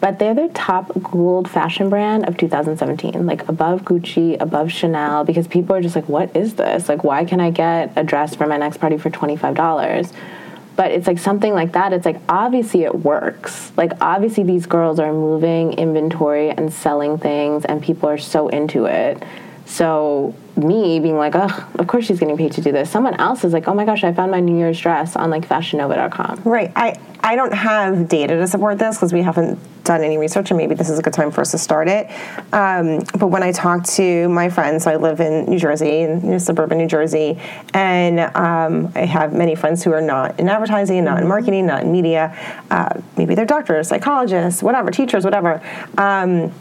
But 0.00 0.18
they're 0.18 0.34
the 0.34 0.48
top 0.54 0.88
Googled 0.88 1.46
fashion 1.46 1.90
brand 1.90 2.26
of 2.26 2.38
2017, 2.38 3.26
like 3.26 3.46
above 3.48 3.82
Gucci, 3.82 4.40
above 4.40 4.72
Chanel, 4.72 5.24
because 5.24 5.46
people 5.46 5.76
are 5.76 5.82
just 5.82 5.94
like, 5.94 6.08
what 6.08 6.34
is 6.34 6.54
this? 6.54 6.88
Like, 6.88 7.04
why 7.04 7.26
can 7.26 7.38
I 7.38 7.50
get 7.50 7.92
a 7.96 8.02
dress 8.02 8.34
for 8.34 8.46
my 8.46 8.56
next 8.56 8.78
party 8.78 8.96
for 8.96 9.10
$25? 9.10 10.12
But 10.74 10.92
it's 10.92 11.06
like 11.06 11.18
something 11.18 11.52
like 11.52 11.72
that. 11.72 11.92
It's 11.92 12.06
like 12.06 12.16
obviously 12.26 12.84
it 12.84 12.94
works. 12.94 13.70
Like 13.76 13.92
obviously 14.00 14.44
these 14.44 14.64
girls 14.64 14.98
are 14.98 15.12
moving 15.12 15.74
inventory 15.74 16.48
and 16.50 16.72
selling 16.72 17.18
things, 17.18 17.66
and 17.66 17.82
people 17.82 18.08
are 18.08 18.16
so 18.16 18.48
into 18.48 18.86
it. 18.86 19.22
So 19.66 20.34
me 20.56 20.98
being 20.98 21.18
like, 21.18 21.34
oh, 21.36 21.68
of 21.74 21.86
course 21.86 22.06
she's 22.06 22.18
getting 22.18 22.36
paid 22.38 22.52
to 22.52 22.62
do 22.62 22.72
this. 22.72 22.90
Someone 22.90 23.14
else 23.14 23.44
is 23.44 23.52
like, 23.52 23.68
oh 23.68 23.74
my 23.74 23.84
gosh, 23.84 24.02
I 24.04 24.12
found 24.12 24.30
my 24.30 24.40
New 24.40 24.56
Year's 24.56 24.80
dress 24.80 25.16
on 25.16 25.28
like 25.28 25.46
fashionnova.com. 25.46 26.42
Right. 26.44 26.72
I, 26.74 26.98
I 27.20 27.36
don't 27.36 27.52
have 27.52 28.08
data 28.08 28.36
to 28.36 28.46
support 28.46 28.78
this 28.78 28.96
because 28.96 29.12
we 29.12 29.22
haven't 29.22 29.58
done 29.84 30.02
any 30.02 30.18
research, 30.18 30.50
and 30.50 30.58
maybe 30.58 30.74
this 30.74 30.88
is 30.88 30.98
a 30.98 31.02
good 31.02 31.12
time 31.12 31.30
for 31.30 31.40
us 31.40 31.50
to 31.52 31.58
start 31.58 31.88
it. 31.88 32.10
Um, 32.52 33.00
but 33.18 33.28
when 33.28 33.42
I 33.42 33.52
talk 33.52 33.84
to 33.84 34.28
my 34.28 34.48
friends, 34.48 34.84
so 34.84 34.90
I 34.90 34.96
live 34.96 35.20
in 35.20 35.46
New 35.46 35.58
Jersey, 35.58 36.00
in 36.00 36.20
you 36.22 36.30
know, 36.32 36.38
suburban 36.38 36.78
New 36.78 36.86
Jersey, 36.88 37.38
and 37.74 38.20
um, 38.36 38.92
I 38.94 39.04
have 39.06 39.32
many 39.32 39.54
friends 39.54 39.82
who 39.82 39.92
are 39.92 40.00
not 40.00 40.38
in 40.38 40.48
advertising, 40.48 41.04
not 41.04 41.20
in 41.20 41.28
marketing, 41.28 41.66
not 41.66 41.82
in 41.82 41.92
media. 41.92 42.36
Uh, 42.70 43.00
maybe 43.16 43.34
they're 43.34 43.46
doctors, 43.46 43.88
psychologists, 43.88 44.62
whatever, 44.62 44.90
teachers, 44.90 45.24
whatever. 45.24 45.62
Um, 45.98 46.52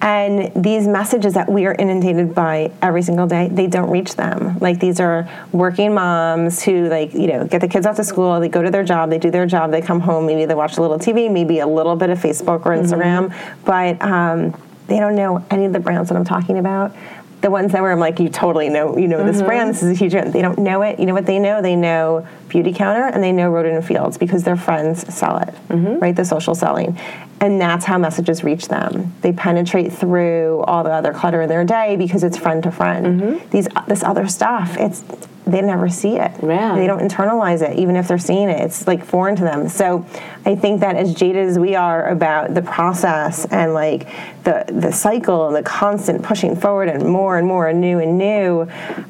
and 0.00 0.52
these 0.54 0.86
messages 0.86 1.34
that 1.34 1.50
we 1.50 1.66
are 1.66 1.74
inundated 1.74 2.34
by 2.34 2.70
every 2.82 3.02
single 3.02 3.26
day 3.26 3.48
they 3.48 3.66
don't 3.66 3.90
reach 3.90 4.14
them. 4.14 4.58
Like 4.60 4.80
these 4.80 5.00
are 5.00 5.28
working 5.52 5.94
moms 5.94 6.62
who 6.62 6.88
like 6.88 7.14
you 7.14 7.26
know 7.26 7.46
get 7.46 7.60
the 7.60 7.68
kids 7.68 7.86
off 7.86 7.96
to 7.96 8.04
school 8.04 8.38
they 8.40 8.48
go 8.48 8.62
to 8.62 8.70
their 8.70 8.84
job 8.84 9.10
they 9.10 9.18
do 9.18 9.30
their 9.30 9.46
job 9.46 9.70
they 9.70 9.80
come 9.80 10.00
home 10.00 10.26
maybe 10.26 10.44
they 10.44 10.54
watch 10.54 10.76
a 10.76 10.80
little 10.80 10.98
tv 10.98 11.30
maybe 11.30 11.58
a 11.58 11.66
little 11.66 11.96
bit 11.96 12.10
of 12.10 12.18
facebook 12.18 12.66
or 12.66 12.72
instagram. 12.76 13.28
Mm-hmm. 13.28 13.64
but 13.64 14.02
um, 14.02 14.62
they 14.86 14.98
don't 14.98 15.14
know 15.14 15.44
any 15.50 15.64
of 15.64 15.72
the 15.72 15.80
brands 15.80 16.08
that 16.08 16.16
i'm 16.16 16.24
talking 16.24 16.58
about 16.58 16.94
the 17.40 17.50
ones 17.50 17.72
that 17.72 17.82
were 17.82 17.92
I'm 17.92 18.00
like, 18.00 18.18
you 18.18 18.28
totally 18.28 18.68
know, 18.68 18.96
you 18.96 19.06
know 19.06 19.18
mm-hmm. 19.18 19.26
this 19.28 19.42
brand. 19.42 19.70
This 19.70 19.82
is 19.82 19.90
a 19.90 19.94
huge. 19.94 20.12
Brand. 20.12 20.32
They 20.32 20.42
don't 20.42 20.58
know 20.58 20.82
it. 20.82 20.98
You 20.98 21.06
know 21.06 21.14
what 21.14 21.26
they 21.26 21.38
know? 21.38 21.62
They 21.62 21.76
know 21.76 22.26
Beautycounter 22.48 23.12
and 23.12 23.22
they 23.22 23.32
know 23.32 23.50
Rodan 23.50 23.76
and 23.76 23.84
Fields 23.84 24.18
because 24.18 24.44
their 24.44 24.56
friends 24.56 25.12
sell 25.14 25.38
it, 25.38 25.54
mm-hmm. 25.68 25.98
right? 25.98 26.16
The 26.16 26.24
social 26.24 26.54
selling, 26.54 26.98
and 27.40 27.60
that's 27.60 27.84
how 27.84 27.98
messages 27.98 28.42
reach 28.42 28.68
them. 28.68 29.14
They 29.20 29.32
penetrate 29.32 29.92
through 29.92 30.60
all 30.62 30.82
the 30.82 30.90
other 30.90 31.12
clutter 31.12 31.42
in 31.42 31.48
their 31.48 31.64
day 31.64 31.96
because 31.96 32.24
it's 32.24 32.36
friend 32.36 32.62
to 32.64 32.72
friend. 32.72 33.20
Mm-hmm. 33.20 33.50
These 33.50 33.68
this 33.86 34.02
other 34.02 34.26
stuff, 34.26 34.76
it's 34.78 35.04
they 35.48 35.62
never 35.62 35.88
see 35.88 36.16
it. 36.16 36.32
Yeah. 36.42 36.74
They 36.74 36.86
don't 36.86 37.00
internalize 37.00 37.62
it, 37.62 37.78
even 37.78 37.96
if 37.96 38.06
they're 38.06 38.18
seeing 38.18 38.50
it. 38.50 38.60
It's 38.60 38.86
like 38.86 39.02
foreign 39.02 39.34
to 39.36 39.44
them. 39.44 39.68
So 39.68 40.04
I 40.44 40.54
think 40.54 40.80
that 40.80 40.96
as 40.96 41.14
jaded 41.14 41.48
as 41.48 41.58
we 41.58 41.74
are 41.74 42.08
about 42.10 42.54
the 42.54 42.60
process 42.60 43.46
and 43.46 43.72
like 43.72 44.08
the 44.44 44.64
the 44.68 44.92
cycle 44.92 45.46
and 45.46 45.56
the 45.56 45.62
constant 45.62 46.22
pushing 46.22 46.54
forward 46.54 46.88
and 46.88 47.08
more 47.08 47.38
and 47.38 47.46
more 47.46 47.66
and 47.66 47.80
new 47.80 47.98
and 47.98 48.18
new, 48.18 48.62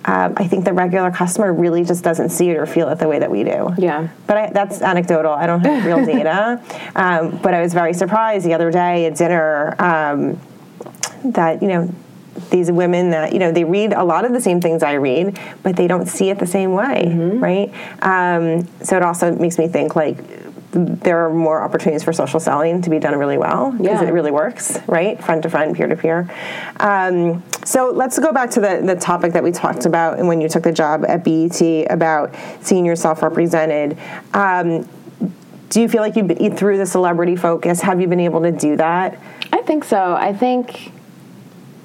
um, 0.05 0.35
I 0.37 0.47
think 0.47 0.65
the 0.65 0.73
regular 0.73 1.11
customer 1.11 1.53
really 1.53 1.85
just 1.85 2.05
doesn't 2.05 2.31
see 2.31 2.51
it 2.51 2.57
or 2.57 2.67
feel 2.67 2.89
it 2.89 3.01
the 3.01 3.09
way 3.09 3.19
that 3.19 3.31
we 3.31 3.43
do. 3.43 3.75
Yeah. 3.77 4.09
But 4.29 4.37
I, 4.37 4.51
that's 4.51 4.81
anecdotal. 4.81 5.33
I 5.33 5.47
don't 5.47 5.61
have 5.61 5.85
real 5.85 6.05
data. 6.05 6.63
Um, 6.95 7.39
but 7.43 7.55
I 7.55 7.61
was 7.61 7.75
very 7.75 7.93
surprised 7.95 8.45
the 8.45 8.55
other 8.55 8.71
day 8.71 9.07
at 9.07 9.17
dinner 9.17 9.75
um, 9.79 10.39
that 11.25 11.63
you 11.63 11.69
know 11.69 11.95
these 12.51 12.71
women 12.71 13.11
that 13.11 13.33
you 13.33 13.39
know 13.39 13.53
they 13.53 13.65
read 13.65 13.93
a 13.93 14.05
lot 14.05 14.25
of 14.25 14.33
the 14.33 14.41
same 14.41 14.61
things 14.61 14.83
I 14.83 14.95
read, 14.95 15.39
but 15.63 15.77
they 15.77 15.87
don't 15.87 16.07
see 16.07 16.31
it 16.31 16.39
the 16.39 16.47
same 16.47 16.73
way, 16.73 17.05
mm-hmm. 17.07 17.41
right? 17.41 17.73
Um, 18.03 18.67
so 18.83 18.97
it 18.97 19.03
also 19.03 19.35
makes 19.35 19.59
me 19.59 19.69
think 19.69 19.97
like 19.97 20.19
there 20.73 21.25
are 21.25 21.33
more 21.33 21.63
opportunities 21.63 22.05
for 22.05 22.13
social 22.13 22.39
selling 22.39 22.83
to 22.83 22.91
be 22.91 22.99
done 22.99 23.19
really 23.19 23.39
well 23.39 23.73
because 23.73 24.03
yeah. 24.03 24.09
it 24.09 24.13
really 24.13 24.31
works, 24.31 24.79
right? 24.87 25.23
Friend 25.23 25.43
to 25.43 25.49
friend, 25.49 25.75
peer 25.75 25.87
to 25.87 25.97
peer. 25.97 26.31
Um, 26.79 27.43
so 27.65 27.91
let's 27.91 28.19
go 28.19 28.33
back 28.33 28.51
to 28.51 28.61
the, 28.61 28.83
the 28.85 28.95
topic 28.95 29.33
that 29.33 29.43
we 29.43 29.51
talked 29.51 29.87
about 29.87 30.19
when 30.19 30.41
you 30.41 30.49
took 30.49 30.65
the 30.65 30.73
job 30.73 31.05
at 31.07 31.25
BET 31.25 31.61
about 31.91 32.35
seeing 32.61 32.85
yourself 32.85 33.23
represented. 33.23 33.97
Um, 34.35 34.87
do 35.71 35.81
you 35.81 35.89
feel 35.89 36.03
like 36.03 36.17
you've 36.17 36.29
been 36.29 36.57
through 36.57 36.79
the 36.79 36.87
celebrity 36.87 37.37
focus? 37.37 37.81
Have 37.81 38.01
you 38.01 38.07
been 38.07 38.21
able 38.21 38.43
to 38.43 38.53
do 38.53 38.77
that? 38.77 39.19
I 39.53 39.63
think 39.63 39.85
so. 39.85 40.15
I 40.15 40.33
think 40.33 40.93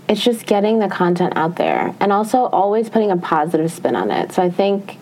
it's 0.10 0.24
just 0.24 0.46
getting 0.46 0.80
the 0.80 0.88
content 0.88 1.34
out 1.36 1.56
there 1.56 1.96
and 2.00 2.12
also 2.12 2.46
always 2.46 2.90
putting 2.90 3.12
a 3.12 3.18
positive 3.18 3.72
spin 3.72 3.96
on 3.96 4.12
it. 4.12 4.32
So 4.32 4.44
I 4.44 4.50
think 4.50 4.98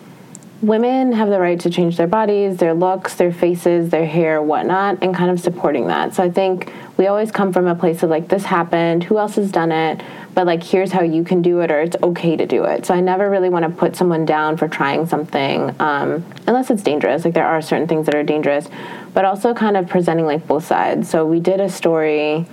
women 0.62 1.12
have 1.12 1.28
the 1.28 1.40
right 1.40 1.58
to 1.58 1.68
change 1.68 1.96
their 1.96 2.06
bodies, 2.06 2.58
their 2.58 2.72
looks, 2.72 3.16
their 3.16 3.32
faces, 3.32 3.90
their 3.90 4.06
hair, 4.06 4.40
whatnot, 4.40 5.02
and 5.02 5.14
kind 5.14 5.30
of 5.30 5.40
supporting 5.40 5.88
that. 5.88 6.14
So 6.14 6.22
I 6.22 6.30
think 6.30 6.72
we 6.96 7.08
always 7.08 7.32
come 7.32 7.52
from 7.52 7.66
a 7.66 7.74
place 7.74 8.04
of 8.04 8.10
like, 8.10 8.28
this 8.28 8.44
happened, 8.44 9.02
who 9.02 9.18
else 9.18 9.34
has 9.34 9.50
done 9.50 9.72
it? 9.72 10.00
But 10.34 10.46
like, 10.46 10.62
here's 10.62 10.92
how 10.92 11.02
you 11.02 11.24
can 11.24 11.42
do 11.42 11.60
it, 11.60 11.72
or 11.72 11.80
it's 11.80 11.96
okay 12.00 12.36
to 12.36 12.46
do 12.46 12.64
it. 12.64 12.86
So 12.86 12.94
I 12.94 13.00
never 13.00 13.28
really 13.28 13.48
want 13.48 13.64
to 13.64 13.70
put 13.70 13.96
someone 13.96 14.24
down 14.24 14.56
for 14.56 14.68
trying 14.68 15.06
something, 15.06 15.74
um, 15.80 16.24
unless 16.46 16.70
it's 16.70 16.82
dangerous. 16.82 17.24
Like, 17.24 17.34
there 17.34 17.46
are 17.46 17.60
certain 17.60 17.88
things 17.88 18.06
that 18.06 18.14
are 18.14 18.22
dangerous, 18.22 18.68
but 19.12 19.24
also 19.24 19.52
kind 19.52 19.76
of 19.76 19.88
presenting 19.88 20.26
like 20.26 20.46
both 20.46 20.64
sides. 20.64 21.10
So 21.10 21.26
we 21.26 21.40
did 21.40 21.60
a 21.60 21.68
story 21.68 22.46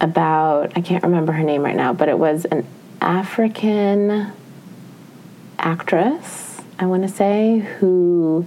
about 0.00 0.76
I 0.76 0.80
can't 0.80 1.02
remember 1.02 1.32
her 1.32 1.42
name 1.42 1.62
right 1.62 1.76
now, 1.76 1.92
but 1.92 2.08
it 2.08 2.18
was 2.18 2.44
an 2.46 2.66
African 3.00 4.32
actress, 5.58 6.60
I 6.78 6.86
want 6.86 7.02
to 7.02 7.08
say, 7.08 7.58
who 7.78 8.46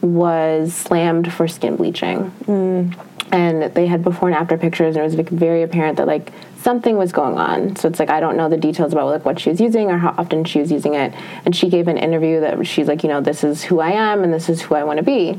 was 0.00 0.74
slammed 0.74 1.32
for 1.32 1.48
skin 1.48 1.76
bleaching. 1.76 2.32
Mm. 2.44 3.06
And 3.32 3.74
they 3.74 3.86
had 3.86 4.02
before 4.02 4.28
and 4.28 4.36
after 4.36 4.58
pictures, 4.58 4.96
and 4.96 5.04
it 5.04 5.16
was 5.16 5.28
very 5.28 5.62
apparent 5.62 5.98
that 5.98 6.06
like 6.08 6.32
something 6.58 6.96
was 6.96 7.12
going 7.12 7.38
on. 7.38 7.76
So 7.76 7.88
it's 7.88 8.00
like 8.00 8.10
I 8.10 8.18
don't 8.18 8.36
know 8.36 8.48
the 8.48 8.56
details 8.56 8.92
about 8.92 9.06
like 9.06 9.24
what 9.24 9.38
she 9.38 9.50
was 9.50 9.60
using 9.60 9.90
or 9.90 9.98
how 9.98 10.14
often 10.18 10.44
she 10.44 10.58
was 10.58 10.72
using 10.72 10.94
it. 10.94 11.14
And 11.44 11.54
she 11.54 11.68
gave 11.68 11.86
an 11.86 11.96
interview 11.96 12.40
that 12.40 12.66
she's 12.66 12.88
like, 12.88 13.02
you 13.02 13.08
know, 13.08 13.20
this 13.20 13.44
is 13.44 13.62
who 13.62 13.80
I 13.80 13.90
am 13.90 14.24
and 14.24 14.32
this 14.32 14.48
is 14.48 14.62
who 14.62 14.74
I 14.74 14.82
want 14.82 14.96
to 14.96 15.04
be. 15.04 15.38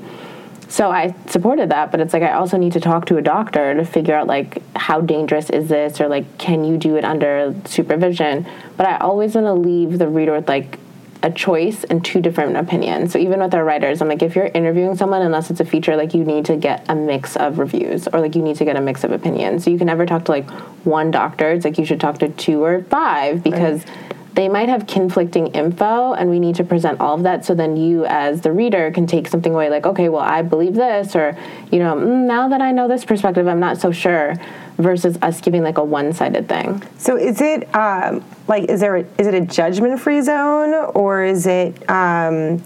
So 0.72 0.90
I 0.90 1.14
supported 1.28 1.68
that, 1.72 1.92
but 1.92 2.00
it's 2.00 2.14
like 2.14 2.24
I 2.24 2.32
also 2.32 2.56
need 2.56 2.72
to 2.74 2.80
talk 2.80 3.06
to 3.08 3.18
a 3.18 3.22
doctor 3.22 3.74
to 3.74 3.84
figure 3.84 4.16
out 4.16 4.26
like 4.26 4.64
how 4.74 5.02
dangerous 5.02 5.50
is 5.50 5.68
this 5.68 6.00
or 6.00 6.08
like 6.08 6.38
can 6.38 6.64
you 6.64 6.78
do 6.78 6.96
it 6.96 7.04
under 7.04 7.54
supervision? 7.66 8.48
But 8.78 8.86
I 8.86 8.98
always 9.00 9.36
want 9.36 9.48
to 9.48 9.54
leave 9.54 10.00
the 10.00 10.08
reader 10.08 10.32
with 10.32 10.48
like 10.48 10.80
a 11.24 11.30
choice 11.30 11.84
and 11.84 12.06
two 12.06 12.22
different 12.22 12.56
opinions. 12.56 13.12
So 13.12 13.20
even 13.20 13.42
with 13.42 13.54
our 13.54 13.66
writers, 13.66 14.02
I'm 14.02 14.08
like, 14.08 14.24
if 14.24 14.34
you're 14.34 14.46
interviewing 14.46 14.96
someone, 14.96 15.22
unless 15.22 15.52
it's 15.52 15.60
a 15.60 15.66
feature, 15.66 15.98
like 15.98 16.14
you 16.14 16.24
need 16.24 16.46
to 16.46 16.56
get 16.56 16.86
a 16.88 16.96
mix 16.96 17.36
of 17.36 17.60
reviews 17.60 18.08
or 18.08 18.22
like 18.22 18.34
you 18.34 18.42
need 18.42 18.56
to 18.56 18.66
get 18.66 18.78
a 18.78 18.82
mix 18.82 19.04
of 19.04 19.12
opinions. 19.12 19.66
So 19.66 19.72
you 19.72 19.78
can 19.78 19.88
never 19.88 20.06
talk 20.06 20.24
to 20.26 20.32
like 20.32 20.50
one 20.86 21.12
doctor. 21.12 21.52
It's 21.52 21.66
like 21.66 21.80
you 21.80 21.86
should 21.86 22.00
talk 22.00 22.20
to 22.20 22.30
two 22.30 22.64
or 22.64 22.84
five 22.84 23.44
because. 23.44 23.86
Right 23.86 23.98
they 24.34 24.48
might 24.48 24.70
have 24.70 24.88
conflicting 24.88 25.48
info 25.48 26.14
and 26.14 26.30
we 26.30 26.40
need 26.40 26.56
to 26.56 26.64
present 26.64 27.00
all 27.00 27.16
of 27.16 27.24
that 27.24 27.44
so 27.44 27.54
then 27.54 27.76
you 27.76 28.06
as 28.06 28.42
the 28.42 28.52
reader 28.52 28.90
can 28.92 29.06
take 29.06 29.28
something 29.28 29.54
away 29.54 29.70
like 29.70 29.86
okay 29.86 30.10
well 30.10 30.22
i 30.22 30.42
believe 30.42 30.74
this 30.74 31.16
or 31.16 31.38
you 31.72 31.80
know 31.80 31.96
mm, 31.96 32.26
now 32.26 32.48
that 32.48 32.62
i 32.62 32.72
know 32.72 32.88
this 32.88 33.04
perspective 33.04 33.48
i'm 33.48 33.60
not 33.60 33.80
so 33.80 33.92
sure 33.92 34.36
versus 34.82 35.18
us 35.22 35.40
giving 35.42 35.64
like 35.64 35.78
a 35.78 35.84
one-sided 35.84 36.50
thing. 36.50 36.84
So 36.98 37.18
is 37.18 37.40
it 37.42 37.74
um, 37.76 38.24
like 38.48 38.70
is 38.70 38.80
there 38.80 38.98
a, 38.98 39.06
is 39.18 39.28
it 39.28 39.34
a 39.34 39.42
judgment 39.42 40.00
free 40.00 40.22
zone 40.22 40.74
or 40.94 41.24
is 41.24 41.46
it 41.48 41.90
um, 41.90 42.64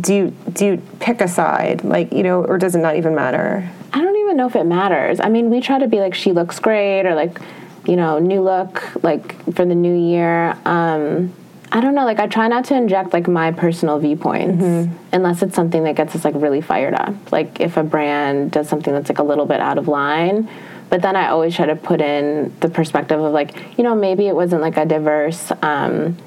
do 0.00 0.14
you 0.14 0.36
do 0.52 0.66
you 0.66 0.82
pick 1.00 1.20
a 1.20 1.28
side 1.28 1.84
like 1.84 2.12
you 2.12 2.22
know 2.22 2.44
or 2.44 2.58
does 2.58 2.74
it 2.74 2.78
not 2.78 2.96
even 2.96 3.14
matter? 3.14 3.68
I 3.92 4.00
don't 4.00 4.16
even 4.16 4.36
know 4.36 4.46
if 4.46 4.56
it 4.56 4.64
matters. 4.64 5.20
I 5.20 5.28
mean 5.28 5.50
we 5.50 5.60
try 5.60 5.78
to 5.78 5.86
be 5.86 6.00
like 6.00 6.14
she 6.14 6.32
looks 6.32 6.58
great 6.58 7.06
or 7.06 7.14
like 7.14 7.38
you 7.86 7.96
know, 7.96 8.18
new 8.18 8.42
look 8.42 9.02
like 9.02 9.42
for 9.54 9.64
the 9.64 9.74
new 9.74 9.94
year. 9.94 10.56
Um, 10.64 11.34
I 11.72 11.80
don't 11.80 11.94
know. 11.94 12.04
Like 12.04 12.20
I 12.20 12.26
try 12.26 12.48
not 12.48 12.66
to 12.66 12.74
inject 12.74 13.12
like 13.12 13.26
my 13.28 13.50
personal 13.50 13.98
viewpoints 13.98 14.62
mm-hmm. 14.62 14.94
unless 15.12 15.42
it's 15.42 15.54
something 15.54 15.84
that 15.84 15.96
gets 15.96 16.14
us 16.14 16.24
like 16.24 16.34
really 16.36 16.60
fired 16.60 16.94
up. 16.94 17.32
Like 17.32 17.60
if 17.60 17.78
a 17.78 17.82
brand 17.82 18.50
does 18.50 18.68
something 18.68 18.92
that's 18.92 19.08
like 19.08 19.18
a 19.18 19.22
little 19.22 19.46
bit 19.46 19.60
out 19.60 19.78
of 19.78 19.88
line. 19.88 20.48
But 20.90 21.00
then 21.00 21.16
I 21.16 21.28
always 21.28 21.56
try 21.56 21.64
to 21.64 21.76
put 21.76 22.02
in 22.02 22.54
the 22.60 22.68
perspective 22.68 23.18
of 23.18 23.32
like, 23.32 23.78
you 23.78 23.84
know, 23.84 23.94
maybe 23.94 24.26
it 24.28 24.34
wasn't 24.34 24.60
like 24.60 24.76
a 24.76 24.84
diverse 24.84 25.50
um, 25.62 26.18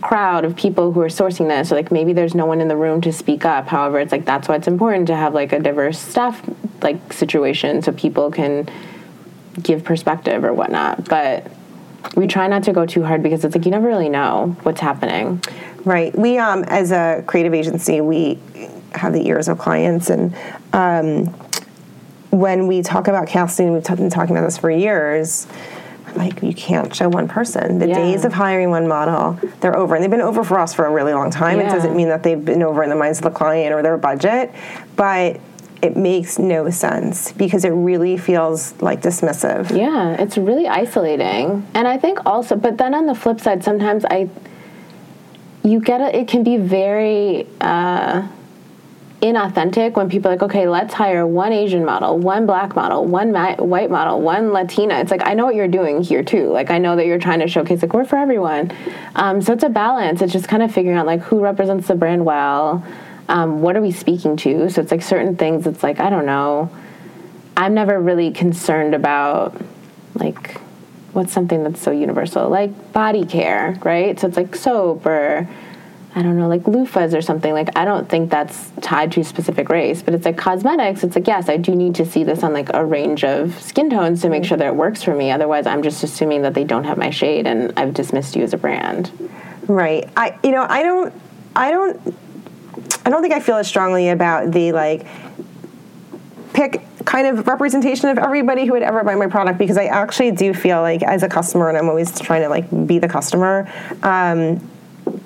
crowd 0.00 0.44
of 0.44 0.54
people 0.54 0.92
who 0.92 1.00
are 1.00 1.08
sourcing 1.08 1.48
this, 1.48 1.72
or 1.72 1.74
like 1.74 1.90
maybe 1.90 2.12
there's 2.12 2.34
no 2.34 2.46
one 2.46 2.60
in 2.60 2.68
the 2.68 2.76
room 2.76 3.00
to 3.00 3.12
speak 3.12 3.44
up. 3.44 3.66
However, 3.66 3.98
it's 3.98 4.12
like 4.12 4.24
that's 4.24 4.46
why 4.46 4.54
it's 4.54 4.68
important 4.68 5.08
to 5.08 5.16
have 5.16 5.34
like 5.34 5.52
a 5.52 5.58
diverse 5.58 5.98
staff 5.98 6.40
like 6.80 7.12
situation 7.12 7.82
so 7.82 7.90
people 7.90 8.30
can 8.30 8.68
give 9.62 9.84
perspective 9.84 10.44
or 10.44 10.52
whatnot. 10.52 11.08
But 11.08 11.50
we 12.14 12.26
try 12.26 12.46
not 12.46 12.62
to 12.64 12.72
go 12.72 12.86
too 12.86 13.02
hard 13.02 13.22
because 13.22 13.44
it's 13.44 13.54
like 13.54 13.64
you 13.64 13.70
never 13.70 13.86
really 13.86 14.08
know 14.08 14.56
what's 14.62 14.80
happening. 14.80 15.42
Right. 15.84 16.16
We 16.16 16.38
um 16.38 16.64
as 16.64 16.92
a 16.92 17.22
creative 17.26 17.54
agency 17.54 18.00
we 18.00 18.38
have 18.92 19.12
the 19.12 19.26
ears 19.26 19.48
of 19.48 19.58
clients 19.58 20.10
and 20.10 20.34
um, 20.72 21.34
when 22.30 22.66
we 22.66 22.82
talk 22.82 23.08
about 23.08 23.26
casting, 23.26 23.72
we've 23.72 23.84
been 23.84 24.10
talking 24.10 24.36
about 24.36 24.44
this 24.44 24.58
for 24.58 24.70
years. 24.70 25.46
Like 26.14 26.42
you 26.42 26.54
can't 26.54 26.94
show 26.94 27.08
one 27.08 27.28
person. 27.28 27.78
The 27.78 27.88
yeah. 27.88 27.94
days 27.94 28.24
of 28.24 28.32
hiring 28.32 28.70
one 28.70 28.88
model, 28.88 29.38
they're 29.60 29.76
over, 29.76 29.94
and 29.94 30.02
they've 30.02 30.10
been 30.10 30.20
over 30.20 30.42
for 30.42 30.58
us 30.58 30.74
for 30.74 30.86
a 30.86 30.90
really 30.90 31.12
long 31.12 31.30
time. 31.30 31.58
Yeah. 31.58 31.68
It 31.68 31.70
doesn't 31.70 31.96
mean 31.96 32.08
that 32.08 32.22
they've 32.22 32.42
been 32.42 32.62
over 32.62 32.82
in 32.82 32.90
the 32.90 32.96
minds 32.96 33.18
of 33.18 33.24
the 33.24 33.30
client 33.30 33.74
or 33.74 33.82
their 33.82 33.98
budget, 33.98 34.52
but 34.96 35.40
it 35.80 35.96
makes 35.96 36.38
no 36.38 36.70
sense 36.70 37.32
because 37.32 37.64
it 37.64 37.70
really 37.70 38.16
feels 38.16 38.80
like 38.82 39.00
dismissive. 39.00 39.76
Yeah, 39.76 40.20
it's 40.20 40.36
really 40.36 40.66
isolating. 40.66 41.66
And 41.74 41.86
I 41.86 41.98
think 41.98 42.24
also, 42.26 42.56
but 42.56 42.78
then 42.78 42.94
on 42.94 43.06
the 43.06 43.14
flip 43.14 43.40
side, 43.40 43.62
sometimes 43.62 44.04
I, 44.04 44.28
you 45.62 45.80
get 45.80 46.00
it, 46.00 46.14
it 46.14 46.28
can 46.28 46.42
be 46.42 46.56
very 46.56 47.46
uh, 47.60 48.26
inauthentic 49.22 49.94
when 49.94 50.08
people 50.08 50.30
are 50.30 50.34
like, 50.34 50.42
okay, 50.42 50.66
let's 50.66 50.94
hire 50.94 51.24
one 51.26 51.52
Asian 51.52 51.84
model, 51.84 52.18
one 52.18 52.44
black 52.46 52.74
model, 52.74 53.04
one 53.04 53.30
ma- 53.30 53.56
white 53.56 53.90
model, 53.90 54.20
one 54.20 54.52
Latina. 54.52 54.98
It's 54.98 55.12
like, 55.12 55.22
I 55.24 55.34
know 55.34 55.44
what 55.44 55.54
you're 55.54 55.68
doing 55.68 56.02
here 56.02 56.24
too. 56.24 56.50
Like, 56.50 56.70
I 56.70 56.78
know 56.78 56.96
that 56.96 57.06
you're 57.06 57.18
trying 57.18 57.40
to 57.40 57.48
showcase, 57.48 57.82
like, 57.82 57.94
we're 57.94 58.04
for 58.04 58.16
everyone. 58.16 58.72
Um, 59.14 59.42
so 59.42 59.52
it's 59.52 59.64
a 59.64 59.68
balance. 59.68 60.22
It's 60.22 60.32
just 60.32 60.48
kind 60.48 60.62
of 60.62 60.72
figuring 60.72 60.98
out, 60.98 61.06
like, 61.06 61.20
who 61.20 61.38
represents 61.38 61.86
the 61.86 61.94
brand 61.94 62.24
well 62.24 62.84
um, 63.28 63.60
what 63.60 63.76
are 63.76 63.82
we 63.82 63.92
speaking 63.92 64.36
to? 64.38 64.70
So 64.70 64.80
it's 64.80 64.90
like 64.90 65.02
certain 65.02 65.36
things, 65.36 65.66
it's 65.66 65.82
like, 65.82 66.00
I 66.00 66.10
don't 66.10 66.26
know. 66.26 66.70
I'm 67.56 67.74
never 67.74 68.00
really 68.00 68.30
concerned 68.30 68.94
about 68.94 69.60
like 70.14 70.60
what's 71.12 71.32
something 71.32 71.64
that's 71.64 71.80
so 71.80 71.90
universal, 71.90 72.48
like 72.48 72.92
body 72.92 73.24
care, 73.26 73.78
right? 73.82 74.18
So 74.18 74.28
it's 74.28 74.36
like 74.36 74.54
soap 74.54 75.04
or 75.06 75.48
I 76.14 76.22
don't 76.22 76.38
know, 76.38 76.48
like 76.48 76.62
loofahs 76.62 77.16
or 77.16 77.20
something. 77.20 77.52
Like 77.52 77.76
I 77.76 77.84
don't 77.84 78.08
think 78.08 78.30
that's 78.30 78.70
tied 78.80 79.12
to 79.12 79.20
a 79.20 79.24
specific 79.24 79.68
race, 79.68 80.02
but 80.02 80.14
it's 80.14 80.24
like 80.24 80.36
cosmetics. 80.36 81.04
It's 81.04 81.14
like 81.14 81.26
yes, 81.26 81.48
I 81.48 81.56
do 81.56 81.74
need 81.74 81.96
to 81.96 82.06
see 82.06 82.24
this 82.24 82.42
on 82.42 82.52
like 82.52 82.72
a 82.72 82.84
range 82.84 83.24
of 83.24 83.60
skin 83.60 83.90
tones 83.90 84.22
to 84.22 84.28
make 84.28 84.44
sure 84.44 84.56
that 84.56 84.66
it 84.66 84.74
works 84.74 85.02
for 85.02 85.14
me. 85.14 85.30
Otherwise, 85.30 85.66
I'm 85.66 85.82
just 85.82 86.02
assuming 86.02 86.42
that 86.42 86.54
they 86.54 86.64
don't 86.64 86.84
have 86.84 86.98
my 86.98 87.10
shade, 87.10 87.46
and 87.46 87.72
I've 87.76 87.94
dismissed 87.94 88.36
you 88.36 88.42
as 88.42 88.52
a 88.52 88.56
brand. 88.56 89.12
Right. 89.66 90.08
I 90.16 90.38
you 90.42 90.50
know, 90.50 90.66
I 90.68 90.82
don't 90.82 91.12
I 91.54 91.70
don't 91.70 92.16
I 93.04 93.10
don't 93.10 93.22
think 93.22 93.34
I 93.34 93.40
feel 93.40 93.56
as 93.56 93.66
strongly 93.66 94.08
about 94.10 94.52
the 94.52 94.72
like 94.72 95.06
pick 96.52 96.82
kind 97.04 97.26
of 97.26 97.46
representation 97.46 98.08
of 98.10 98.18
everybody 98.18 98.66
who 98.66 98.72
would 98.72 98.82
ever 98.82 99.02
buy 99.02 99.14
my 99.14 99.26
product 99.26 99.58
because 99.58 99.78
I 99.78 99.86
actually 99.86 100.30
do 100.32 100.52
feel 100.52 100.82
like 100.82 101.02
as 101.02 101.22
a 101.22 101.28
customer 101.28 101.68
and 101.68 101.78
I'm 101.78 101.88
always 101.88 102.18
trying 102.20 102.42
to 102.42 102.48
like 102.48 102.68
be 102.86 102.98
the 102.98 103.08
customer 103.08 103.70
um, 104.02 104.60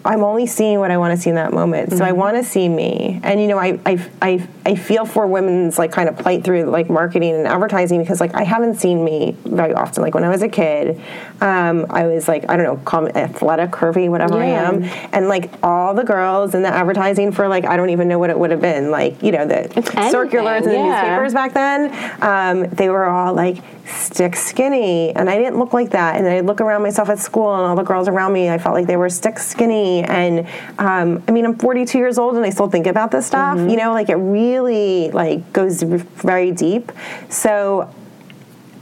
I'm 0.04 0.24
only 0.24 0.46
seeing 0.46 0.80
what 0.80 0.90
I 0.90 0.98
want 0.98 1.16
to 1.16 1.20
see 1.20 1.30
in 1.30 1.36
that 1.36 1.52
moment. 1.52 1.90
So 1.90 1.96
mm-hmm. 1.96 2.04
I 2.04 2.12
want 2.12 2.36
to 2.36 2.44
see 2.44 2.68
me. 2.68 3.20
And 3.22 3.40
you 3.40 3.46
know, 3.46 3.58
I, 3.58 3.78
I, 3.86 4.08
I, 4.20 4.48
I 4.66 4.74
feel 4.74 5.04
for 5.04 5.26
women's 5.26 5.78
like 5.78 5.92
kind 5.92 6.08
of 6.08 6.18
plight 6.18 6.42
through 6.42 6.64
like 6.64 6.90
marketing 6.90 7.34
and 7.34 7.46
advertising 7.46 8.00
because 8.00 8.20
like 8.20 8.34
I 8.34 8.42
haven't 8.42 8.76
seen 8.76 9.04
me 9.04 9.36
very 9.44 9.72
often. 9.74 10.02
Like 10.02 10.14
when 10.14 10.24
I 10.24 10.28
was 10.28 10.42
a 10.42 10.48
kid, 10.48 11.00
um, 11.40 11.86
I 11.90 12.06
was 12.06 12.26
like, 12.26 12.48
I 12.48 12.56
don't 12.56 12.64
know, 12.66 12.76
call 12.84 13.02
me 13.02 13.12
athletic, 13.14 13.70
curvy, 13.70 14.08
whatever 14.08 14.38
yeah. 14.38 14.44
I 14.44 14.68
am. 14.68 14.84
And 15.12 15.28
like 15.28 15.52
all 15.62 15.94
the 15.94 16.04
girls 16.04 16.54
in 16.54 16.62
the 16.62 16.68
advertising 16.68 17.30
for 17.30 17.46
like, 17.46 17.64
I 17.64 17.76
don't 17.76 17.90
even 17.90 18.08
know 18.08 18.18
what 18.18 18.30
it 18.30 18.38
would 18.38 18.50
have 18.50 18.60
been. 18.60 18.90
Like, 18.90 19.22
you 19.22 19.30
know, 19.30 19.46
the 19.46 19.68
circulars 20.10 20.66
and 20.66 20.74
yeah. 20.74 20.82
the 20.82 20.88
newspapers 20.88 21.34
back 21.34 21.54
then, 21.54 22.22
um, 22.22 22.68
they 22.70 22.88
were 22.88 23.04
all 23.04 23.34
like, 23.34 23.58
stick 23.84 24.36
skinny 24.36 25.10
and 25.16 25.28
i 25.28 25.36
didn't 25.36 25.58
look 25.58 25.72
like 25.72 25.90
that 25.90 26.16
and 26.16 26.26
i 26.26 26.38
look 26.40 26.60
around 26.60 26.82
myself 26.82 27.08
at 27.08 27.18
school 27.18 27.52
and 27.52 27.66
all 27.66 27.74
the 27.74 27.82
girls 27.82 28.06
around 28.06 28.32
me 28.32 28.48
i 28.48 28.56
felt 28.56 28.74
like 28.74 28.86
they 28.86 28.96
were 28.96 29.10
stick 29.10 29.38
skinny 29.38 29.91
and 30.00 30.46
um, 30.78 31.22
i 31.28 31.30
mean 31.30 31.44
i'm 31.44 31.56
42 31.56 31.98
years 31.98 32.18
old 32.18 32.36
and 32.36 32.44
i 32.44 32.50
still 32.50 32.68
think 32.68 32.86
about 32.86 33.10
this 33.10 33.26
stuff 33.26 33.58
mm-hmm. 33.58 33.68
you 33.68 33.76
know 33.76 33.92
like 33.92 34.08
it 34.08 34.16
really 34.16 35.10
like 35.10 35.52
goes 35.52 35.82
very 35.82 36.50
deep 36.52 36.92
so 37.28 37.92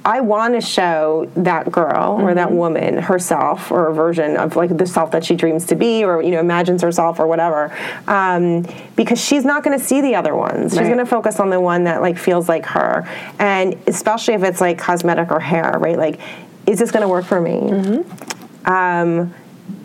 I 0.04 0.20
want 0.20 0.54
to 0.54 0.60
show 0.60 1.30
that 1.36 1.70
girl 1.70 2.16
mm-hmm. 2.16 2.24
or 2.24 2.34
that 2.34 2.48
mm-hmm. 2.48 2.56
woman 2.56 2.98
herself 2.98 3.70
or 3.70 3.88
a 3.88 3.94
version 3.94 4.36
of 4.36 4.56
like 4.56 4.76
the 4.76 4.86
self 4.86 5.10
that 5.10 5.24
she 5.24 5.36
dreams 5.36 5.66
to 5.66 5.74
be 5.74 6.04
or 6.04 6.22
you 6.22 6.30
know 6.30 6.40
imagines 6.40 6.82
herself 6.82 7.20
or 7.20 7.26
whatever 7.26 7.76
um, 8.06 8.66
because 8.96 9.22
she's 9.22 9.44
not 9.44 9.62
going 9.62 9.78
to 9.78 9.84
see 9.84 10.00
the 10.00 10.14
other 10.14 10.34
ones 10.34 10.72
right. 10.72 10.80
she's 10.80 10.88
going 10.88 10.98
to 10.98 11.06
focus 11.06 11.38
on 11.38 11.50
the 11.50 11.60
one 11.60 11.84
that 11.84 12.00
like 12.00 12.16
feels 12.16 12.48
like 12.48 12.64
her 12.66 13.06
and 13.38 13.76
especially 13.86 14.34
if 14.34 14.42
it's 14.42 14.60
like 14.60 14.78
cosmetic 14.78 15.30
or 15.30 15.40
hair 15.40 15.76
right 15.78 15.98
like 15.98 16.18
is 16.66 16.78
this 16.78 16.90
going 16.90 17.02
to 17.02 17.08
work 17.08 17.24
for 17.24 17.40
me 17.40 17.60
mm-hmm. 17.60 18.72
um, 18.72 19.34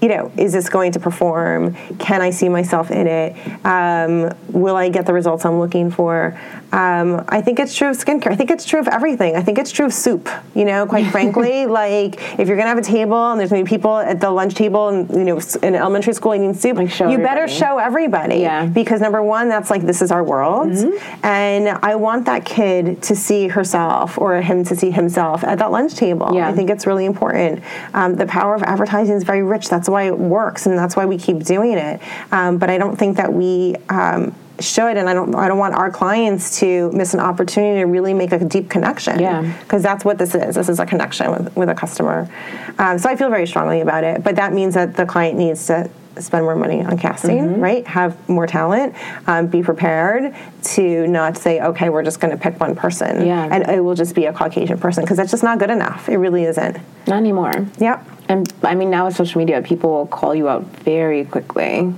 you 0.05 0.09
know, 0.09 0.31
is 0.37 0.53
this 0.53 0.69
going 0.69 0.91
to 0.91 0.99
perform? 0.99 1.73
Can 1.97 2.21
I 2.21 2.29
see 2.29 2.47
myself 2.47 2.91
in 2.91 3.07
it? 3.07 3.35
Um, 3.65 4.31
will 4.49 4.75
I 4.75 4.89
get 4.89 5.07
the 5.07 5.13
results 5.13 5.45
I'm 5.45 5.57
looking 5.57 5.89
for? 5.89 6.39
Um, 6.71 7.25
I 7.27 7.41
think 7.41 7.57
it's 7.57 7.75
true 7.75 7.89
of 7.89 7.97
skincare. 7.97 8.31
I 8.31 8.35
think 8.35 8.51
it's 8.51 8.65
true 8.65 8.79
of 8.79 8.87
everything. 8.87 9.35
I 9.35 9.41
think 9.41 9.57
it's 9.57 9.71
true 9.71 9.85
of 9.85 9.93
soup. 9.93 10.29
You 10.53 10.65
know, 10.65 10.85
quite 10.85 11.05
frankly, 11.11 11.65
like 11.65 12.21
if 12.37 12.47
you're 12.47 12.57
gonna 12.57 12.69
have 12.69 12.77
a 12.77 12.83
table 12.83 13.31
and 13.31 13.39
there's 13.39 13.49
gonna 13.49 13.63
be 13.63 13.69
people 13.69 13.97
at 13.97 14.19
the 14.19 14.29
lunch 14.29 14.53
table 14.53 14.89
and 14.89 15.09
you 15.09 15.23
know 15.23 15.41
in 15.63 15.73
elementary 15.73 16.13
school 16.13 16.35
eating 16.35 16.53
soup, 16.53 16.77
like 16.77 16.89
you 16.99 17.05
everybody. 17.05 17.23
better 17.23 17.47
show 17.47 17.79
everybody. 17.79 18.35
Yeah. 18.35 18.67
Because 18.67 19.01
number 19.01 19.23
one, 19.23 19.49
that's 19.49 19.71
like 19.71 19.81
this 19.83 20.03
is 20.03 20.11
our 20.11 20.23
world, 20.23 20.67
mm-hmm. 20.67 21.25
and 21.25 21.79
I 21.81 21.95
want 21.95 22.25
that 22.25 22.45
kid 22.45 23.01
to 23.03 23.15
see 23.15 23.47
herself 23.47 24.19
or 24.19 24.39
him 24.41 24.63
to 24.65 24.75
see 24.75 24.91
himself 24.91 25.43
at 25.43 25.57
that 25.59 25.71
lunch 25.71 25.95
table. 25.95 26.29
Yeah. 26.35 26.47
I 26.47 26.53
think 26.53 26.69
it's 26.69 26.85
really 26.85 27.05
important. 27.05 27.63
Um, 27.95 28.15
the 28.15 28.27
power 28.27 28.53
of 28.53 28.61
advertising 28.61 29.15
is 29.15 29.23
very 29.23 29.41
rich. 29.41 29.69
That's 29.69 29.89
why 29.89 29.94
it 30.03 30.17
works, 30.17 30.65
and 30.65 30.77
that's 30.77 30.95
why 30.95 31.05
we 31.05 31.17
keep 31.17 31.43
doing 31.43 31.73
it. 31.77 32.01
Um, 32.31 32.57
but 32.57 32.69
I 32.69 32.77
don't 32.77 32.95
think 32.95 33.17
that 33.17 33.33
we 33.33 33.75
um, 33.89 34.35
should 34.59 34.97
and 34.97 35.09
I 35.09 35.13
don't 35.13 35.35
I 35.35 35.47
don't 35.47 35.57
want 35.57 35.75
our 35.75 35.91
clients 35.91 36.59
to 36.59 36.91
miss 36.91 37.13
an 37.13 37.19
opportunity 37.19 37.81
to 37.81 37.85
really 37.85 38.13
make 38.13 38.31
a 38.31 38.39
deep 38.39 38.69
connection. 38.69 39.19
Yeah. 39.19 39.41
Because 39.61 39.83
that's 39.83 40.05
what 40.05 40.17
this 40.17 40.35
is. 40.35 40.55
This 40.55 40.69
is 40.69 40.79
a 40.79 40.85
connection 40.85 41.31
with, 41.31 41.55
with 41.55 41.69
a 41.69 41.75
customer. 41.75 42.29
Um, 42.77 42.97
so 42.97 43.09
I 43.09 43.15
feel 43.15 43.29
very 43.29 43.47
strongly 43.47 43.81
about 43.81 44.03
it. 44.03 44.23
But 44.23 44.35
that 44.37 44.53
means 44.53 44.73
that 44.73 44.95
the 44.95 45.05
client 45.05 45.37
needs 45.37 45.67
to 45.67 45.89
spend 46.19 46.45
more 46.45 46.55
money 46.55 46.83
on 46.83 46.97
casting, 46.97 47.37
mm-hmm. 47.37 47.61
right? 47.61 47.87
Have 47.87 48.29
more 48.29 48.47
talent, 48.47 48.95
um, 49.27 49.47
be 49.47 49.61
prepared 49.63 50.35
to 50.63 51.07
not 51.07 51.37
say, 51.37 51.61
okay, 51.61 51.89
we're 51.89 52.03
just 52.03 52.19
going 52.19 52.31
to 52.31 52.41
pick 52.41 52.59
one 52.59 52.75
person, 52.75 53.25
yeah. 53.25 53.47
and 53.51 53.69
it 53.69 53.83
will 53.83 53.95
just 53.95 54.15
be 54.15 54.25
a 54.25 54.33
Caucasian 54.33 54.77
person 54.77 55.03
because 55.03 55.17
that's 55.17 55.31
just 55.31 55.43
not 55.43 55.59
good 55.59 55.69
enough. 55.69 56.09
It 56.09 56.17
really 56.17 56.43
isn't. 56.45 56.77
Not 57.07 57.17
anymore. 57.17 57.67
Yep. 57.77 58.07
And 58.27 58.51
I 58.63 58.75
mean, 58.75 58.89
now 58.89 59.05
with 59.05 59.15
social 59.15 59.39
media, 59.39 59.61
people 59.61 59.91
will 59.91 60.07
call 60.07 60.33
you 60.33 60.49
out 60.49 60.63
very 60.63 61.25
quickly. 61.25 61.93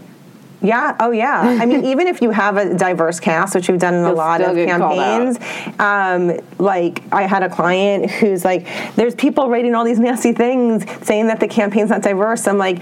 Yeah. 0.62 0.96
Oh, 1.00 1.12
yeah. 1.12 1.58
I 1.62 1.66
mean, 1.66 1.86
even 1.92 2.08
if 2.08 2.22
you 2.22 2.32
have 2.32 2.58
a 2.58 2.76
diverse 2.76 3.20
cast, 3.20 3.56
which 3.56 3.70
we've 3.70 3.80
done 3.80 3.94
in 3.94 4.04
a 4.04 4.14
lot 4.14 4.42
of 4.42 4.56
campaigns, 4.56 5.38
um, 5.80 6.40
like 6.58 7.04
I 7.12 7.24
had 7.24 7.44
a 7.44 7.50
client 7.50 8.10
who's 8.10 8.44
like, 8.44 8.68
"There's 8.96 9.16
people 9.16 9.50
writing 9.50 9.76
all 9.76 9.86
these 9.86 10.00
nasty 10.00 10.34
things 10.34 10.84
saying 11.06 11.28
that 11.28 11.40
the 11.40 11.48
campaign's 11.48 11.92
not 11.92 12.02
diverse." 12.02 12.48
I'm 12.48 12.58
like, 12.58 12.82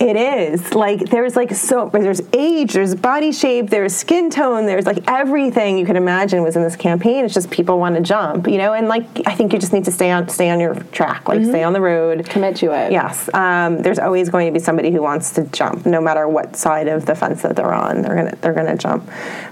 it 0.00 0.16
is 0.16 0.74
like 0.74 1.10
there's 1.10 1.34
like 1.34 1.52
so 1.52 1.90
there's 1.92 2.20
age, 2.32 2.72
there's 2.72 2.94
body 2.94 3.32
shape, 3.32 3.70
there's 3.70 3.94
skin 3.94 4.30
tone, 4.30 4.66
there's 4.66 4.86
like 4.86 5.02
everything 5.08 5.76
you 5.76 5.84
could 5.84 5.96
imagine 5.96 6.42
was 6.42 6.56
in 6.56 6.62
this 6.62 6.76
campaign. 6.76 7.24
It's 7.24 7.34
just 7.34 7.50
people 7.50 7.78
want 7.78 7.96
to 7.96 8.00
jump, 8.00 8.46
you 8.46 8.58
know. 8.58 8.74
And 8.74 8.86
like 8.86 9.04
I 9.26 9.34
think 9.34 9.52
you 9.52 9.58
just 9.58 9.72
need 9.72 9.84
to 9.86 9.90
stay 9.90 10.10
on 10.10 10.28
stay 10.28 10.50
on 10.50 10.60
your 10.60 10.74
track, 10.92 11.28
like 11.28 11.40
mm-hmm. 11.40 11.50
stay 11.50 11.64
on 11.64 11.72
the 11.72 11.80
road, 11.80 12.24
commit 12.26 12.56
to 12.56 12.72
it. 12.72 12.92
Yes, 12.92 13.28
um, 13.34 13.82
there's 13.82 13.98
always 13.98 14.28
going 14.28 14.46
to 14.46 14.52
be 14.52 14.62
somebody 14.62 14.92
who 14.92 15.02
wants 15.02 15.32
to 15.32 15.44
jump, 15.46 15.84
no 15.84 16.00
matter 16.00 16.28
what 16.28 16.54
side 16.54 16.86
of 16.86 17.06
the 17.06 17.16
fence 17.16 17.42
that 17.42 17.56
they're 17.56 17.74
on. 17.74 18.02
They're 18.02 18.14
gonna 18.14 18.36
they're 18.40 18.54
gonna 18.54 18.76
jump. 18.76 19.08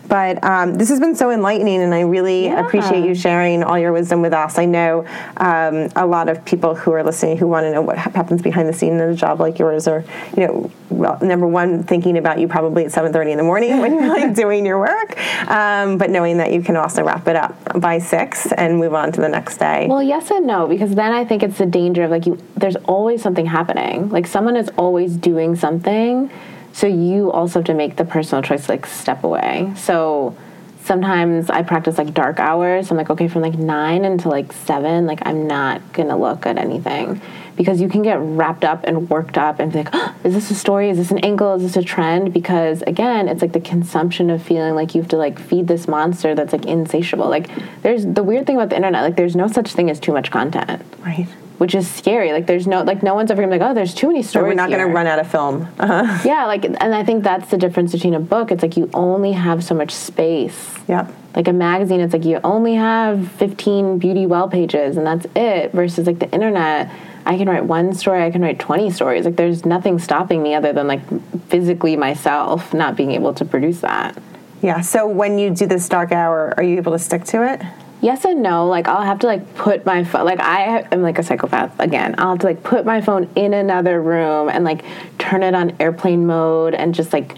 But 0.09 0.43
um, 0.45 0.75
this 0.75 0.89
has 0.91 1.01
been 1.01 1.17
so 1.17 1.33
enlightening, 1.33 1.83
and 1.83 1.93
I 1.93 2.03
really 2.03 2.45
yeah. 2.45 2.65
appreciate 2.65 3.05
you 3.05 3.15
sharing 3.15 3.65
all 3.65 3.79
your 3.79 3.93
wisdom 3.93 4.23
with 4.23 4.33
us. 4.33 4.59
I 4.59 4.65
know 4.65 5.05
um, 5.39 5.89
a 5.97 6.07
lot 6.07 6.29
of 6.29 6.45
people 6.45 6.77
who 6.77 6.93
are 6.93 7.03
listening 7.03 7.37
who 7.37 7.49
want 7.49 7.65
to 7.65 7.73
know 7.73 7.83
what 7.83 7.99
happens 7.99 8.43
behind 8.43 8.69
the 8.69 8.73
scene 8.73 8.93
in 8.93 9.01
a 9.01 9.15
job 9.15 9.41
like 9.41 9.59
yours, 9.59 9.89
or 9.89 10.05
you 10.37 10.47
know, 10.47 10.71
well, 10.91 11.19
number 11.23 11.47
one, 11.47 11.83
thinking 11.85 12.19
about 12.19 12.39
you 12.39 12.47
probably 12.47 12.85
at 12.85 12.93
7.30 12.93 13.33
in 13.33 13.37
the 13.39 13.43
morning 13.43 13.79
when 13.79 13.95
you're 13.95 14.09
like 14.09 14.35
doing 14.45 14.67
your 14.67 14.79
work, 14.79 15.19
um, 15.49 15.99
but 15.99 16.11
knowing 16.11 16.39
that 16.39 16.53
you 16.53 16.63
can 16.63 16.77
also 16.77 17.03
wrap 17.03 17.27
it 17.27 17.37
up 17.37 17.81
by 17.81 17.99
6 17.99 18.53
and 18.53 18.79
move 18.79 18.95
on 18.95 19.13
to 19.13 19.21
the 19.21 19.29
next 19.29 19.57
day. 19.59 19.87
Well, 19.89 20.03
yes 20.03 20.31
and 20.31 20.47
no, 20.47 20.67
because 20.67 20.95
then 20.95 21.13
I 21.13 21.25
think 21.25 21.43
it's 21.43 21.59
the 21.59 21.67
danger 21.67 22.05
of 22.05 22.11
like 22.11 22.27
you, 22.27 22.39
there's 22.57 22.77
always 22.77 23.23
something 23.23 23.47
happening. 23.47 24.11
Like 24.11 24.27
someone 24.27 24.57
is 24.57 24.71
always 24.77 25.17
doing 25.17 25.57
something, 25.57 26.31
so 26.73 26.87
you 26.87 27.33
also 27.33 27.61
have 27.61 27.67
to 27.67 27.75
make 27.75 27.97
the 27.97 28.05
personal 28.05 28.43
choice 28.43 28.69
like 28.69 28.85
step 28.85 29.25
away. 29.25 29.73
So 29.77 30.37
sometimes 30.87 31.51
I 31.51 31.63
practice 31.63 31.99
like 31.99 32.15
dark 32.15 32.39
hours. 32.39 32.91
I'm 32.91 32.97
like, 32.97 33.11
okay, 33.11 33.29
from 33.29 33.43
like 33.43 33.59
9 33.59 34.05
until 34.05 34.31
like 34.31 34.53
7, 34.53 35.07
like 35.07 35.21
I'm 35.23 35.47
not 35.47 35.83
to 36.09 36.17
look 36.17 36.47
at 36.47 36.57
anything 36.57 37.21
because 37.57 37.81
you 37.81 37.89
can 37.89 38.03
get 38.03 38.19
wrapped 38.21 38.65
up 38.65 38.85
and 38.85 39.09
worked 39.09 39.37
up 39.37 39.59
and 39.59 39.73
be 39.73 39.79
like, 39.79 39.89
oh, 39.93 40.15
is 40.25 40.35
this 40.35 40.51
a 40.51 40.55
story? 40.55 40.91
Is 40.91 40.99
this 40.99 41.11
an 41.11 41.19
angle? 41.19 41.55
Is 41.55 41.63
this 41.63 41.77
a 41.77 41.83
trend? 41.83 42.33
Because 42.33 42.83
again, 42.83 43.29
it's 43.29 43.43
like 43.43 43.53
the 43.53 43.61
consumption 43.61 44.31
of 44.31 44.43
feeling 44.43 44.75
like 44.75 44.95
you 44.95 45.01
have 45.01 45.11
to 45.11 45.17
like 45.17 45.39
feed 45.39 45.67
this 45.67 45.89
monster 45.89 46.35
that's 46.35 46.53
like 46.53 46.67
insatiable. 46.67 47.29
Like 47.29 47.49
there's 47.83 48.07
the 48.07 48.23
weird 48.23 48.47
thing 48.47 48.57
about 48.57 48.71
the 48.71 48.77
internet, 48.77 49.03
like 49.03 49.17
there's 49.17 49.37
no 49.37 49.49
such 49.49 49.73
thing 49.73 49.91
as 49.91 49.99
too 49.99 50.13
much 50.13 50.31
content. 50.31 50.83
Right. 51.01 51.27
Which 51.59 51.75
is 51.75 51.91
scary. 51.91 52.33
Like 52.33 52.47
there's 52.47 52.67
no 52.67 52.83
like 52.83 53.03
no 53.03 53.15
one's 53.15 53.31
ever 53.31 53.43
gonna 53.43 53.55
be 53.55 53.59
like, 53.59 53.71
oh, 53.71 53.75
there's 53.75 53.95
too 53.95 54.09
many 54.09 54.23
stories. 54.23 54.49
we're 54.49 54.55
not 54.55 54.69
here. 54.69 54.79
gonna 54.79 54.93
run 54.93 55.07
out 55.07 55.19
of 55.19 55.31
film. 55.31 55.69
Uh-huh. 55.79 56.23
Yeah, 56.25 56.47
like 56.47 56.65
and 56.65 56.95
I 56.95 57.05
think 57.05 57.25
that's 57.25 57.51
the 57.51 57.57
difference 57.57 57.93
between 57.93 58.15
a 58.15 58.21
book. 58.21 58.51
It's 58.51 58.63
like 58.63 58.77
you 58.77 58.91
only 58.93 59.33
have 59.33 59.65
so 59.65 59.75
much 59.75 59.93
space. 59.93 60.75
Yeah 60.89 61.11
like 61.35 61.49
a 61.49 61.53
magazine 61.53 62.01
it's 62.01 62.15
like 62.15 62.25
you 62.25 62.41
only 62.45 62.73
have 62.77 63.31
15 63.33 63.99
beauty 63.99 64.25
well 64.25 64.49
pages 64.49 64.97
and 64.97 65.07
that's 65.07 65.27
it 65.37 65.71
versus 65.73 66.07
like 66.07 66.19
the 66.19 66.31
internet 66.31 66.91
I 67.27 67.37
can 67.37 67.49
write 67.49 67.65
one 67.65 67.93
story, 67.93 68.23
I 68.23 68.31
can 68.31 68.41
write 68.41 68.61
20 68.61 68.91
stories. 68.93 69.25
Like 69.25 69.35
there's 69.35 69.67
nothing 69.67 69.99
stopping 69.99 70.45
me 70.45 70.55
other 70.55 70.73
than 70.73 70.87
like 70.87 71.01
physically 71.49 71.97
myself 71.97 72.73
not 72.73 72.97
being 72.97 73.11
able 73.11 73.35
to 73.35 73.45
produce 73.45 73.81
that. 73.81 74.17
Yeah. 74.63 74.81
So 74.81 75.09
when 75.09 75.37
you 75.39 75.51
do 75.51 75.67
this 75.67 75.89
dark 75.89 76.13
hour, 76.13 76.55
are 76.57 76.63
you 76.63 76.77
able 76.77 76.93
to 76.93 77.01
stick 77.01 77.25
to 77.25 77.53
it? 77.53 77.63
Yes 78.07 78.25
and 78.25 78.41
no. 78.41 78.69
Like 78.69 78.87
I'll 78.87 79.03
have 79.03 79.19
to 79.19 79.27
like 79.27 79.57
put 79.57 79.85
my 79.85 80.05
phone. 80.05 80.25
Like 80.25 80.39
I 80.39 80.87
am 80.93 81.03
like 81.03 81.19
a 81.19 81.25
psychopath 81.25 81.75
again. 81.81 82.15
I'll 82.19 82.31
have 82.31 82.39
to 82.39 82.47
like 82.47 82.63
put 82.63 82.87
my 82.87 83.01
phone 83.01 83.29
in 83.35 83.53
another 83.53 84.01
room 84.01 84.49
and 84.49 84.65
like 84.65 84.85
turn 85.19 85.43
it 85.43 85.57
on 85.57 85.75
airplane 85.81 86.25
mode 86.25 86.73
and 86.73 86.95
just 86.95 87.13
like 87.13 87.37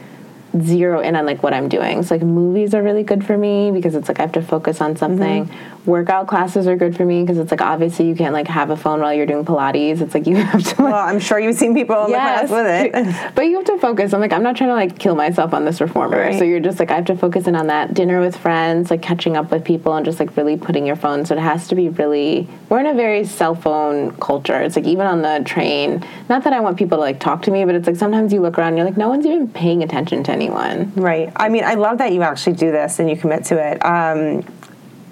zero 0.63 1.01
in 1.01 1.15
on 1.17 1.27
like 1.27 1.43
what 1.43 1.53
I'm 1.53 1.69
doing. 1.69 2.03
So 2.03 2.15
like 2.15 2.23
movies 2.23 2.75
are 2.75 2.83
really 2.83 3.03
good 3.03 3.25
for 3.25 3.37
me 3.37 3.71
because 3.71 3.95
it's 3.95 4.09
like 4.09 4.19
I 4.19 4.23
have 4.23 4.33
to 4.33 4.43
focus 4.43 4.81
on 4.81 4.97
something. 4.97 5.47
Mm-hmm. 5.47 5.91
Workout 5.91 6.27
classes 6.27 6.67
are 6.67 6.77
good 6.77 6.97
for 6.97 7.05
me 7.05 7.23
because 7.23 7.39
it's 7.39 7.51
like 7.51 7.61
obviously 7.61 8.09
you 8.09 8.15
can't 8.15 8.35
like 8.35 8.49
have 8.49 8.71
a 8.71 8.77
phone 8.77 9.01
while 9.01 9.13
you're 9.13 9.27
doing 9.27 9.45
Pilates. 9.45 10.01
It's 10.01 10.15
like 10.15 10.27
you 10.27 10.37
have 10.43 10.63
to 10.63 10.83
like 10.83 10.93
Well, 10.93 11.07
I'm 11.07 11.21
sure 11.21 11.39
you've 11.39 11.57
seen 11.57 11.75
people 11.75 12.07
in 12.07 12.13
the 12.13 12.17
class 12.17 12.51
with 12.51 12.67
it. 12.67 13.33
but 13.35 13.43
you 13.43 13.57
have 13.57 13.67
to 13.67 13.79
focus. 13.79 14.13
I'm 14.13 14.21
like, 14.21 14.33
I'm 14.33 14.43
not 14.43 14.57
trying 14.57 14.71
to 14.71 14.75
like 14.75 14.99
kill 14.99 15.15
myself 15.15 15.53
on 15.53 15.65
this 15.65 15.81
reformer. 15.81 16.19
Right. 16.19 16.39
So 16.39 16.45
you're 16.45 16.61
just 16.61 16.79
like, 16.79 16.91
I 16.91 16.97
have 16.97 17.07
to 17.07 17.17
focus 17.17 17.47
in 17.47 17.55
on 17.55 17.67
that 17.69 17.95
dinner 17.95 18.21
with 18.21 18.37
friends, 18.37 18.91
like 18.91 19.03
catching 19.03 19.37
up 19.37 19.51
with 19.51 19.65
people, 19.65 19.95
and 19.95 20.05
just 20.05 20.19
like 20.19 20.37
really 20.37 20.57
putting 20.57 20.87
your 20.87 20.97
phone. 20.97 21.27
So 21.27 21.35
it 21.35 21.41
has 21.41 21.69
to 21.69 21.75
be 21.75 21.89
really. 21.91 22.49
We're 22.69 22.81
in 22.81 22.87
a 22.87 22.95
very 22.95 23.25
cell 23.25 23.55
phone 23.55 24.17
culture. 24.17 24.61
It's 24.61 24.77
like 24.77 24.87
even 24.87 25.07
on 25.07 25.23
the 25.23 25.43
train. 25.45 26.05
Not 26.29 26.45
that 26.45 26.53
I 26.53 26.61
want 26.61 26.79
people 26.79 26.99
to 26.99 27.03
like 27.03 27.21
talk 27.21 27.43
to 27.43 27.51
me, 27.51 27.65
but 27.65 27.75
it's 27.75 27.87
like 27.87 27.97
sometimes 27.97 28.33
you 28.33 28.41
look 28.41 28.59
around, 28.59 28.69
and 28.69 28.79
you're 28.79 28.87
like, 28.87 28.97
no 28.97 29.09
one's 29.09 29.27
even 29.27 29.49
paying 29.49 29.83
attention 29.83 30.23
to 30.25 30.38
anyone. 30.39 30.93
Right. 30.95 31.33
I 31.35 31.49
mean, 31.49 31.65
I 31.65 31.75
love 31.75 31.99
that 31.99 32.13
you 32.13 32.23
actually 32.23 32.55
do 32.55 32.71
this 32.71 32.99
and 32.99 33.11
you 33.11 33.17
commit 33.17 33.45
to 33.47 33.59
it. 33.59 33.85
Um, 33.85 34.45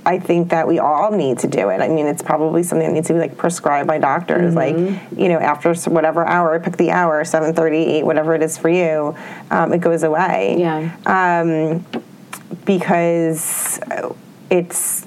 I 0.06 0.20
think 0.20 0.50
that 0.50 0.68
we 0.68 0.78
all 0.78 1.10
need 1.10 1.40
to 1.40 1.48
do 1.48 1.68
it. 1.70 1.80
I 1.80 1.88
mean, 1.88 2.06
it's 2.06 2.22
probably 2.22 2.62
something 2.62 2.86
that 2.86 2.94
needs 2.94 3.08
to 3.08 3.14
be 3.14 3.18
like 3.18 3.36
prescribed 3.36 3.88
by 3.88 3.98
doctors. 3.98 4.54
Like, 4.54 4.76
you 4.76 5.28
know, 5.28 5.40
after 5.40 5.74
whatever 5.90 6.24
hour, 6.24 6.60
pick 6.60 6.76
the 6.76 6.92
hour, 6.92 7.24
7.30, 7.24 7.74
8, 7.98 8.02
whatever 8.04 8.32
it 8.36 8.42
is 8.42 8.56
for 8.56 8.68
you, 8.68 9.16
um, 9.50 9.72
it 9.72 9.80
goes 9.80 10.04
away. 10.04 10.56
Yeah. 10.60 10.96
Um, 11.06 11.84
because 12.64 13.80
it's, 14.48 15.06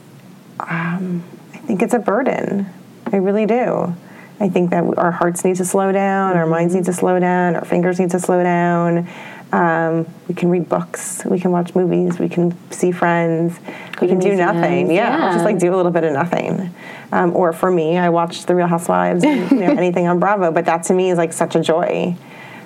um, 0.59 1.23
I 1.53 1.57
think 1.59 1.81
it's 1.81 1.93
a 1.93 1.99
burden. 1.99 2.65
I 3.05 3.15
really 3.15 3.45
do. 3.45 3.95
I 4.41 4.49
think 4.49 4.69
that 4.71 4.97
our 4.97 5.11
hearts 5.11 5.43
need 5.43 5.57
to 5.57 5.65
slow 5.65 5.91
down, 5.91 6.37
our 6.37 6.45
minds 6.45 6.73
need 6.73 6.85
to 6.85 6.93
slow 6.93 7.19
down, 7.19 7.55
our 7.55 7.65
fingers 7.65 7.99
need 7.99 8.11
to 8.11 8.19
slow 8.19 8.41
down. 8.41 9.07
Um, 9.51 10.05
we 10.27 10.35
can 10.35 10.49
read 10.49 10.69
books, 10.69 11.25
we 11.25 11.39
can 11.39 11.51
watch 11.51 11.73
movies, 11.73 12.19
we 12.19 12.29
can 12.29 12.55
see 12.71 12.91
friends, 12.91 13.59
we 13.99 14.07
can 14.07 14.19
do 14.19 14.35
nothing. 14.35 14.91
Yeah, 14.91 15.17
yeah. 15.17 15.33
just 15.33 15.45
like 15.45 15.57
do 15.57 15.73
a 15.73 15.75
little 15.75 15.91
bit 15.91 16.03
of 16.03 16.13
nothing. 16.13 16.73
Um, 17.11 17.35
or 17.35 17.51
for 17.51 17.71
me, 17.71 17.97
I 17.97 18.09
watch 18.09 18.45
The 18.45 18.53
Real 18.53 18.67
Housewives, 18.67 19.23
and, 19.23 19.49
you 19.49 19.57
know, 19.57 19.71
anything 19.77 20.07
on 20.07 20.19
Bravo, 20.19 20.51
but 20.51 20.65
that 20.65 20.83
to 20.83 20.93
me 20.93 21.09
is 21.09 21.17
like 21.17 21.33
such 21.33 21.55
a 21.55 21.61
joy. 21.61 22.15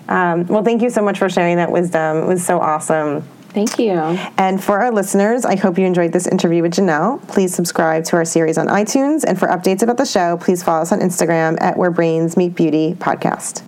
Um, 0.10 0.46
well, 0.48 0.64
thank 0.64 0.82
you 0.82 0.90
so 0.90 1.02
much 1.02 1.20
for 1.20 1.30
sharing 1.30 1.58
that 1.58 1.72
wisdom. 1.72 2.18
It 2.18 2.28
was 2.28 2.46
so 2.46 2.60
awesome. 2.60 3.24
Thank 3.54 3.78
you. 3.78 3.94
And 4.38 4.62
for 4.62 4.80
our 4.80 4.92
listeners, 4.92 5.46
I 5.46 5.56
hope 5.56 5.78
you 5.78 5.86
enjoyed 5.86 6.12
this 6.12 6.28
interview 6.28 6.64
with 6.64 6.74
Janelle. 6.74 7.26
Please 7.28 7.54
subscribe 7.54 8.04
to 8.06 8.16
our 8.16 8.26
series 8.26 8.58
on 8.58 8.68
iTunes. 8.68 9.24
And 9.24 9.38
for 9.38 9.48
updates 9.48 9.84
about 9.84 9.98
the 9.98 10.06
show, 10.06 10.38
please 10.38 10.64
follow 10.64 10.82
us 10.82 10.92
on 10.92 11.00
Instagram 11.00 11.62
at 11.62 11.78
Where 11.78 11.92
Brains 11.92 12.36
Meet 12.36 12.56
Beauty 12.56 12.96
Podcast. 12.96 13.68